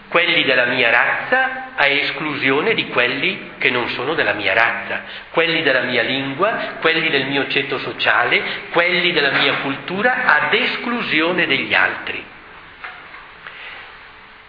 Quelli 0.08 0.44
della 0.44 0.66
mia 0.66 0.90
razza 0.90 1.74
a 1.76 1.86
esclusione 1.86 2.72
di 2.72 2.88
quelli 2.88 3.50
che 3.58 3.70
non 3.70 3.88
sono 3.88 4.14
della 4.14 4.32
mia 4.32 4.54
razza, 4.54 5.02
quelli 5.30 5.62
della 5.62 5.82
mia 5.82 6.02
lingua, 6.02 6.76
quelli 6.80 7.10
del 7.10 7.26
mio 7.26 7.46
ceto 7.48 7.78
sociale, 7.78 8.42
quelli 8.70 9.12
della 9.12 9.32
mia 9.32 9.56
cultura 9.56 10.24
ad 10.24 10.54
esclusione 10.54 11.46
degli 11.46 11.74
altri. 11.74 12.24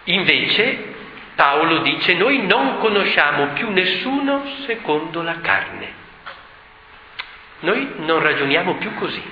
Invece 0.04 0.94
Paolo 1.34 1.78
dice 1.78 2.14
noi 2.14 2.46
non 2.46 2.78
conosciamo 2.78 3.48
più 3.48 3.70
nessuno 3.70 4.44
secondo 4.66 5.22
la 5.22 5.40
carne. 5.40 5.98
Noi 7.60 7.92
non 7.98 8.20
ragioniamo 8.20 8.76
più 8.76 8.94
così, 8.94 9.22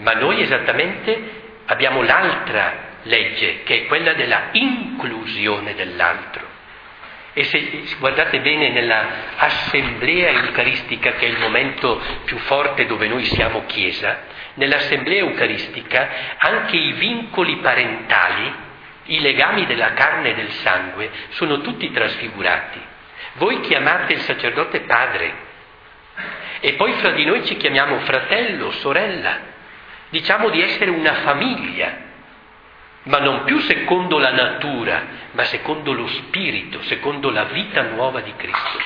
ma 0.00 0.12
noi 0.12 0.42
esattamente 0.42 1.38
abbiamo 1.66 2.02
l'altra 2.02 2.88
legge, 3.02 3.62
che 3.62 3.82
è 3.82 3.86
quella 3.86 4.12
della 4.14 4.48
inclusione 4.52 5.74
dell'altro. 5.74 6.48
E 7.32 7.44
se 7.44 7.84
guardate 7.98 8.40
bene 8.40 8.70
nella 8.70 9.06
assemblea 9.36 10.30
eucaristica, 10.30 11.12
che 11.12 11.26
è 11.26 11.28
il 11.28 11.38
momento 11.38 12.00
più 12.24 12.36
forte 12.38 12.86
dove 12.86 13.06
noi 13.06 13.24
siamo 13.24 13.64
Chiesa, 13.66 14.22
nell'assemblea 14.54 15.20
eucaristica 15.20 16.08
anche 16.38 16.76
i 16.76 16.92
vincoli 16.92 17.56
parentali 17.56 18.68
i 19.10 19.20
legami 19.20 19.66
della 19.66 19.92
carne 19.92 20.30
e 20.30 20.34
del 20.34 20.50
sangue 20.50 21.10
sono 21.30 21.60
tutti 21.60 21.90
trasfigurati. 21.90 22.80
Voi 23.34 23.60
chiamate 23.60 24.14
il 24.14 24.20
sacerdote 24.20 24.80
padre 24.80 25.48
e 26.60 26.74
poi 26.74 26.92
fra 26.94 27.10
di 27.10 27.24
noi 27.24 27.44
ci 27.44 27.56
chiamiamo 27.56 28.00
fratello, 28.00 28.70
sorella. 28.72 29.58
Diciamo 30.10 30.50
di 30.50 30.60
essere 30.60 30.90
una 30.90 31.14
famiglia, 31.14 32.08
ma 33.04 33.18
non 33.18 33.44
più 33.44 33.58
secondo 33.60 34.18
la 34.18 34.32
natura, 34.32 35.02
ma 35.32 35.44
secondo 35.44 35.92
lo 35.92 36.06
spirito, 36.08 36.82
secondo 36.82 37.30
la 37.30 37.44
vita 37.44 37.82
nuova 37.82 38.20
di 38.20 38.32
Cristo. 38.36 38.78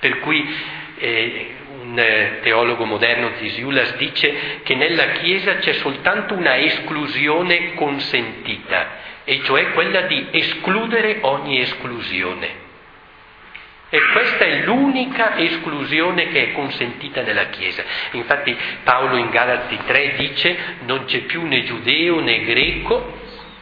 Per 0.00 0.18
cui 0.20 0.56
eh, 0.98 1.54
un 1.82 1.98
eh, 1.98 2.38
teologo 2.42 2.84
moderno, 2.84 3.32
Zisiulas, 3.36 3.94
dice 3.96 4.60
che 4.62 4.74
nella 4.74 5.10
Chiesa 5.12 5.56
c'è 5.56 5.74
soltanto 5.74 6.34
una 6.34 6.56
esclusione 6.56 7.74
consentita 7.74 9.00
e 9.24 9.42
cioè 9.44 9.72
quella 9.72 10.02
di 10.02 10.28
escludere 10.30 11.18
ogni 11.20 11.60
esclusione. 11.60 12.70
E 13.94 14.00
questa 14.10 14.46
è 14.46 14.62
l'unica 14.62 15.36
esclusione 15.36 16.28
che 16.28 16.44
è 16.44 16.52
consentita 16.52 17.20
nella 17.20 17.50
Chiesa. 17.50 17.84
Infatti 18.12 18.56
Paolo 18.84 19.18
in 19.18 19.28
Galati 19.28 19.78
3 19.84 20.14
dice 20.16 20.56
non 20.86 21.04
c'è 21.04 21.18
più 21.24 21.46
né 21.46 21.62
giudeo 21.64 22.20
né 22.20 22.42
greco, 22.42 23.18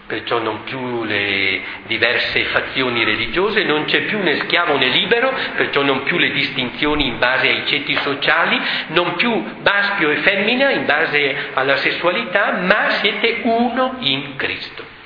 perciò 0.06 0.38
non 0.38 0.62
più 0.62 1.02
le 1.02 1.60
diverse 1.88 2.44
fazioni 2.44 3.02
religiose, 3.02 3.64
non 3.64 3.86
c'è 3.86 4.02
più 4.02 4.22
né 4.22 4.36
schiavo 4.36 4.76
né 4.76 4.86
libero, 4.86 5.34
perciò 5.56 5.82
non 5.82 6.04
più 6.04 6.16
le 6.16 6.30
distinzioni 6.30 7.08
in 7.08 7.18
base 7.18 7.48
ai 7.48 7.66
ceti 7.66 7.96
sociali, 7.96 8.56
non 8.90 9.16
più 9.16 9.32
maschio 9.64 10.10
e 10.10 10.18
femmina 10.18 10.70
in 10.70 10.86
base 10.86 11.50
alla 11.54 11.76
sessualità, 11.78 12.52
ma 12.52 12.90
siete 12.90 13.40
uno 13.42 13.96
in 13.98 14.36
Cristo 14.36 14.98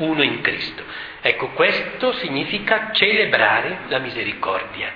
uno 0.00 0.22
in 0.22 0.40
Cristo. 0.40 0.82
Ecco, 1.22 1.48
questo 1.48 2.12
significa 2.14 2.90
celebrare 2.92 3.80
la 3.88 3.98
misericordia, 3.98 4.90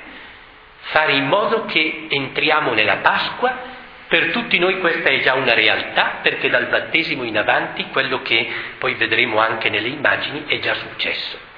fare 0.81 1.13
in 1.13 1.27
modo 1.27 1.67
che 1.67 2.07
entriamo 2.09 2.73
nella 2.73 2.97
Pasqua, 2.99 3.73
per 4.09 4.31
tutti 4.31 4.59
noi 4.59 4.79
questa 4.81 5.11
è 5.11 5.21
già 5.21 5.35
una 5.35 5.55
realtà, 5.55 6.21
perché 6.23 6.49
dal 6.49 6.67
battesimo 6.67 7.25
in 7.25 7.37
avanti 7.37 7.87
quello 7.91 8.23
che 8.23 8.49
poi 8.79 8.95
vedremo 8.95 9.39
anche 9.39 9.69
nelle 9.69 9.89
immagini 9.89 10.45
è 10.47 10.59
già 10.61 10.75
successo. 10.75 11.53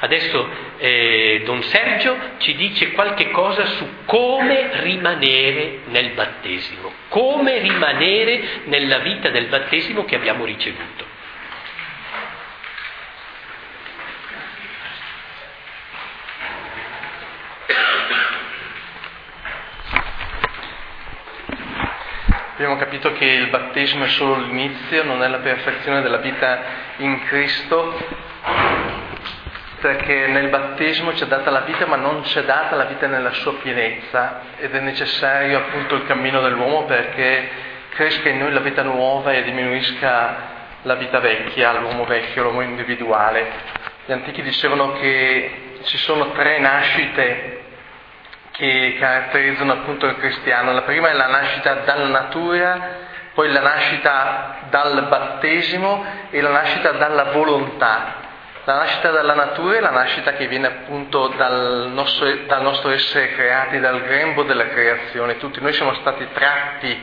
Adesso 0.00 0.48
eh, 0.78 1.42
Don 1.44 1.62
Sergio 1.62 2.16
ci 2.38 2.56
dice 2.56 2.92
qualche 2.92 3.30
cosa 3.30 3.66
su 3.66 3.86
come 4.06 4.70
rimanere 4.80 5.80
nel 5.86 6.10
battesimo, 6.10 6.92
come 7.08 7.58
rimanere 7.58 8.62
nella 8.64 8.98
vita 8.98 9.28
del 9.28 9.46
battesimo 9.46 10.04
che 10.04 10.16
abbiamo 10.16 10.44
ricevuto. 10.44 10.99
Abbiamo 22.54 22.76
capito 22.76 23.12
che 23.14 23.24
il 23.24 23.48
battesimo 23.48 24.04
è 24.04 24.08
solo 24.08 24.36
l'inizio, 24.36 25.02
non 25.02 25.22
è 25.22 25.28
la 25.28 25.38
perfezione 25.38 26.02
della 26.02 26.18
vita 26.18 26.60
in 26.98 27.24
Cristo, 27.24 27.96
perché 29.80 30.26
nel 30.26 30.50
battesimo 30.50 31.14
ci 31.14 31.24
è 31.24 31.26
data 31.26 31.50
la 31.50 31.60
vita 31.60 31.86
ma 31.86 31.96
non 31.96 32.22
ci 32.24 32.38
è 32.38 32.44
data 32.44 32.76
la 32.76 32.84
vita 32.84 33.06
nella 33.06 33.32
sua 33.32 33.54
pienezza 33.54 34.42
ed 34.58 34.74
è 34.74 34.80
necessario 34.80 35.56
appunto 35.56 35.94
il 35.94 36.04
cammino 36.04 36.42
dell'uomo 36.42 36.84
perché 36.84 37.48
cresca 37.88 38.28
in 38.28 38.38
noi 38.38 38.52
la 38.52 38.60
vita 38.60 38.82
nuova 38.82 39.32
e 39.32 39.42
diminuisca 39.42 40.58
la 40.82 40.94
vita 40.94 41.18
vecchia, 41.18 41.78
l'uomo 41.78 42.04
vecchio, 42.04 42.42
l'uomo 42.42 42.60
individuale. 42.60 43.46
Gli 44.04 44.12
antichi 44.12 44.42
dicevano 44.42 44.92
che 44.92 45.78
ci 45.84 45.96
sono 45.96 46.30
tre 46.32 46.58
nascite 46.58 47.59
che 48.60 48.96
caratterizzano 49.00 49.72
appunto 49.72 50.04
il 50.04 50.16
cristiano. 50.18 50.72
La 50.72 50.82
prima 50.82 51.08
è 51.08 51.14
la 51.14 51.28
nascita 51.28 51.76
dalla 51.76 52.08
natura, 52.08 52.88
poi 53.32 53.50
la 53.50 53.60
nascita 53.60 54.58
dal 54.68 55.06
battesimo 55.08 56.04
e 56.28 56.42
la 56.42 56.50
nascita 56.50 56.90
dalla 56.92 57.24
volontà. 57.32 58.18
La 58.64 58.74
nascita 58.76 59.10
dalla 59.10 59.32
natura 59.32 59.78
è 59.78 59.80
la 59.80 59.90
nascita 59.90 60.34
che 60.34 60.46
viene 60.46 60.66
appunto 60.66 61.28
dal 61.28 61.88
nostro, 61.90 62.30
dal 62.46 62.60
nostro 62.60 62.90
essere 62.90 63.32
creati, 63.32 63.80
dal 63.80 64.02
grembo 64.02 64.42
della 64.42 64.68
creazione. 64.68 65.38
Tutti 65.38 65.58
noi 65.62 65.72
siamo 65.72 65.94
stati 65.94 66.28
tratti 66.34 67.02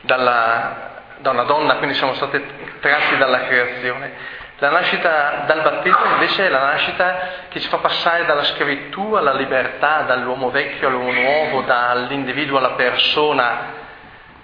dalla, 0.00 1.02
da 1.18 1.30
una 1.32 1.42
donna, 1.42 1.74
quindi 1.74 1.96
siamo 1.96 2.14
stati 2.14 2.42
tratti 2.80 3.18
dalla 3.18 3.44
creazione. 3.44 4.12
La 4.60 4.70
nascita 4.70 5.44
dal 5.46 5.62
battesimo 5.62 6.14
invece 6.14 6.46
è 6.46 6.48
la 6.48 6.64
nascita 6.64 7.18
che 7.48 7.60
ci 7.60 7.68
fa 7.68 7.76
passare 7.76 8.24
dalla 8.24 8.42
schiavitù 8.42 9.12
alla 9.12 9.32
libertà, 9.32 10.00
dall'uomo 10.00 10.50
vecchio 10.50 10.88
all'uomo 10.88 11.12
nuovo, 11.12 11.62
dall'individuo 11.62 12.58
alla 12.58 12.72
persona, 12.72 13.72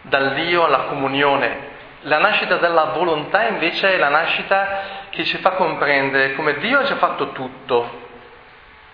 dal 0.03 0.35
Dio 0.35 0.64
alla 0.64 0.83
comunione. 0.83 1.72
La 2.03 2.18
nascita 2.18 2.59
della 2.59 2.92
volontà 2.94 3.48
invece 3.48 3.94
è 3.94 3.96
la 3.96 4.09
nascita 4.09 4.83
che 5.11 5.24
ci 5.24 5.37
fa 5.38 5.50
comprendere 5.50 6.35
come 6.35 6.59
Dio 6.59 6.79
ha 6.79 6.85
già 6.85 6.94
fatto 6.94 7.33
tutto, 7.33 8.03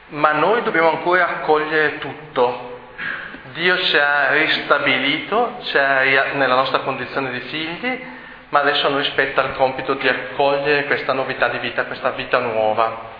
ma 0.08 0.32
noi 0.32 0.62
dobbiamo 0.62 0.88
ancora 0.88 1.28
accogliere 1.28 1.98
tutto. 1.98 2.78
Dio 3.52 3.76
ci 3.80 3.98
ha 3.98 4.30
ristabilito 4.30 5.56
ci 5.64 5.76
ha, 5.76 6.32
nella 6.32 6.54
nostra 6.54 6.78
condizione 6.78 7.30
di 7.30 7.40
figli, 7.40 8.18
ma 8.50 8.60
adesso 8.60 8.86
a 8.86 8.90
noi 8.90 9.04
spetta 9.04 9.42
il 9.42 9.54
compito 9.54 9.94
di 9.94 10.08
accogliere 10.08 10.84
questa 10.84 11.12
novità 11.12 11.48
di 11.48 11.58
vita, 11.58 11.84
questa 11.84 12.10
vita 12.10 12.38
nuova. 12.38 13.18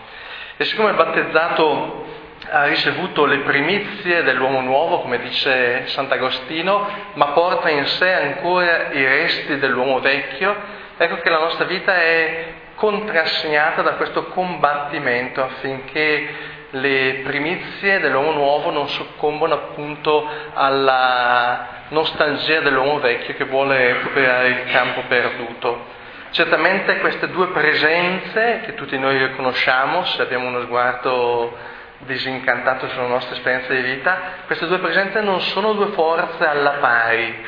E 0.57 0.65
siccome 0.65 0.91
il 0.91 0.97
battezzato 0.97 2.07
ha 2.51 2.65
ricevuto 2.65 3.25
le 3.27 3.39
primizie 3.39 4.23
dell'uomo 4.23 4.61
nuovo, 4.61 5.01
come 5.01 5.21
dice 5.21 5.87
Sant'Agostino, 5.87 6.89
ma 7.15 7.27
porta 7.29 7.69
in 7.69 7.87
sé 7.87 8.13
ancora 8.13 8.93
i 8.93 9.05
resti 9.05 9.59
dell'uomo 9.59 10.01
vecchio, 10.01 10.55
ecco 10.97 11.17
che 11.17 11.31
la 11.31 11.39
nostra 11.39 11.65
vita 11.65 11.95
è 11.95 12.53
contrassegnata 12.75 13.83
da 13.83 13.93
questo 13.93 14.27
combattimento 14.27 15.43
affinché 15.43 16.29
le 16.71 17.23
primizie 17.25 17.99
dell'uomo 17.99 18.33
nuovo 18.33 18.71
non 18.71 18.89
soccombono 18.89 19.55
appunto 19.55 20.29
alla 20.55 21.79
nostalgia 21.89 22.61
dell'uomo 22.61 23.01
vecchio 23.01 23.35
che 23.35 23.45
vuole 23.45 23.95
recuperare 23.95 24.49
il 24.49 24.65
campo 24.71 25.03
perduto. 25.09 25.99
Certamente 26.31 26.99
queste 26.99 27.29
due 27.29 27.49
presenze, 27.49 28.61
che 28.65 28.75
tutti 28.75 28.97
noi 28.99 29.19
riconosciamo 29.19 30.05
se 30.05 30.23
abbiamo 30.23 30.47
uno 30.47 30.63
sguardo 30.63 31.57
disincantato 31.99 32.89
sulla 32.89 33.09
nostra 33.09 33.35
esperienza 33.35 33.73
di 33.73 33.83
vita, 33.83 34.19
queste 34.47 34.69
due 34.69 34.79
presenze 34.79 35.21
non 35.23 35.41
sono 35.41 35.73
due 35.73 35.89
forze 35.89 36.47
alla 36.47 36.77
pari, 36.81 37.47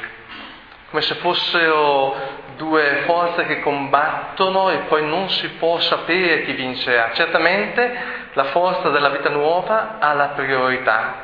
come 0.90 1.00
se 1.00 1.14
fossero 1.14 2.40
due 2.56 3.02
forze 3.06 3.46
che 3.46 3.60
combattono 3.60 4.70
e 4.70 4.78
poi 4.88 5.06
non 5.06 5.30
si 5.30 5.48
può 5.50 5.78
sapere 5.78 6.42
chi 6.42 6.52
vincerà. 6.52 7.12
Certamente 7.12 8.21
la 8.34 8.44
forza 8.44 8.88
della 8.90 9.10
vita 9.10 9.28
nuova 9.28 9.96
ha 9.98 10.12
la 10.14 10.28
priorità, 10.28 11.14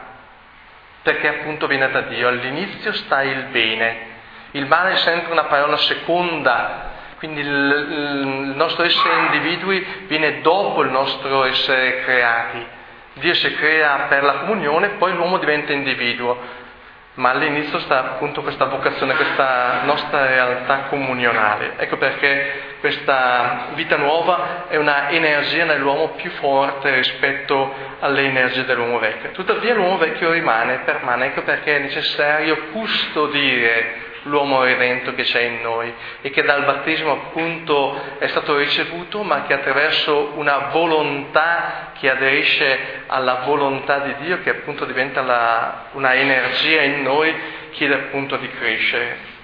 perché 1.03 1.29
appunto 1.29 1.67
viene 1.67 1.91
da 1.91 2.03
Dio. 2.03 2.29
All'inizio 2.29 2.93
sta 2.93 3.23
il 3.23 3.45
bene, 3.45 3.97
il 4.53 4.67
male 4.67 4.93
è 4.93 4.97
sempre 4.97 5.33
una 5.33 5.45
parola 5.45 5.77
seconda, 5.77 6.97
quindi 7.19 7.41
il, 7.41 8.53
nostro 8.55 8.85
essere 8.85 9.19
individui 9.19 10.05
viene 10.07 10.41
dopo 10.41 10.83
il 10.83 10.91
nostro 10.91 11.45
essere 11.45 12.03
creati. 12.03 12.67
Dio 13.15 13.35
si 13.35 13.53
crea 13.55 14.07
per 14.09 14.23
la 14.23 14.35
comunione, 14.35 14.91
poi 14.91 15.13
l'uomo 15.13 15.39
diventa 15.39 15.73
individuo 15.73 16.67
ma 17.19 17.31
all'inizio 17.31 17.81
sta 17.81 17.99
appunto 17.99 18.43
questa 18.43 18.67
vocazione, 18.67 19.17
questa 19.17 19.81
nostra 19.83 20.27
realtà 20.27 20.85
comunionale. 20.89 21.75
Ecco 21.77 21.97
perché 21.97 22.68
questa 22.81 23.69
vita 23.75 23.97
nuova 23.97 24.67
è 24.69 24.77
una 24.77 25.11
energia 25.11 25.65
nell'uomo 25.65 26.11
più 26.11 26.31
forte 26.33 26.95
rispetto 26.95 27.75
alle 28.01 28.23
energie 28.23 28.65
dell'uomo 28.65 28.99
vecchio. 28.99 29.31
Tuttavia 29.31 29.75
l'uomo 29.75 29.99
vecchio 29.99 30.31
rimane, 30.31 30.81
permane, 30.85 31.27
ecco 31.27 31.43
perché 31.43 31.77
è 31.77 31.81
necessario 31.81 32.69
custodire 32.73 34.07
l'uomo 34.23 34.63
redento 34.63 35.15
che 35.15 35.23
c'è 35.23 35.41
in 35.41 35.61
noi 35.61 35.93
e 36.21 36.31
che 36.31 36.43
dal 36.43 36.65
battesimo 36.65 37.13
appunto 37.13 38.19
è 38.19 38.27
stato 38.29 38.57
ricevuto, 38.57 39.23
ma 39.23 39.45
che 39.45 39.55
attraverso 39.55 40.33
una 40.37 40.69
volontà 40.71 41.93
che 41.99 42.11
aderisce 42.11 43.03
alla 43.07 43.43
volontà 43.45 43.99
di 44.01 44.15
Dio, 44.25 44.41
che 44.43 44.51
appunto 44.51 44.85
diventa 44.85 45.23
la, 45.23 45.87
una 45.93 46.15
energia 46.15 46.83
in 46.83 47.03
noi, 47.03 47.35
chiede 47.71 47.95
appunto 47.95 48.37
di 48.37 48.49
crescere. 48.51 49.37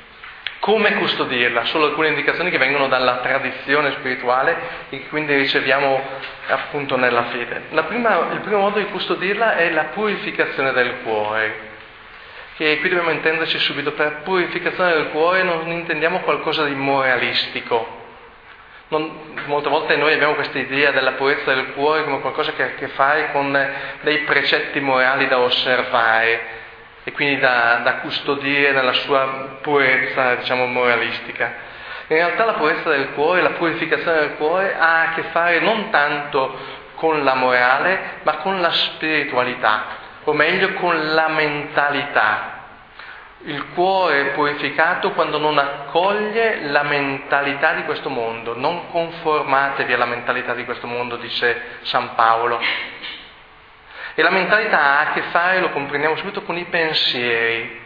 Come 0.64 0.94
custodirla? 0.94 1.66
Solo 1.66 1.88
alcune 1.88 2.08
indicazioni 2.08 2.48
che 2.48 2.56
vengono 2.56 2.88
dalla 2.88 3.16
tradizione 3.16 3.92
spirituale 3.98 4.56
e 4.88 5.02
che 5.02 5.08
quindi 5.08 5.34
riceviamo 5.34 6.00
appunto 6.46 6.96
nella 6.96 7.24
fede. 7.24 7.64
Prima, 7.86 8.30
il 8.32 8.40
primo 8.40 8.60
modo 8.60 8.78
di 8.78 8.86
custodirla 8.86 9.56
è 9.56 9.70
la 9.70 9.84
purificazione 9.92 10.72
del 10.72 11.02
cuore 11.02 11.72
che 12.56 12.78
qui 12.78 12.88
dobbiamo 12.88 13.10
intenderci 13.10 13.58
subito, 13.58 13.92
per 13.92 14.22
purificazione 14.22 14.94
del 14.94 15.08
cuore 15.10 15.42
non 15.42 15.70
intendiamo 15.70 16.20
qualcosa 16.20 16.64
di 16.64 16.74
moralistico. 16.74 18.02
Non, 18.88 19.34
molte 19.44 19.68
volte 19.68 19.96
noi 19.96 20.14
abbiamo 20.14 20.34
questa 20.34 20.58
idea 20.58 20.92
della 20.92 21.12
purezza 21.12 21.52
del 21.52 21.72
cuore 21.74 22.04
come 22.04 22.20
qualcosa 22.20 22.52
che 22.52 22.62
ha 22.62 22.66
a 22.66 22.74
che 22.74 22.88
fare 22.88 23.32
con 23.32 23.70
dei 24.00 24.20
precetti 24.20 24.80
morali 24.80 25.26
da 25.26 25.40
osservare 25.40 26.62
e 27.04 27.12
quindi 27.12 27.38
da, 27.38 27.80
da 27.82 27.96
custodire 27.96 28.72
nella 28.72 28.94
sua 28.94 29.58
purezza, 29.60 30.36
diciamo, 30.36 30.66
moralistica. 30.66 31.72
In 32.06 32.16
realtà 32.16 32.44
la 32.44 32.54
purezza 32.54 32.90
del 32.90 33.12
cuore, 33.12 33.42
la 33.42 33.50
purificazione 33.50 34.20
del 34.20 34.34
cuore 34.36 34.74
ha 34.76 35.02
a 35.02 35.14
che 35.14 35.22
fare 35.24 35.60
non 35.60 35.90
tanto 35.90 36.82
con 36.94 37.22
la 37.22 37.34
morale, 37.34 38.20
ma 38.22 38.36
con 38.36 38.60
la 38.60 38.72
spiritualità 38.72 40.02
o 40.24 40.32
meglio 40.32 40.72
con 40.74 41.14
la 41.14 41.28
mentalità. 41.28 42.52
Il 43.46 43.72
cuore 43.74 44.20
è 44.20 44.30
purificato 44.32 45.10
quando 45.12 45.36
non 45.36 45.58
accoglie 45.58 46.62
la 46.62 46.82
mentalità 46.82 47.74
di 47.74 47.84
questo 47.84 48.08
mondo. 48.08 48.56
Non 48.56 48.88
conformatevi 48.88 49.92
alla 49.92 50.06
mentalità 50.06 50.54
di 50.54 50.64
questo 50.64 50.86
mondo, 50.86 51.16
dice 51.16 51.78
San 51.82 52.14
Paolo. 52.14 52.58
E 54.14 54.22
la 54.22 54.30
mentalità 54.30 54.78
ha 54.78 55.00
a 55.00 55.12
che 55.12 55.22
fare, 55.30 55.60
lo 55.60 55.70
comprendiamo 55.70 56.16
subito, 56.16 56.42
con 56.42 56.56
i 56.56 56.64
pensieri. 56.64 57.82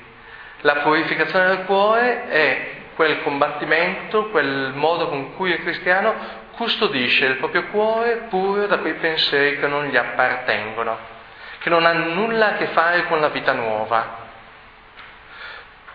La 0.60 0.76
purificazione 0.76 1.46
del 1.48 1.64
cuore 1.64 2.28
è 2.28 2.70
quel 2.94 3.22
combattimento, 3.22 4.28
quel 4.30 4.72
modo 4.74 5.08
con 5.08 5.34
cui 5.36 5.50
il 5.50 5.62
cristiano 5.62 6.14
custodisce 6.56 7.26
il 7.26 7.36
proprio 7.36 7.64
cuore 7.66 8.26
puro 8.28 8.66
da 8.66 8.78
quei 8.78 8.94
pensieri 8.94 9.58
che 9.58 9.68
non 9.68 9.86
gli 9.86 9.96
appartengono 9.96 11.16
che 11.58 11.68
non 11.68 11.84
ha 11.84 11.92
nulla 11.92 12.54
a 12.54 12.56
che 12.56 12.68
fare 12.68 13.04
con 13.04 13.20
la 13.20 13.28
vita 13.28 13.52
nuova. 13.52 14.26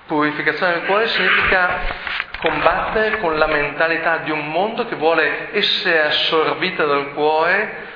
Purificazione 0.05 0.73
del 0.73 0.85
cuore 0.85 1.07
significa 1.07 1.79
combattere 2.37 3.19
con 3.19 3.37
la 3.37 3.47
mentalità 3.47 4.17
di 4.17 4.31
un 4.31 4.49
mondo 4.49 4.85
che 4.85 4.95
vuole 4.95 5.49
essere 5.53 6.03
assorbita 6.03 6.83
dal 6.83 7.13
cuore 7.13 7.91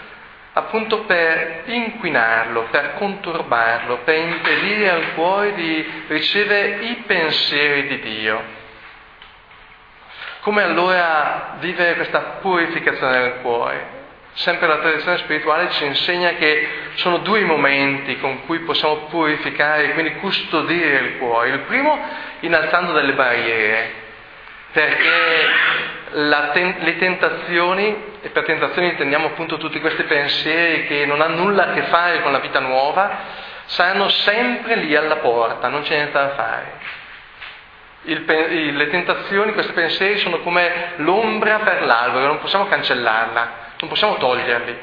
appunto 0.57 1.01
per 1.01 1.63
inquinarlo, 1.65 2.63
per 2.71 2.95
conturbarlo, 2.95 3.99
per 4.03 4.17
impedire 4.17 4.89
al 4.89 5.13
cuore 5.13 5.53
di 5.53 6.03
ricevere 6.07 6.83
i 6.83 7.03
pensieri 7.05 7.87
di 7.87 7.99
Dio. 7.99 8.55
Come 10.41 10.63
allora 10.63 11.57
vivere 11.59 11.95
questa 11.95 12.19
purificazione 12.41 13.19
del 13.19 13.33
cuore? 13.41 13.95
Sempre 14.33 14.67
la 14.67 14.77
tradizione 14.77 15.17
spirituale 15.17 15.71
ci 15.71 15.85
insegna 15.85 16.33
che 16.33 16.67
sono 16.95 17.17
due 17.17 17.41
momenti 17.41 18.17
con 18.19 18.45
cui 18.45 18.59
possiamo 18.59 19.07
purificare 19.09 19.93
quindi 19.93 20.15
custodire 20.15 20.97
il 20.99 21.17
cuore. 21.17 21.49
Il 21.49 21.59
primo 21.61 21.99
innalzando 22.41 22.93
delle 22.93 23.13
barriere, 23.13 24.06
perché 24.77 26.51
ten- 26.53 26.75
le 26.79 26.97
tentazioni, 26.97 28.03
e 28.21 28.29
per 28.29 28.43
tentazioni 28.45 28.89
intendiamo 28.89 29.27
appunto 29.27 29.57
tutti 29.57 29.79
questi 29.79 30.03
pensieri 30.03 30.85
che 30.85 31.05
non 31.05 31.21
hanno 31.21 31.43
nulla 31.43 31.69
a 31.69 31.73
che 31.73 31.83
fare 31.83 32.21
con 32.21 32.31
la 32.31 32.39
vita 32.39 32.59
nuova, 32.59 33.09
saranno 33.65 34.07
sempre 34.09 34.75
lì 34.75 34.95
alla 34.95 35.17
porta, 35.17 35.67
non 35.67 35.81
c'è 35.81 35.95
niente 35.95 36.13
da 36.13 36.29
fare. 36.29 36.71
Il, 38.03 38.23
le 38.75 38.89
tentazioni, 38.89 39.53
questi 39.53 39.73
pensieri 39.73 40.19
sono 40.19 40.39
come 40.39 40.93
l'ombra 40.97 41.59
per 41.59 41.83
l'albero, 41.83 42.27
non 42.27 42.39
possiamo 42.39 42.67
cancellarla 42.67 43.65
non 43.79 43.89
possiamo 43.89 44.17
toglierli. 44.17 44.77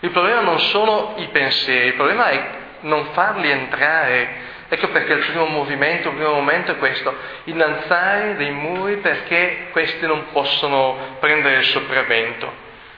Il 0.00 0.10
problema 0.10 0.40
non 0.40 0.60
sono 0.60 1.14
i 1.16 1.28
pensieri, 1.28 1.88
il 1.88 1.94
problema 1.94 2.28
è 2.28 2.50
non 2.80 3.06
farli 3.12 3.50
entrare. 3.50 4.56
Ecco 4.70 4.88
perché 4.88 5.14
il 5.14 5.24
primo 5.24 5.46
movimento, 5.46 6.10
il 6.10 6.16
primo 6.16 6.34
momento 6.34 6.72
è 6.72 6.76
questo, 6.76 7.14
innalzare 7.44 8.36
dei 8.36 8.50
muri 8.50 8.96
perché 8.96 9.68
questi 9.70 10.06
non 10.06 10.26
possono 10.30 11.16
prendere 11.20 11.58
il 11.58 11.64
sopravvento. 11.64 12.52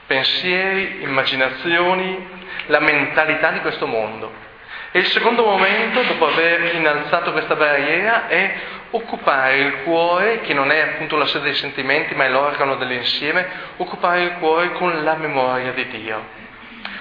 Pensieri, 0.05 1.01
immaginazioni, 1.01 2.27
la 2.65 2.79
mentalità 2.79 3.51
di 3.51 3.61
questo 3.61 3.87
mondo. 3.87 4.49
E 4.91 4.99
il 4.99 5.07
secondo 5.07 5.45
momento, 5.45 6.01
dopo 6.01 6.27
aver 6.27 6.75
innalzato 6.75 7.31
questa 7.31 7.55
barriera, 7.55 8.27
è 8.27 8.53
occupare 8.89 9.57
il 9.59 9.75
cuore, 9.83 10.41
che 10.41 10.53
non 10.53 10.69
è 10.69 10.79
appunto 10.81 11.15
la 11.15 11.25
sede 11.27 11.45
dei 11.45 11.53
sentimenti, 11.53 12.13
ma 12.13 12.25
è 12.25 12.29
l'organo 12.29 12.75
dell'insieme, 12.75 13.47
occupare 13.77 14.23
il 14.23 14.33
cuore 14.33 14.73
con 14.73 15.01
la 15.05 15.15
memoria 15.15 15.71
di 15.71 15.87
Dio. 15.87 16.40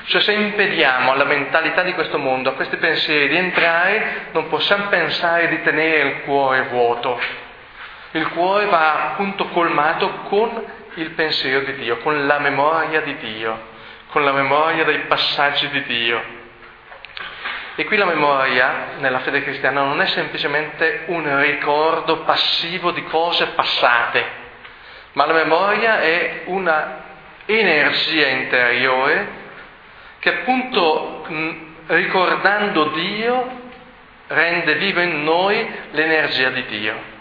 Cioè 0.05 0.21
se 0.23 0.33
impediamo 0.33 1.13
alla 1.13 1.25
mentalità 1.25 1.83
di 1.83 1.93
questo 1.95 2.19
mondo, 2.19 2.51
a 2.51 2.55
questi 2.55 2.77
pensieri 2.77 3.29
di 3.29 3.37
entrare, 3.37 4.29
non 4.33 4.49
possiamo 4.49 4.87
pensare 4.89 5.49
di 5.49 5.63
tenere 5.63 6.09
il 6.09 6.21
cuore 6.23 6.63
vuoto. 6.63 7.21
Il 8.13 8.29
cuore 8.31 8.67
va 8.67 9.11
appunto 9.11 9.47
colmato 9.49 10.11
con 10.29 10.65
il 10.95 11.11
pensiero 11.11 11.61
di 11.61 11.75
Dio, 11.75 11.99
con 11.99 12.27
la 12.27 12.39
memoria 12.39 13.03
di 13.03 13.17
Dio, 13.19 13.69
con 14.09 14.25
la 14.25 14.33
memoria 14.33 14.85
dei 14.85 15.01
passaggi 15.01 15.69
di 15.69 15.83
Dio. 15.85 16.39
E 17.77 17.85
qui 17.85 17.97
la 17.97 18.07
memoria 18.07 18.97
nella 18.99 19.21
fede 19.21 19.43
cristiana 19.43 19.83
non 19.83 20.01
è 20.01 20.07
semplicemente 20.07 21.05
un 21.07 21.41
ricordo 21.41 22.23
passivo 22.25 22.91
di 22.91 23.05
cose 23.05 23.47
passate, 23.49 24.25
ma 25.13 25.25
la 25.25 25.33
memoria 25.33 26.01
è 26.01 26.43
una 26.47 27.05
energia 27.47 28.27
interiore 28.27 29.40
che 30.21 30.29
appunto 30.29 31.27
ricordando 31.87 32.85
Dio 32.91 33.59
rende 34.29 34.77
vivo 34.77 35.01
in 35.01 35.25
noi 35.25 35.69
l'energia 35.91 36.51
di 36.51 36.65
Dio. 36.67 37.19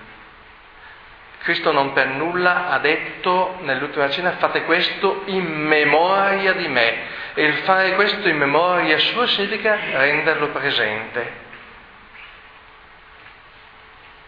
Cristo 1.39 1.71
non 1.71 1.93
per 1.93 2.07
nulla 2.07 2.67
ha 2.69 2.79
detto 2.79 3.57
nell'ultima 3.61 4.09
cena 4.09 4.33
fate 4.33 4.63
questo 4.65 5.23
in 5.25 5.45
memoria 5.45 6.53
di 6.53 6.67
me. 6.67 7.17
E 7.33 7.45
il 7.45 7.53
fare 7.59 7.95
questo 7.95 8.27
in 8.27 8.37
memoria 8.37 8.97
sua 8.99 9.25
significa 9.27 9.77
renderlo 9.93 10.49
presente. 10.49 11.47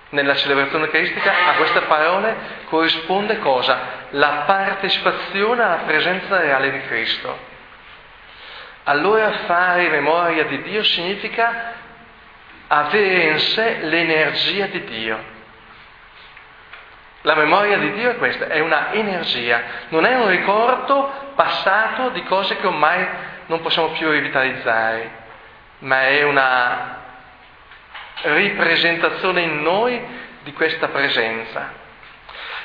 Nella 0.09 0.35
celebrazione 0.35 0.85
eucaristica 0.85 1.47
a 1.47 1.53
queste 1.55 1.81
parole 1.81 2.35
corrisponde 2.65 3.39
cosa? 3.39 4.07
La 4.11 4.43
partecipazione 4.45 5.63
alla 5.63 5.83
presenza 5.85 6.39
reale 6.39 6.71
di 6.71 6.81
Cristo. 6.87 7.50
Allora 8.83 9.31
fare 9.45 9.89
memoria 9.89 10.45
di 10.45 10.61
Dio 10.63 10.83
significa 10.83 11.73
avere 12.67 13.31
in 13.31 13.39
sé 13.39 13.79
l'energia 13.81 14.65
di 14.67 14.83
Dio. 14.85 15.29
La 17.23 17.35
memoria 17.35 17.77
di 17.77 17.91
Dio 17.93 18.09
è 18.09 18.17
questa, 18.17 18.47
è 18.47 18.59
una 18.59 18.93
energia, 18.93 19.61
non 19.89 20.05
è 20.05 20.15
un 20.15 20.29
ricordo 20.29 21.33
passato 21.35 22.09
di 22.09 22.23
cose 22.23 22.57
che 22.57 22.65
ormai 22.65 23.07
non 23.45 23.61
possiamo 23.61 23.89
più 23.89 24.09
rivitalizzare, 24.09 25.11
ma 25.79 26.07
è 26.07 26.23
una 26.23 26.99
ripresentazione 28.23 29.41
in 29.41 29.61
noi 29.61 30.01
di 30.41 30.53
questa 30.53 30.87
presenza. 30.87 31.79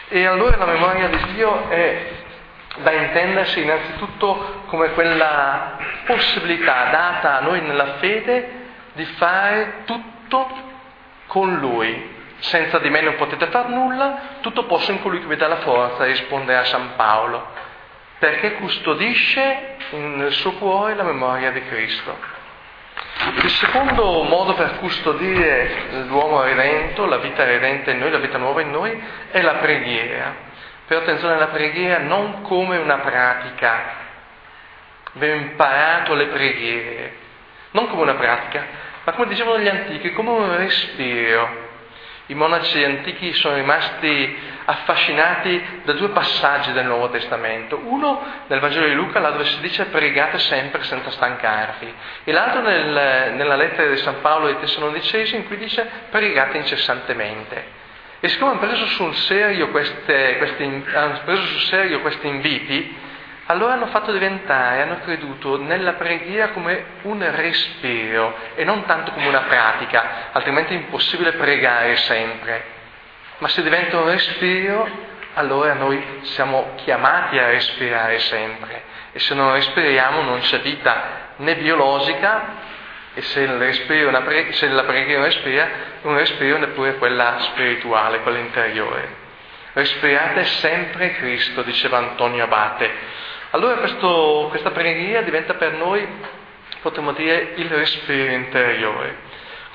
E 0.08 0.24
allora 0.24 0.56
la 0.56 0.66
memoria 0.66 1.08
di 1.08 1.34
Dio 1.34 1.68
è 1.68 2.24
da 2.82 2.92
intendersi 2.92 3.62
innanzitutto 3.62 4.62
come 4.66 4.92
quella 4.92 5.78
possibilità 6.04 6.88
data 6.90 7.38
a 7.38 7.40
noi 7.40 7.60
nella 7.60 7.94
fede 7.98 8.64
di 8.92 9.04
fare 9.04 9.82
tutto 9.84 10.48
con 11.26 11.56
Lui. 11.56 12.14
Senza 12.38 12.78
di 12.78 12.90
me 12.90 13.00
non 13.00 13.16
potete 13.16 13.46
fare 13.46 13.68
nulla, 13.68 14.18
tutto 14.40 14.64
posso 14.64 14.90
in 14.90 15.00
colui 15.00 15.20
che 15.20 15.26
vi 15.26 15.36
dà 15.36 15.48
la 15.48 15.56
forza, 15.56 16.04
risponde 16.04 16.54
a 16.54 16.64
San 16.64 16.94
Paolo, 16.96 17.46
perché 18.18 18.54
custodisce 18.54 19.76
nel 19.90 20.32
suo 20.32 20.52
cuore 20.52 20.94
la 20.94 21.02
memoria 21.02 21.50
di 21.50 21.64
Cristo. 21.66 22.34
Il 23.42 23.50
secondo 23.50 24.22
modo 24.22 24.54
per 24.54 24.78
custodire 24.78 26.04
l'uomo 26.06 26.42
redento, 26.42 27.06
la 27.06 27.16
vita 27.16 27.44
redenta 27.44 27.90
in 27.90 27.98
noi, 27.98 28.10
la 28.10 28.18
vita 28.18 28.36
nuova 28.36 28.60
in 28.60 28.70
noi, 28.70 29.02
è 29.30 29.40
la 29.40 29.54
preghiera. 29.54 30.45
Però 30.86 31.00
attenzione 31.00 31.34
alla 31.34 31.48
preghiera 31.48 31.98
non 31.98 32.42
come 32.42 32.76
una 32.76 32.98
pratica. 32.98 34.04
Abbiamo 35.14 35.40
imparato 35.40 36.14
le 36.14 36.26
preghiere, 36.26 37.14
non 37.72 37.88
come 37.88 38.02
una 38.02 38.14
pratica, 38.14 38.64
ma 39.04 39.12
come 39.12 39.28
dicevano 39.28 39.58
gli 39.58 39.68
antichi, 39.68 40.12
come 40.12 40.30
un 40.30 40.56
respiro. 40.56 41.64
I 42.26 42.34
monaci 42.34 42.82
antichi 42.82 43.32
sono 43.34 43.54
rimasti 43.54 44.54
affascinati 44.64 45.80
da 45.84 45.92
due 45.92 46.08
passaggi 46.08 46.72
del 46.72 46.84
Nuovo 46.84 47.08
Testamento. 47.08 47.80
Uno 47.84 48.20
nel 48.48 48.58
Vangelo 48.58 48.86
di 48.86 48.94
Luca, 48.94 49.20
là 49.20 49.30
dove 49.30 49.44
si 49.44 49.60
dice 49.60 49.86
pregate 49.86 50.38
sempre 50.40 50.82
senza 50.84 51.10
stancarvi, 51.10 51.94
e 52.24 52.32
l'altro 52.32 52.62
nel, 52.62 53.32
nella 53.34 53.56
lettera 53.56 53.88
di 53.88 53.96
San 53.98 54.20
Paolo 54.20 54.48
ai 54.48 54.58
Tessalonicesi 54.58 55.36
in 55.36 55.46
cui 55.46 55.56
dice 55.56 55.88
pregate 56.10 56.58
incessantemente. 56.58 57.75
E 58.20 58.28
siccome 58.28 58.52
hanno 58.52 58.60
preso 58.60 58.86
sul 58.86 59.14
serio, 59.14 59.68
queste, 59.70 60.36
questi, 60.38 60.84
hanno 60.94 61.20
preso 61.24 61.42
sul 61.42 61.60
serio 61.62 62.00
questi 62.00 62.26
inviti, 62.26 62.96
allora 63.46 63.74
hanno 63.74 63.86
fatto 63.86 64.10
diventare, 64.10 64.82
hanno 64.82 64.98
creduto 65.00 65.60
nella 65.60 65.92
preghiera 65.92 66.48
come 66.48 66.84
un 67.02 67.24
respiro 67.34 68.34
e 68.54 68.64
non 68.64 68.84
tanto 68.86 69.12
come 69.12 69.28
una 69.28 69.42
pratica, 69.42 70.30
altrimenti 70.32 70.74
è 70.74 70.76
impossibile 70.76 71.32
pregare 71.32 71.96
sempre. 71.96 72.74
Ma 73.38 73.48
se 73.48 73.62
diventa 73.62 73.98
un 73.98 74.06
respiro, 74.08 74.88
allora 75.34 75.74
noi 75.74 76.02
siamo 76.22 76.72
chiamati 76.76 77.38
a 77.38 77.50
respirare 77.50 78.18
sempre 78.20 78.82
e 79.12 79.18
se 79.18 79.34
non 79.34 79.52
respiriamo 79.52 80.22
non 80.22 80.40
c'è 80.40 80.60
vita 80.60 81.34
né 81.36 81.56
biologica 81.56 82.65
e 83.16 83.22
se, 83.22 83.46
pre- 84.26 84.52
se 84.52 84.68
la 84.68 84.84
preghiera 84.84 85.20
non 85.20 85.28
respira, 85.28 85.68
non 86.02 86.18
respiro 86.18 86.58
neppure 86.58 86.96
quella 86.96 87.38
spirituale, 87.40 88.20
quella 88.20 88.38
interiore. 88.38 89.08
Respirate 89.72 90.44
sempre 90.44 91.14
Cristo, 91.14 91.62
diceva 91.62 91.96
Antonio 91.96 92.44
Abate. 92.44 92.90
Allora 93.52 93.76
questo, 93.76 94.48
questa 94.50 94.70
preghiera 94.70 95.22
diventa 95.22 95.54
per 95.54 95.72
noi, 95.72 96.06
potremmo 96.82 97.12
dire, 97.12 97.52
il 97.54 97.70
respiro 97.70 98.32
interiore. 98.32 99.24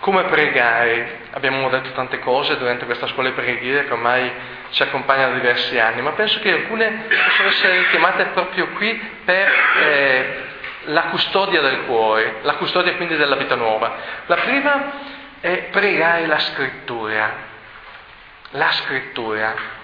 Come 0.02 0.24
pregare? 0.26 1.22
Abbiamo 1.32 1.68
detto 1.70 1.94
tante 1.94 2.20
cose 2.20 2.58
durante 2.58 2.86
questa 2.86 3.08
scuola 3.08 3.30
di 3.30 3.36
preghiera 3.36 3.86
che 3.86 3.94
ormai 3.94 4.32
ci 4.70 4.84
accompagna 4.84 5.30
da 5.30 5.34
diversi 5.34 5.80
anni, 5.80 6.04
ma 6.04 6.12
penso 6.12 6.40
che 6.42 6.52
alcune 6.52 7.06
possono 7.08 7.50
essere 7.50 7.88
chiamate 7.90 8.26
proprio 8.34 8.68
qui 8.70 8.94
per 9.26 9.52
eh, 9.82 10.50
la 10.92 11.04
custodia 11.04 11.62
del 11.62 11.86
cuore, 11.86 12.40
la 12.42 12.56
custodia 12.56 12.96
quindi 12.96 13.16
della 13.16 13.36
vita 13.36 13.56
nuova. 13.56 13.96
La 14.26 14.36
prima 14.36 14.92
è 15.40 15.70
pregare 15.72 16.26
la 16.28 16.40
scrittura, 16.40 17.34
la 18.52 18.72
scrittura. 18.72 19.80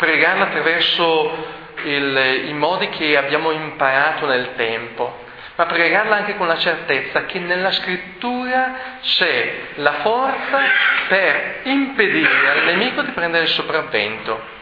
pregarla 0.00 0.44
attraverso 0.44 1.46
il, 1.84 2.46
i 2.48 2.54
modi 2.54 2.88
che 2.88 3.18
abbiamo 3.18 3.50
imparato 3.50 4.26
nel 4.26 4.54
tempo, 4.56 5.24
ma 5.56 5.66
pregarla 5.66 6.16
anche 6.16 6.36
con 6.36 6.46
la 6.46 6.56
certezza 6.56 7.26
che 7.26 7.38
nella 7.38 7.70
scrittura 7.70 8.98
c'è 9.02 9.60
la 9.74 9.92
forza 10.00 10.58
per 11.06 11.60
impedire 11.64 12.48
al 12.48 12.64
nemico 12.64 13.02
di 13.02 13.10
prendere 13.10 13.44
il 13.44 13.50
sopravvento. 13.50 14.58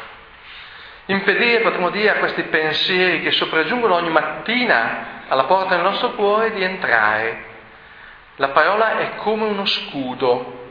Impedire, 1.10 1.60
potremmo 1.60 1.90
dire, 1.90 2.10
a 2.10 2.18
questi 2.18 2.42
pensieri 2.44 3.22
che 3.22 3.32
sopraggiungono 3.32 3.94
ogni 3.94 4.10
mattina 4.10 5.24
alla 5.28 5.44
porta 5.44 5.74
del 5.74 5.84
nostro 5.84 6.12
cuore 6.12 6.52
di 6.52 6.62
entrare. 6.62 7.44
La 8.36 8.48
parola 8.48 8.98
è 8.98 9.16
come 9.16 9.44
uno 9.44 9.66
scudo, 9.66 10.70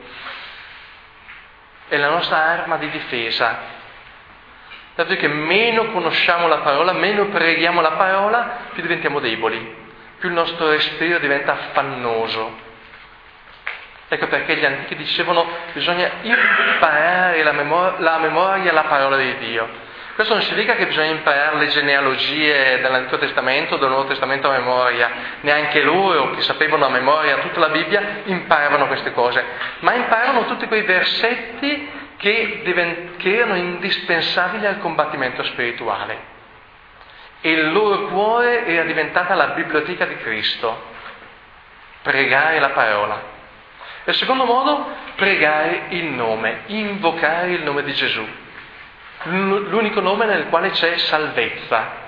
è 1.87 1.97
la 1.97 2.09
nostra 2.09 2.37
arma 2.37 2.77
di 2.77 2.89
difesa 2.89 3.75
dato 4.97 5.15
che 5.15 5.27
meno 5.27 5.91
conosciamo 5.91 6.47
la 6.47 6.57
parola, 6.57 6.91
meno 6.91 7.27
preghiamo 7.27 7.81
la 7.81 7.91
parola, 7.91 8.57
più 8.73 8.81
diventiamo 8.81 9.19
deboli, 9.19 9.75
più 10.17 10.29
il 10.29 10.33
nostro 10.33 10.71
respiro 10.71 11.19
diventa 11.19 11.51
affannoso. 11.51 12.65
Ecco 14.07 14.27
perché 14.27 14.55
gli 14.55 14.65
antichi 14.65 14.95
dicevano 14.95 15.45
bisogna 15.71 16.09
imparare 16.23 17.43
la, 17.43 17.51
memor- 17.51 17.99
la 17.99 18.17
memoria, 18.17 18.73
la 18.73 18.85
parola 18.85 19.17
di 19.17 19.37
Dio. 19.37 19.85
Questo 20.17 20.33
non 20.33 20.41
significa 20.45 20.73
che 20.73 20.87
bisogna 20.87 21.11
imparare 21.11 21.57
le 21.57 21.67
genealogie 21.67 22.81
dell'Antico 22.81 23.19
Testamento 23.19 23.75
o 23.75 23.77
del 23.77 23.89
Nuovo 23.89 24.07
Testamento 24.07 24.49
a 24.49 24.57
memoria, 24.57 25.11
neanche 25.41 25.83
loro 25.83 26.31
che 26.31 26.41
sapevano 26.41 26.85
a 26.85 26.89
memoria 26.89 27.37
tutta 27.37 27.59
la 27.59 27.69
Bibbia 27.69 28.21
imparavano 28.23 28.87
queste 28.87 29.13
cose, 29.13 29.45
ma 29.81 29.93
imparavano 29.93 30.45
tutti 30.45 30.65
quei 30.65 30.81
versetti 30.81 31.87
che, 32.17 32.61
divent- 32.63 33.17
che 33.17 33.35
erano 33.37 33.57
indispensabili 33.57 34.65
al 34.65 34.79
combattimento 34.79 35.43
spirituale. 35.43 36.17
E 37.41 37.51
il 37.51 37.71
loro 37.71 38.07
cuore 38.07 38.65
era 38.65 38.85
diventata 38.85 39.35
la 39.35 39.49
biblioteca 39.49 40.05
di 40.05 40.17
Cristo, 40.17 40.81
pregare 42.01 42.59
la 42.59 42.69
parola. 42.69 43.21
E 44.03 44.13
secondo 44.13 44.45
modo, 44.45 44.83
pregare 45.15 45.83
il 45.89 46.05
nome, 46.05 46.61
invocare 46.65 47.51
il 47.51 47.61
nome 47.61 47.83
di 47.83 47.93
Gesù, 47.93 48.27
l'unico 49.29 49.99
nome 49.99 50.25
nel 50.25 50.47
quale 50.47 50.71
c'è 50.71 50.97
salvezza. 50.97 52.05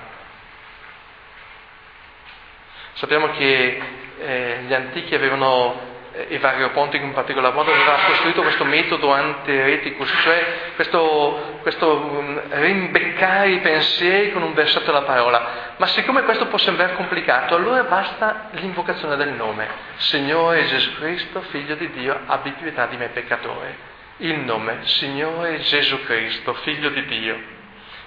Sappiamo 2.94 3.30
che 3.30 3.80
eh, 4.18 4.58
gli 4.66 4.74
antichi 4.74 5.14
avevano 5.14 5.88
e 6.28 6.38
Vario 6.38 6.70
Pontic 6.70 7.00
in 7.02 7.12
particolar 7.12 7.52
modo 7.54 7.72
aveva 7.72 7.98
costruito 8.06 8.42
questo 8.42 8.64
metodo 8.64 9.12
antiereticus, 9.12 10.10
cioè 10.22 10.44
questo, 10.74 11.58
questo 11.62 11.98
mm, 11.98 12.38
rimbeccare 12.50 13.50
i 13.50 13.60
pensieri 13.60 14.32
con 14.32 14.42
un 14.42 14.52
versetto 14.52 14.86
della 14.86 15.02
parola. 15.02 15.74
Ma 15.76 15.86
siccome 15.86 16.22
questo 16.24 16.46
può 16.46 16.58
sembrare 16.58 16.94
complicato, 16.94 17.54
allora 17.54 17.84
basta 17.84 18.48
l'invocazione 18.52 19.16
del 19.16 19.30
nome. 19.30 19.68
Signore 19.96 20.66
Gesù 20.66 20.94
Cristo, 20.96 21.42
Figlio 21.42 21.76
di 21.76 21.90
Dio, 21.90 22.18
abbi 22.26 22.50
pietà 22.60 22.86
di 22.86 22.96
me 22.96 23.08
peccatore. 23.08 23.89
Il 24.22 24.38
nome, 24.40 24.80
Signore 24.84 25.60
Gesù 25.60 26.02
Cristo, 26.04 26.54
Figlio 26.54 26.90
di 26.90 27.04
Dio. 27.06 27.38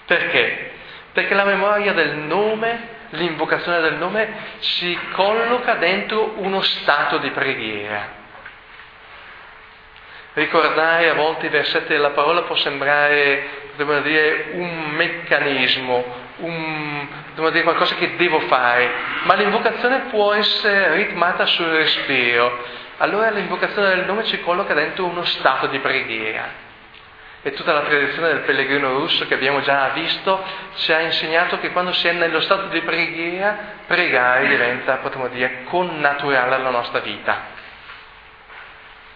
Perché? 0.05 0.71
Perché 1.11 1.33
la 1.33 1.43
memoria 1.43 1.93
del 1.93 2.15
nome 2.15 2.93
l'invocazione 3.13 3.81
del 3.81 3.95
nome 3.95 4.27
si 4.59 4.97
colloca 5.11 5.75
dentro 5.75 6.33
uno 6.37 6.61
stato 6.61 7.17
di 7.17 7.29
preghiera. 7.31 8.21
Ricordare 10.33 11.09
a 11.09 11.13
volte 11.13 11.45
i 11.45 11.49
versetti 11.49 11.93
della 11.93 12.09
parola 12.09 12.41
può 12.41 12.55
sembrare, 12.55 13.71
dobbiamo 13.75 14.01
dire, 14.01 14.47
un 14.53 14.89
meccanismo, 14.91 16.03
un, 16.37 17.07
dire, 17.35 17.61
qualcosa 17.61 17.95
che 17.95 18.15
devo 18.15 18.39
fare, 18.41 18.89
ma 19.23 19.35
l'invocazione 19.35 20.05
può 20.09 20.33
essere 20.33 20.95
ritmata 20.95 21.45
sul 21.45 21.67
respiro. 21.67 22.81
Allora 22.97 23.29
l'invocazione 23.31 23.95
del 23.95 24.05
nome 24.05 24.23
ci 24.25 24.39
colloca 24.41 24.73
dentro 24.73 25.05
uno 25.05 25.25
stato 25.25 25.67
di 25.67 25.79
preghiera 25.79 26.71
e 27.45 27.51
tutta 27.51 27.73
la 27.73 27.81
tradizione 27.81 28.29
del 28.29 28.39
pellegrino 28.39 28.93
russo 28.93 29.27
che 29.27 29.33
abbiamo 29.33 29.61
già 29.61 29.89
visto 29.89 30.41
ci 30.75 30.93
ha 30.93 31.01
insegnato 31.01 31.59
che 31.59 31.71
quando 31.71 31.91
si 31.91 32.07
è 32.07 32.13
nello 32.13 32.39
stato 32.39 32.67
di 32.67 32.79
preghiera, 32.81 33.57
pregare 33.85 34.47
diventa, 34.47 34.95
potremmo 34.97 35.27
dire, 35.27 35.63
connaturale 35.65 36.55
alla 36.55 36.69
nostra 36.69 36.99
vita. 36.99 37.51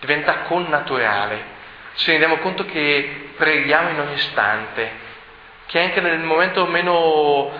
Diventa 0.01 0.39
connaturale. 0.39 1.55
Ci 1.95 2.11
rendiamo 2.11 2.37
conto 2.37 2.65
che 2.65 3.29
preghiamo 3.37 3.89
in 3.89 3.99
ogni 4.01 4.13
istante, 4.15 4.91
che 5.67 5.79
anche 5.79 6.01
nel 6.01 6.19
momento 6.19 6.65
meno 6.65 7.51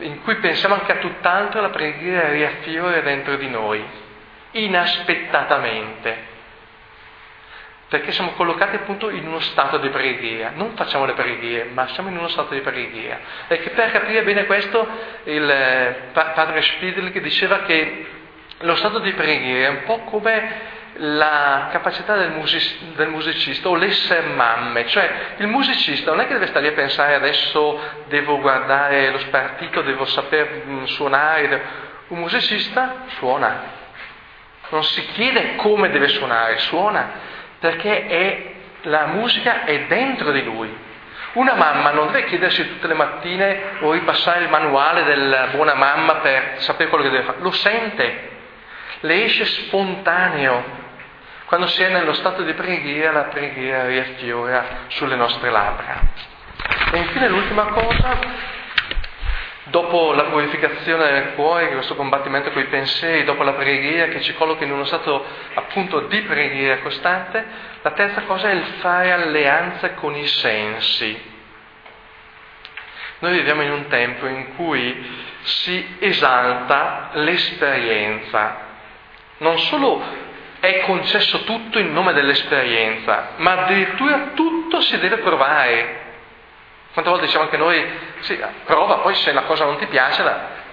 in 0.00 0.22
cui 0.22 0.34
pensiamo 0.36 0.74
anche 0.74 0.92
a 0.92 0.96
tutt'altro, 0.96 1.60
la 1.60 1.70
preghiera 1.70 2.30
riaffiora 2.30 3.00
dentro 3.00 3.36
di 3.36 3.48
noi, 3.48 3.84
inaspettatamente. 4.64 6.34
Perché 7.88 8.10
siamo 8.10 8.32
collocati 8.32 8.76
appunto 8.76 9.10
in 9.10 9.26
uno 9.26 9.38
stato 9.38 9.78
di 9.78 9.88
preghiera, 9.90 10.50
non 10.54 10.74
facciamo 10.74 11.04
le 11.04 11.12
preghiere, 11.12 11.70
ma 11.72 11.86
siamo 11.88 12.08
in 12.08 12.18
uno 12.18 12.28
stato 12.28 12.52
di 12.52 12.60
preghiera. 12.60 13.20
E 13.46 13.60
che 13.60 13.70
per 13.70 13.92
capire 13.92 14.24
bene 14.24 14.46
questo 14.46 14.88
il 15.24 15.48
eh, 15.48 16.10
padre 16.12 16.60
che 17.12 17.20
diceva 17.20 17.60
che 17.60 18.06
lo 18.60 18.74
stato 18.74 18.98
di 18.98 19.12
preghiera 19.12 19.66
è 19.66 19.70
un 19.70 19.82
po' 19.84 20.00
come 20.00 20.74
la 20.98 21.68
capacità 21.70 22.16
del, 22.16 22.30
music- 22.30 22.94
del 22.94 23.08
musicista 23.08 23.68
o 23.68 23.74
l'essere 23.74 24.28
mamme, 24.28 24.86
cioè 24.88 25.10
il 25.38 25.46
musicista 25.46 26.10
non 26.10 26.20
è 26.20 26.26
che 26.26 26.34
deve 26.34 26.46
stare 26.46 26.66
lì 26.66 26.72
a 26.72 26.74
pensare 26.74 27.14
adesso 27.14 27.80
devo 28.08 28.40
guardare 28.40 29.10
lo 29.10 29.18
spartito, 29.18 29.82
devo 29.82 30.06
saper 30.06 30.62
mm, 30.66 30.84
suonare, 30.84 31.62
un 32.08 32.18
musicista 32.18 33.04
suona, 33.18 33.84
non 34.70 34.84
si 34.84 35.04
chiede 35.12 35.56
come 35.56 35.90
deve 35.90 36.08
suonare, 36.08 36.58
suona 36.58 37.34
perché 37.58 38.06
è, 38.06 38.52
la 38.82 39.06
musica 39.06 39.64
è 39.64 39.86
dentro 39.86 40.30
di 40.30 40.42
lui. 40.42 40.84
Una 41.32 41.54
mamma 41.54 41.90
non 41.90 42.12
deve 42.12 42.24
chiedersi 42.24 42.66
tutte 42.66 42.86
le 42.86 42.94
mattine 42.94 43.78
o 43.80 43.92
ripassare 43.92 44.44
il 44.44 44.48
manuale 44.48 45.04
della 45.04 45.48
buona 45.48 45.74
mamma 45.74 46.16
per 46.16 46.54
sapere 46.58 46.88
quello 46.88 47.04
che 47.04 47.10
deve 47.10 47.24
fare, 47.24 47.38
lo 47.40 47.50
sente, 47.50 48.30
le 49.00 49.24
esce 49.24 49.44
spontaneo. 49.44 50.84
Quando 51.44 51.66
si 51.68 51.82
è 51.82 51.88
nello 51.88 52.14
stato 52.14 52.42
di 52.42 52.54
preghiera, 52.54 53.12
la 53.12 53.24
preghiera 53.24 53.86
riaffiora 53.86 54.64
sulle 54.88 55.14
nostre 55.14 55.50
labbra. 55.50 56.00
E 56.92 56.98
infine 56.98 57.28
l'ultima 57.28 57.66
cosa, 57.66 58.18
dopo 59.68 60.12
la 60.12 60.24
purificazione 60.24 61.10
del 61.10 61.34
cuore, 61.34 61.70
questo 61.70 61.96
combattimento 61.96 62.50
con 62.50 62.62
i 62.62 62.66
pensieri, 62.66 63.24
dopo 63.24 63.42
la 63.42 63.54
preghiera 63.54 64.12
che 64.12 64.20
ci 64.20 64.34
colloca 64.34 64.64
in 64.64 64.72
uno 64.72 64.84
stato 64.84 65.24
appunto 65.54 66.00
di 66.00 66.20
preghiera 66.22 66.78
costante, 66.78 67.44
la 67.82 67.90
terza 67.90 68.22
cosa 68.22 68.50
è 68.50 68.54
il 68.54 68.64
fare 68.80 69.12
alleanza 69.12 69.94
con 69.94 70.14
i 70.14 70.26
sensi. 70.26 71.34
Noi 73.18 73.32
viviamo 73.32 73.62
in 73.62 73.72
un 73.72 73.86
tempo 73.88 74.26
in 74.26 74.54
cui 74.54 75.24
si 75.42 75.96
esalta 76.00 77.10
l'esperienza, 77.14 78.64
non 79.38 79.58
solo 79.58 80.02
è 80.60 80.80
concesso 80.80 81.44
tutto 81.44 81.78
in 81.78 81.92
nome 81.92 82.12
dell'esperienza, 82.12 83.32
ma 83.36 83.64
addirittura 83.64 84.30
tutto 84.34 84.80
si 84.80 84.98
deve 84.98 85.18
provare. 85.18 86.04
Quante 86.96 87.12
volte 87.12 87.26
diciamo 87.26 87.44
anche 87.44 87.58
noi, 87.58 87.86
sì, 88.20 88.42
prova, 88.64 89.00
poi 89.00 89.14
se 89.16 89.30
la 89.32 89.42
cosa 89.42 89.66
non 89.66 89.76
ti 89.76 89.84
piace, 89.84 90.24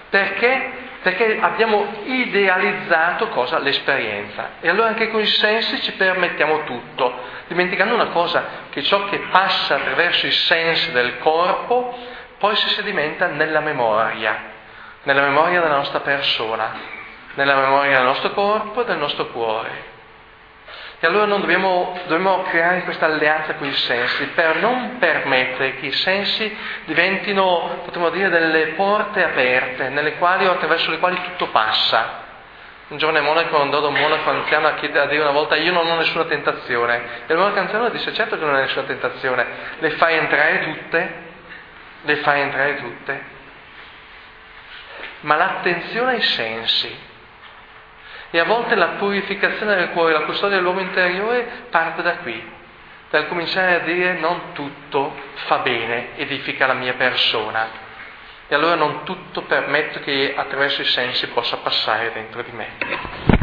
perché? 0.10 0.72
Perché 1.02 1.38
abbiamo 1.42 1.86
idealizzato 2.06 3.28
cosa? 3.28 3.60
L'esperienza. 3.60 4.52
E 4.62 4.70
allora 4.70 4.88
anche 4.88 5.10
con 5.10 5.20
i 5.20 5.26
sensi 5.26 5.82
ci 5.82 5.92
permettiamo 5.92 6.64
tutto, 6.64 7.14
dimenticando 7.48 7.94
una 7.94 8.06
cosa, 8.06 8.46
che 8.70 8.84
ciò 8.84 9.04
che 9.10 9.20
passa 9.32 9.76
attraverso 9.76 10.26
i 10.26 10.32
sensi 10.32 10.94
del 10.94 11.20
corpo 11.20 11.94
poi 12.38 12.56
si 12.56 12.70
sedimenta 12.70 13.28
nella 13.28 13.60
memoria, 13.60 14.44
nella 15.04 15.24
memoria 15.24 15.60
della 15.60 15.76
nostra 15.76 16.00
persona, 16.00 16.72
nella 17.34 17.56
memoria 17.56 17.98
del 17.98 18.06
nostro 18.06 18.32
corpo 18.32 18.84
e 18.84 18.86
del 18.86 18.98
nostro 18.98 19.26
cuore. 19.26 19.93
E 21.04 21.06
allora 21.06 21.26
noi 21.26 21.42
dobbiamo, 21.42 22.00
dobbiamo 22.08 22.44
creare 22.44 22.84
questa 22.86 23.08
alleanza 23.08 23.56
con 23.56 23.68
i 23.68 23.74
sensi 23.74 24.26
per 24.28 24.56
non 24.62 25.00
permettere 25.00 25.76
che 25.76 25.88
i 25.88 25.92
sensi 25.92 26.56
diventino, 26.86 27.82
potremmo 27.84 28.10
dire, 28.10 28.30
delle 28.30 28.68
porte 28.68 29.22
aperte 29.22 30.16
quali 30.18 30.46
attraverso 30.46 30.92
le 30.92 31.00
quali 31.00 31.22
tutto 31.22 31.50
passa. 31.50 32.22
Un 32.88 32.98
giovane 32.98 33.20
monaco 33.20 33.60
andò 33.60 33.82
da 33.82 33.88
un 33.88 33.96
monaco 33.96 34.30
anziano 34.30 34.68
a, 34.68 34.76
chiedere, 34.76 35.04
a 35.04 35.08
dire 35.10 35.24
una 35.24 35.32
volta 35.32 35.58
io 35.58 35.74
non 35.74 35.86
ho 35.92 35.96
nessuna 35.98 36.24
tentazione. 36.24 37.02
E 37.28 37.34
il 37.34 37.38
monaco 37.38 37.60
anziano 37.60 37.90
disse 37.90 38.14
certo 38.14 38.40
che 38.40 38.46
non 38.46 38.56
hai 38.56 38.62
nessuna 38.62 38.86
tentazione, 38.86 39.46
le 39.80 39.90
fai 39.90 40.16
entrare 40.16 40.62
tutte, 40.62 41.14
le 42.02 42.16
fai 42.16 42.40
entrare 42.40 42.78
tutte. 42.78 43.24
Ma 45.20 45.36
l'attenzione 45.36 46.14
ai 46.14 46.22
sensi, 46.22 46.98
e 48.36 48.40
a 48.40 48.46
volte 48.46 48.74
la 48.74 48.96
purificazione 48.98 49.76
del 49.76 49.90
cuore, 49.92 50.12
la 50.12 50.22
custodia 50.22 50.58
dell'uomo 50.58 50.80
interiore 50.80 51.68
parte 51.70 52.02
da 52.02 52.16
qui, 52.16 52.44
dal 53.12 53.28
cominciare 53.28 53.76
a 53.76 53.80
dire 53.82 54.14
non 54.14 54.54
tutto 54.54 55.16
fa 55.46 55.60
bene, 55.60 56.18
edifica 56.18 56.66
la 56.66 56.74
mia 56.74 56.96
persona. 56.96 57.68
E 58.48 58.56
allora 58.56 58.74
non 58.74 59.04
tutto 59.04 59.44
permetto 59.44 60.00
che 60.00 60.34
attraverso 60.36 60.82
i 60.82 60.86
sensi 60.86 61.28
possa 61.28 61.58
passare 61.58 62.12
dentro 62.12 62.42
di 62.42 62.52
me. 62.54 63.43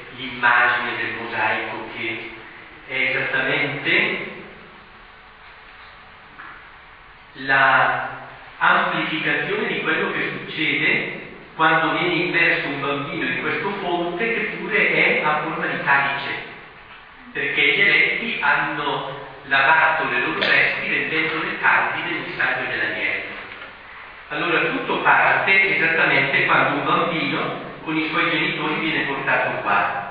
l'immagine 0.21 0.95
del 0.97 1.13
mosaico 1.21 1.89
che 1.93 2.31
è 2.87 2.93
esattamente 2.93 4.29
la 7.33 8.19
amplificazione 8.57 9.67
di 9.67 9.81
quello 9.81 10.11
che 10.11 10.29
succede 10.29 11.19
quando 11.55 11.91
viene 11.91 12.13
immerso 12.13 12.67
un 12.67 12.79
bambino 12.79 13.25
in 13.25 13.41
questo 13.41 13.71
fonte 13.81 14.33
che 14.33 14.39
pure 14.57 14.89
è 14.91 15.23
a 15.23 15.41
forma 15.41 15.65
di 15.65 15.83
calice, 15.83 16.43
perché 17.31 17.61
gli 17.61 17.81
eletti 17.81 18.37
hanno 18.41 19.19
lavato 19.43 20.07
le 20.07 20.19
loro 20.19 20.39
vesti 20.39 20.87
rendendole 20.87 21.57
caldi 21.59 22.03
del 22.03 22.21
messaggio 22.21 22.69
dell'agnello. 22.69 23.39
Allora 24.29 24.59
tutto 24.69 25.01
parte 25.01 25.75
esattamente 25.75 26.45
quando 26.45 26.77
un 26.77 26.83
bambino 26.85 27.69
con 27.83 27.97
i 27.97 28.07
suoi 28.09 28.29
genitori 28.29 28.75
viene 28.75 29.05
portato 29.05 29.61
qua. 29.61 30.10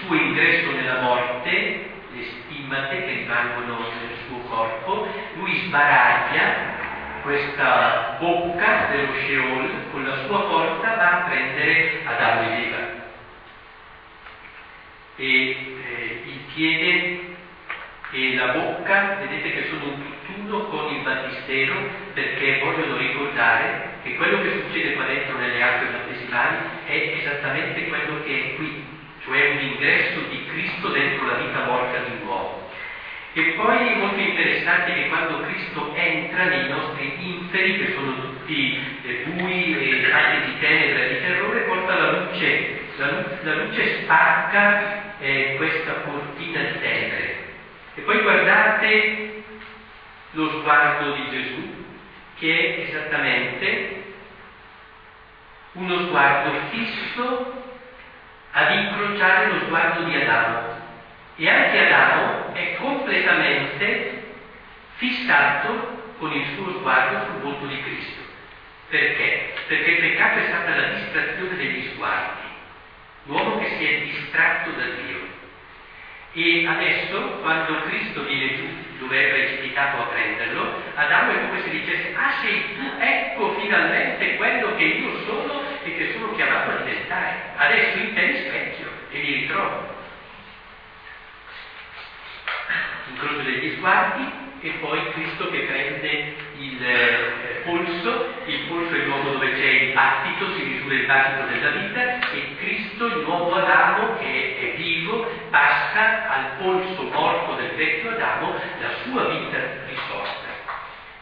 suo 0.00 0.14
ingresso 0.14 0.70
nella 0.72 1.00
morte, 1.00 1.90
le 2.12 2.22
stimmate 2.22 3.04
che 3.04 3.12
rimangono 3.12 3.78
nel 3.78 4.16
suo 4.26 4.38
corpo, 4.48 5.08
lui 5.34 5.54
sbaraglia 5.66 6.76
questa 7.22 8.16
bocca 8.18 8.86
dello 8.90 9.12
Sheol 9.26 9.70
con 9.90 10.04
la 10.04 10.24
sua 10.24 10.40
forza 10.48 10.94
va 10.94 11.10
a 11.10 11.28
prendere 11.28 12.00
Adamo 12.04 12.42
ed 12.42 12.64
Eva. 12.64 12.96
E 15.16 15.24
eh, 15.26 16.22
il 16.24 16.40
piede 16.54 17.36
e 18.10 18.34
la 18.36 18.52
bocca, 18.52 19.16
vedete 19.20 19.52
che 19.52 19.68
sono 19.68 19.84
un 19.84 20.08
tutt'uno 20.28 20.64
con 20.64 20.94
il 20.94 21.02
battistero, 21.02 21.74
perché 22.14 22.60
vogliono 22.62 22.96
ricordare 22.96 23.96
che 24.02 24.14
quello 24.16 24.40
che 24.42 24.62
succede 24.62 24.94
qua 24.94 25.04
dentro 25.04 25.36
nelle 25.36 25.62
acque 25.62 25.88
battesimali 25.88 26.56
è 26.86 27.16
esattamente 27.20 27.88
quello 27.88 28.22
che 28.24 28.32
è 28.32 28.54
qui, 28.56 28.87
cioè 29.28 29.50
un 29.50 29.60
ingresso 29.60 30.20
di 30.30 30.46
Cristo 30.46 30.88
dentro 30.88 31.26
la 31.26 31.34
vita 31.34 31.64
morta 31.64 31.98
di 31.98 32.10
un 32.12 32.26
uomo. 32.26 32.66
E 33.34 33.42
poi 33.56 33.88
è 33.88 33.96
molto 33.96 34.18
interessante 34.18 34.94
che 34.94 35.08
quando 35.08 35.42
Cristo 35.42 35.94
entra 35.94 36.44
nei 36.44 36.68
nostri 36.68 37.12
inferi, 37.18 37.78
che 37.78 37.92
sono 37.92 38.14
tutti 38.14 38.78
eh, 39.02 39.24
bui 39.26 39.76
e 39.78 40.06
fatti 40.06 40.46
di 40.46 40.58
tenebra 40.58 41.04
e 41.04 41.08
di 41.08 41.20
terrore, 41.20 41.60
porta 41.60 41.94
la 41.94 42.10
luce, 42.12 42.80
la, 42.96 43.10
luce, 43.10 43.38
la 43.42 43.54
luce 43.54 44.02
spacca 44.02 45.18
eh, 45.20 45.54
questa 45.56 45.92
cortina 46.00 46.62
di 46.62 46.80
tenebre. 46.80 47.36
E 47.94 48.00
poi 48.00 48.22
guardate 48.22 49.42
lo 50.32 50.50
sguardo 50.58 51.12
di 51.12 51.28
Gesù, 51.30 51.84
che 52.38 52.76
è 52.76 52.80
esattamente 52.88 54.04
uno 55.72 56.06
sguardo 56.06 56.50
fisso 56.70 57.66
ad 58.52 58.74
incrociare 58.74 59.46
lo 59.46 59.60
sguardo 59.64 60.04
di 60.04 60.16
Adamo. 60.16 60.76
E 61.36 61.48
anche 61.48 61.92
Adamo 61.92 62.54
è 62.54 62.76
completamente 62.76 64.34
fissato 64.96 65.96
con 66.18 66.32
il 66.32 66.44
suo 66.54 66.78
sguardo 66.78 67.26
sul 67.26 67.40
volto 67.40 67.66
di 67.66 67.80
Cristo. 67.82 68.22
Perché? 68.88 69.54
Perché 69.66 69.90
il 69.90 69.98
peccato 69.98 70.38
è 70.38 70.46
stata 70.46 70.74
la 70.74 70.88
distrazione 70.94 71.56
degli 71.56 71.90
sguardi, 71.92 72.46
l'uomo 73.24 73.58
che 73.58 73.76
si 73.76 73.84
è 73.84 74.00
distratto 74.00 74.70
da 74.70 74.84
Dio. 74.84 75.36
E 76.32 76.66
adesso, 76.66 77.20
quando 77.40 77.82
Cristo 77.82 78.24
viene 78.24 78.56
giù, 78.56 78.66
dove 78.98 79.28
era 79.28 79.36
ispitato 79.36 80.02
a 80.02 80.06
prenderlo, 80.06 80.82
Adamo 80.94 81.32
è 81.32 81.48
come 81.48 81.62
se 81.62 81.70
dicesse, 81.70 82.14
ah 82.14 82.32
sei 82.42 82.74
tu, 82.74 82.82
ecco 82.98 83.60
finalmente 83.60 84.36
quello 84.36 84.74
che 84.76 84.84
io 84.84 85.24
sono 85.24 85.62
e 85.82 85.96
che 85.96 86.12
sono 86.12 86.34
chiamato 86.34 86.70
a 86.70 86.82
diventare. 86.82 87.34
Adesso 87.56 87.98
in 87.98 88.14
te 88.14 88.26
mi 88.26 88.46
e 89.10 89.18
mi 89.18 89.32
ritrovo. 89.40 89.96
incrocio 93.18 93.42
degli 93.42 93.74
sguardi 93.76 94.46
e 94.60 94.70
poi 94.80 95.10
Cristo 95.12 95.50
che 95.50 95.60
prende 95.60 96.34
il 96.58 96.84
eh, 96.84 97.62
polso, 97.64 98.34
il 98.46 98.60
polso 98.68 98.94
è 98.94 98.98
il 98.98 99.04
luogo 99.04 99.30
dove 99.30 99.52
c'è 99.52 99.66
il 99.66 99.92
battito, 99.92 100.54
si 100.54 100.62
misura 100.62 100.94
il 100.94 101.06
battito 101.06 101.46
della 101.46 101.70
vita 101.70 102.30
e 102.30 102.54
Cristo, 102.56 103.06
il 103.06 103.18
nuovo 103.18 103.54
Adamo 103.54 104.18
che 104.18 104.26
è 104.26 104.47
passa 105.98 106.28
al 106.28 106.44
polso 106.58 107.02
morto 107.02 107.54
del 107.54 107.74
vecchio 107.74 108.10
Adamo 108.10 108.52
la 108.52 108.90
sua 109.02 109.24
vita 109.24 109.58
risorta. 109.86 110.46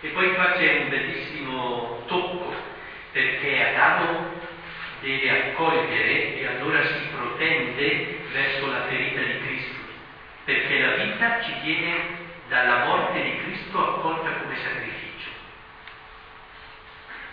E 0.00 0.08
poi 0.08 0.34
qua 0.34 0.52
c'è 0.52 0.82
un 0.82 0.88
bellissimo 0.90 2.02
tocco 2.06 2.54
perché 3.12 3.74
Adamo 3.74 4.34
deve 5.00 5.30
accogliere 5.30 6.38
e 6.38 6.46
allora 6.46 6.84
si 6.84 7.08
protende 7.14 8.18
verso 8.32 8.66
la 8.66 8.82
ferita 8.82 9.20
di 9.20 9.40
Cristo 9.40 9.74
perché 10.44 10.80
la 10.80 10.94
vita 11.02 11.42
ci 11.42 11.52
viene 11.62 12.24
dalla 12.48 12.84
morte 12.84 13.22
di 13.22 13.36
Cristo 13.38 13.78
accolta 13.78 14.30
come 14.30 14.56
sacrificio. 14.56 15.30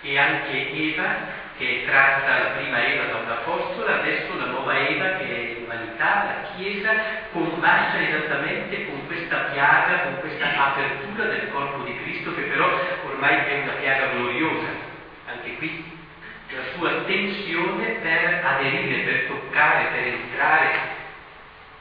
E 0.01 0.17
anche 0.17 0.71
Eva, 0.71 1.41
che 1.63 1.85
tratta 1.85 2.43
la 2.43 2.49
prima 2.57 2.85
Eva 2.85 3.05
da 3.05 3.15
un 3.15 3.29
apostolo, 3.29 3.87
adesso 3.87 4.35
la 4.37 4.45
nuova 4.47 4.77
Eva, 4.77 5.15
che 5.15 5.25
è 5.25 5.59
l'umanità, 5.59 6.25
la 6.25 6.55
Chiesa, 6.55 6.93
combacia 7.31 7.99
esattamente 7.99 8.85
con 8.87 9.05
questa 9.07 9.37
piaga, 9.51 10.03
con 10.03 10.19
questa 10.19 10.71
apertura 10.71 11.25
del 11.25 11.49
corpo 11.51 11.83
di 11.83 11.97
Cristo, 12.03 12.35
che 12.35 12.41
però 12.41 12.69
ormai 13.05 13.45
è 13.47 13.61
una 13.63 13.73
piaga 13.73 14.07
gloriosa. 14.07 14.67
Anche 15.27 15.55
qui 15.55 15.91
la 16.49 16.61
sua 16.75 16.91
tensione 17.05 17.85
per 18.01 18.41
aderire, 18.43 19.03
per 19.03 19.25
toccare, 19.27 19.85
per 19.85 20.03
entrare 20.03 20.69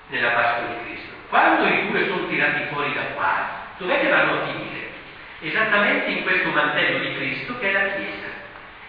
nella 0.06 0.30
Pasqua 0.30 0.66
di 0.68 0.84
Cristo. 0.84 1.12
Quando 1.28 1.66
i 1.66 1.88
due 1.88 2.06
sono 2.06 2.26
tirati 2.28 2.64
fuori 2.72 2.92
da 2.94 3.02
qua, 3.14 3.66
dov'è 3.78 4.00
che 4.00 4.08
vanno 4.08 4.42
a 4.42 4.46
finire? 4.46 4.90
Esattamente 5.40 6.10
in 6.10 6.22
questo 6.22 6.50
mantello 6.50 6.98
di 7.00 7.14
Cristo 7.16 7.58
che 7.58 7.68
è 7.68 7.72
la 7.72 7.94
Chiesa. 7.96 8.31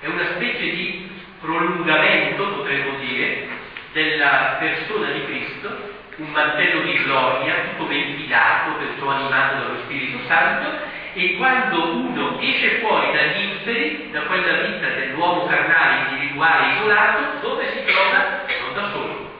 È 0.04 0.08
una 0.08 0.34
specie 0.36 0.70
di 0.70 1.10
prolungamento, 1.40 2.56
potremmo 2.56 2.98
dire, 2.98 3.48
della 3.94 4.58
persona 4.60 5.12
di 5.12 5.24
Cristo, 5.24 5.92
un 6.18 6.28
mantello 6.28 6.82
di 6.82 7.04
gloria, 7.04 7.70
tutto 7.70 7.88
ventilato, 7.88 8.74
perciò 8.80 9.12
animato 9.12 9.56
dallo 9.56 9.80
Spirito 9.86 10.20
Santo, 10.28 10.72
e 11.14 11.38
quando 11.38 11.96
uno 11.96 12.38
esce 12.42 12.80
fuori 12.80 13.14
dagli 13.14 13.44
inferi, 13.44 14.10
da 14.12 14.24
quella 14.24 14.64
vita 14.64 14.88
dell'uomo 14.90 15.46
carnale, 15.46 16.10
individuale, 16.10 16.74
isolato, 16.74 17.40
dove 17.40 17.72
si 17.72 17.86
trova? 17.86 18.44
Non 18.62 18.74
da 18.74 18.92
solo, 18.92 19.32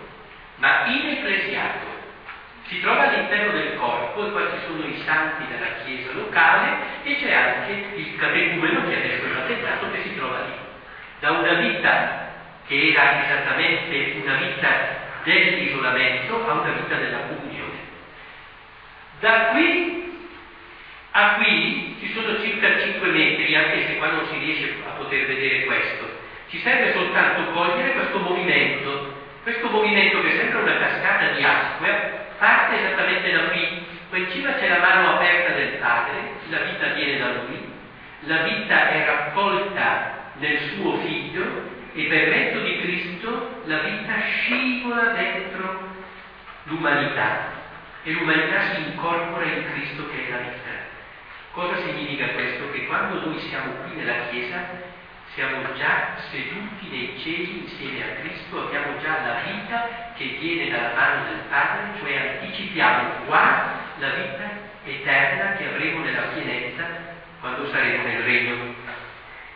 ma 0.56 0.86
in 0.86 1.10
ecclesiato 1.10 1.93
si 2.74 2.82
trova 2.82 3.08
all'interno 3.08 3.52
del 3.52 3.76
corpo 3.76 4.26
e 4.26 4.32
qua 4.32 4.42
ci 4.52 4.66
sono 4.66 4.84
i 4.84 5.00
santi 5.06 5.46
della 5.48 5.84
chiesa 5.86 6.12
locale 6.14 6.78
e 7.04 7.18
c'è 7.18 7.32
anche 7.32 7.86
il 7.96 8.16
catecumeno 8.16 8.88
che 8.88 8.96
adesso 8.96 9.26
è 9.26 9.30
battezzato 9.30 9.92
che 9.92 10.02
si 10.02 10.16
trova 10.16 10.40
lì. 10.40 10.54
Da 11.20 11.32
una 11.32 11.54
vita 11.54 12.32
che 12.66 12.90
era 12.90 13.24
esattamente 13.24 14.16
una 14.24 14.36
vita 14.36 14.70
dell'isolamento 15.24 16.50
a 16.50 16.54
una 16.54 16.72
vita 16.72 16.96
della 16.96 17.20
comunione. 17.20 17.78
Da 19.20 19.50
qui 19.52 20.02
a 21.12 21.36
qui 21.36 21.96
ci 22.00 22.12
sono 22.12 22.42
circa 22.42 22.80
5 22.80 23.08
metri, 23.08 23.56
anche 23.56 23.86
se 23.86 23.98
qua 23.98 24.10
non 24.10 24.26
si 24.32 24.38
riesce 24.40 24.78
a 24.84 24.94
poter 24.94 25.28
vedere 25.28 25.66
questo. 25.66 26.10
Ci 26.50 26.60
serve 26.62 26.94
soltanto 26.94 27.52
cogliere 27.52 27.94
questo 27.94 28.18
movimento, 28.18 29.14
questo 29.44 29.70
movimento 29.70 30.24
che 30.24 30.38
sembra 30.38 30.62
una 30.62 30.78
cascata 30.78 31.28
di 31.34 31.44
acqua, 31.44 32.23
parte 32.44 32.78
esattamente 32.78 33.32
da 33.32 33.44
qui. 33.44 33.86
Qua 34.10 34.18
in 34.18 34.30
cima 34.32 34.54
c'è 34.56 34.68
la 34.68 34.80
mano 34.80 35.16
aperta 35.16 35.54
del 35.54 35.78
Padre, 35.80 36.34
la 36.50 36.60
vita 36.60 36.88
viene 36.88 37.18
da 37.18 37.32
Lui, 37.32 37.72
la 38.20 38.42
vita 38.44 38.90
è 38.90 39.06
raccolta 39.06 40.32
nel 40.34 40.60
suo 40.74 40.98
Figlio 40.98 41.72
e 41.94 42.04
per 42.04 42.30
mezzo 42.30 42.60
di 42.60 42.80
Cristo 42.82 43.62
la 43.66 43.78
vita 43.80 44.14
scivola 44.20 45.14
dentro 45.14 45.92
l'umanità 46.64 47.52
e 48.04 48.12
l'umanità 48.12 48.74
si 48.74 48.90
incorpora 48.90 49.46
in 49.46 49.64
Cristo 49.72 50.10
che 50.10 50.28
è 50.28 50.32
la 50.32 50.38
vita. 50.38 50.72
Cosa 51.54 51.78
significa 51.78 52.28
questo? 52.30 52.70
Che 52.72 52.86
quando 52.88 53.26
noi 53.26 53.40
siamo 53.40 53.72
qui 53.84 53.96
nella 53.96 54.28
Chiesa 54.30 54.92
siamo 55.34 55.74
già 55.74 56.16
seduti 56.30 56.88
nei 56.90 57.20
cieli 57.20 57.64
insieme 57.64 58.04
a 58.04 58.22
Cristo, 58.22 58.68
abbiamo 58.68 59.00
già 59.00 59.26
la 59.26 59.42
vita 59.44 60.14
che 60.16 60.38
viene 60.40 60.70
dalla 60.70 60.94
mano 60.94 61.26
del 61.26 61.40
Padre, 61.50 62.00
cioè 62.00 62.40
anticipiamo 62.40 63.26
qua 63.26 63.82
la 63.98 64.10
vita 64.10 64.52
eterna 64.84 65.56
che 65.56 65.66
avremo 65.66 66.04
nella 66.04 66.34
pienezza 66.34 66.86
quando 67.40 67.68
saremo 67.72 68.04
nel 68.04 68.22
regno. 68.22 68.76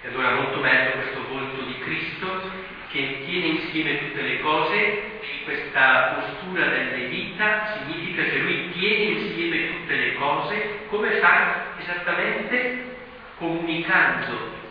E 0.01 0.07
allora 0.07 0.31
molto 0.31 0.59
bello 0.59 0.91
questo 0.91 1.27
volto 1.27 1.61
di 1.61 1.77
Cristo 1.79 2.51
che 2.89 3.23
tiene 3.25 3.45
insieme 3.45 3.99
tutte 3.99 4.21
le 4.21 4.39
cose, 4.39 5.19
questa 5.43 6.15
postura 6.15 6.65
delle 6.65 7.05
vita 7.05 7.77
significa 7.77 8.23
che 8.23 8.37
lui 8.39 8.71
tiene 8.71 9.03
insieme 9.19 9.67
tutte 9.67 9.95
le 9.95 10.13
cose, 10.15 10.85
come 10.87 11.11
fa 11.19 11.75
esattamente 11.77 12.95
comunicando 13.37 14.65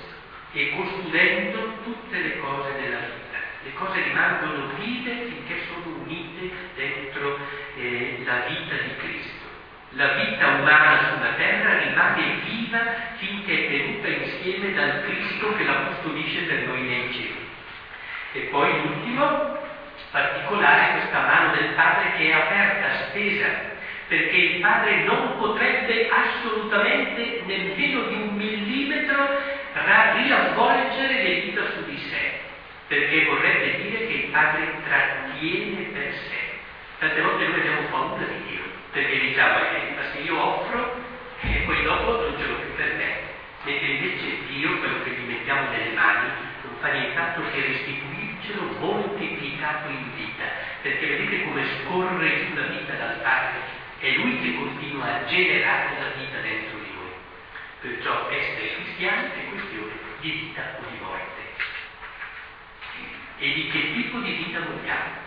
e 0.57 0.71
custodendo 0.71 1.75
tutte 1.85 2.19
le 2.19 2.39
cose 2.39 2.73
della 2.81 2.99
vita. 2.99 3.37
Le 3.63 3.73
cose 3.75 4.03
rimangono 4.03 4.73
vive 4.79 5.27
finché 5.27 5.61
sono 5.69 5.99
unite 5.99 6.51
dentro 6.75 7.39
eh, 7.77 8.23
la 8.25 8.47
vita 8.49 8.75
di 8.75 8.97
Cristo. 8.97 9.45
La 9.91 10.15
vita 10.15 10.47
umana 10.47 11.13
sulla 11.13 11.35
terra 11.35 11.79
rimane 11.79 12.41
viva 12.45 12.79
finché 13.17 13.67
è 13.67 13.69
tenuta 13.69 14.09
insieme 14.09 14.73
dal 14.73 15.03
Cristo 15.05 15.55
che 15.57 15.65
la 15.65 15.75
custodisce 15.75 16.43
per 16.45 16.67
noi 16.67 16.83
nei 16.83 17.13
cieli. 17.13 17.49
E 18.33 18.41
poi 18.51 18.83
l'ultimo, 18.83 19.59
particolare, 20.11 20.93
questa 21.01 21.21
mano 21.21 21.55
del 21.55 21.75
Padre 21.75 22.13
che 22.17 22.31
è 22.31 22.33
aperta, 22.33 23.09
stesa 23.11 23.75
perché 24.09 24.37
il 24.37 24.61
Padre 24.61 25.03
non 25.05 25.37
potrebbe 25.39 26.09
assolutamente 26.09 27.43
nemmeno 27.45 28.03
di 28.03 28.15
un 28.15 28.37
millimetro 28.37 29.27
riavvolgere 30.15 31.23
le 31.23 31.41
dita 31.43 31.63
su 31.73 31.85
di 31.85 31.99
sé, 31.99 32.41
perché 32.87 33.25
vorrebbe 33.25 33.83
dire 33.83 34.07
che 34.07 34.13
il 34.13 34.31
Padre 34.31 34.75
trattiene 34.85 35.83
per 35.93 36.13
sé. 36.13 36.45
Tante 36.99 37.21
volte 37.21 37.47
noi 37.49 37.61
abbiamo 37.61 37.89
paura 37.91 38.25
di 38.25 38.43
Dio, 38.49 38.63
perché 38.93 39.19
diciamo, 39.19 39.59
eh, 39.59 39.95
ma 39.95 40.03
se 40.13 40.19
io 40.21 40.41
offro 40.41 41.05
e 41.43 41.57
eh, 41.57 41.61
poi 41.67 41.83
dopo 41.83 42.11
non 42.13 42.35
ce 42.39 42.47
l'ho 42.47 42.55
più 42.55 42.75
per 42.77 42.95
me, 42.95 43.13
mentre 43.65 43.87
invece 43.87 44.47
Dio, 44.47 44.79
quello 44.79 45.03
che 45.03 45.11
gli 45.11 45.29
mettiamo 45.29 45.69
nelle 45.71 45.93
mani, 45.93 46.29
non 46.63 46.75
fa 46.81 46.89
nient'altro 46.93 47.43
che 47.53 47.61
restituircelo 47.61 48.79
moltiplicato 48.79 49.91
in 49.91 50.15
vita, 50.15 50.45
perché 50.81 51.07
vedete 51.07 51.43
come 51.45 51.65
scorre 51.83 52.49
la 52.55 52.63
vita 52.63 52.95
dal 52.95 53.21
Padre 53.21 53.76
è 53.99 54.11
Lui 54.17 54.41
che 54.41 54.55
continua 54.57 55.05
a 55.07 55.25
generare 55.25 55.99
la 55.99 56.09
vita 56.21 56.41
dentro 56.41 56.79
di 56.79 56.91
noi. 56.95 57.13
Perciò 57.81 58.29
essere 58.29 58.75
cristiani 58.83 59.31
è 59.31 59.49
questione 59.49 59.93
di 60.21 60.31
vita 60.31 60.63
o 60.79 60.91
di 60.91 60.99
morte. 61.01 61.43
E 63.39 63.53
di 63.53 63.69
che 63.69 63.93
tipo 63.95 64.19
di 64.19 64.33
vita 64.33 64.61
vogliamo? 64.61 65.25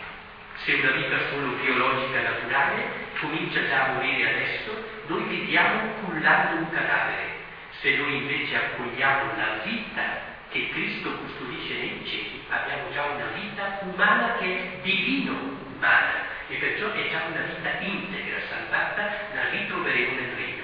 Se 0.64 0.74
una 0.74 0.92
vita 0.92 1.18
solo 1.30 1.54
biologica 1.54 2.22
naturale 2.22 3.08
comincia 3.20 3.68
già 3.68 3.86
a 3.86 3.94
morire 3.94 4.30
adesso, 4.30 4.84
noi 5.08 5.24
viviamo 5.24 5.94
cullando 6.04 6.62
un 6.62 6.70
cadavere. 6.70 7.38
Se 7.80 7.96
noi 7.96 8.18
invece 8.18 8.56
accogliamo 8.56 9.36
la 9.36 9.62
vita 9.64 10.28
che 10.50 10.70
Cristo 10.70 11.12
custodisce 11.12 11.74
nei 11.74 12.02
cieli, 12.06 12.44
abbiamo 12.50 12.92
già 12.92 13.04
una 13.06 13.28
vita 13.34 13.80
umana 13.84 14.38
che 14.38 14.46
è 14.46 14.82
divino 14.82 15.58
umana 15.76 16.38
e 16.50 16.56
perciò 16.56 16.92
è 16.92 17.10
già 17.10 17.22
una 17.30 17.42
vita 17.42 17.70
integra, 17.80 18.38
salvata, 18.50 19.02
la 19.36 19.50
ritroveremo 19.52 20.20
nel 20.20 20.34
regno. 20.36 20.64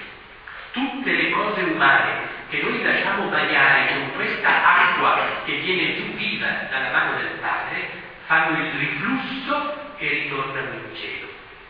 Tutte 0.72 1.12
le 1.12 1.30
cose 1.30 1.62
umane 1.62 2.28
che 2.50 2.62
noi 2.62 2.84
lasciamo 2.84 3.28
bagnare 3.30 3.94
con 3.94 4.14
questa 4.16 4.78
acqua 4.78 5.42
che 5.46 5.54
viene 5.58 5.96
giù 5.96 6.14
viva 6.16 6.68
dalla 6.70 6.92
mano 6.92 7.18
del 7.18 7.38
Padre, 7.40 7.88
fanno 8.26 8.58
il 8.66 8.72
riflusso 8.72 9.96
e 9.98 10.08
ritornano 10.08 10.74
in 10.74 10.96
cielo. 10.96 11.28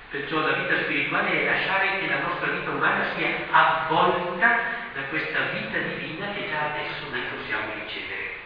Perciò 0.09 0.39
la 0.39 0.53
vita 0.53 0.81
spirituale 0.83 1.41
è 1.41 1.45
lasciare 1.45 1.99
che 1.99 2.07
la 2.07 2.19
nostra 2.21 2.51
vita 2.51 2.69
umana 2.69 3.03
sia 3.15 3.29
avvolta 3.51 4.59
da 4.93 5.01
questa 5.09 5.39
vita 5.51 5.77
divina 5.77 6.27
che 6.33 6.47
già 6.49 6.71
adesso 6.71 7.09
noi 7.11 7.21
possiamo 7.35 7.73
ricevere 7.83 8.43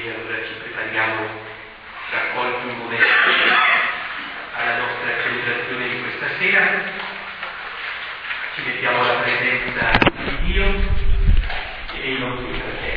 per 0.00 0.44
ci 0.48 0.54
prepariamo 0.60 1.28
tra 2.10 2.18
qualche 2.34 2.66
momento 2.66 3.06
alla 4.56 4.76
nostra 4.78 5.22
celebrazione 5.22 5.88
di 5.88 6.00
questa 6.00 6.26
sera. 6.38 6.82
Ci 8.54 8.62
mettiamo 8.64 9.00
alla 9.02 9.20
presenza 9.20 9.90
di 10.16 10.38
Dio 10.42 10.64
e 11.94 12.00
dei 12.00 12.18
nostri 12.18 12.60
fratelli. 12.60 12.93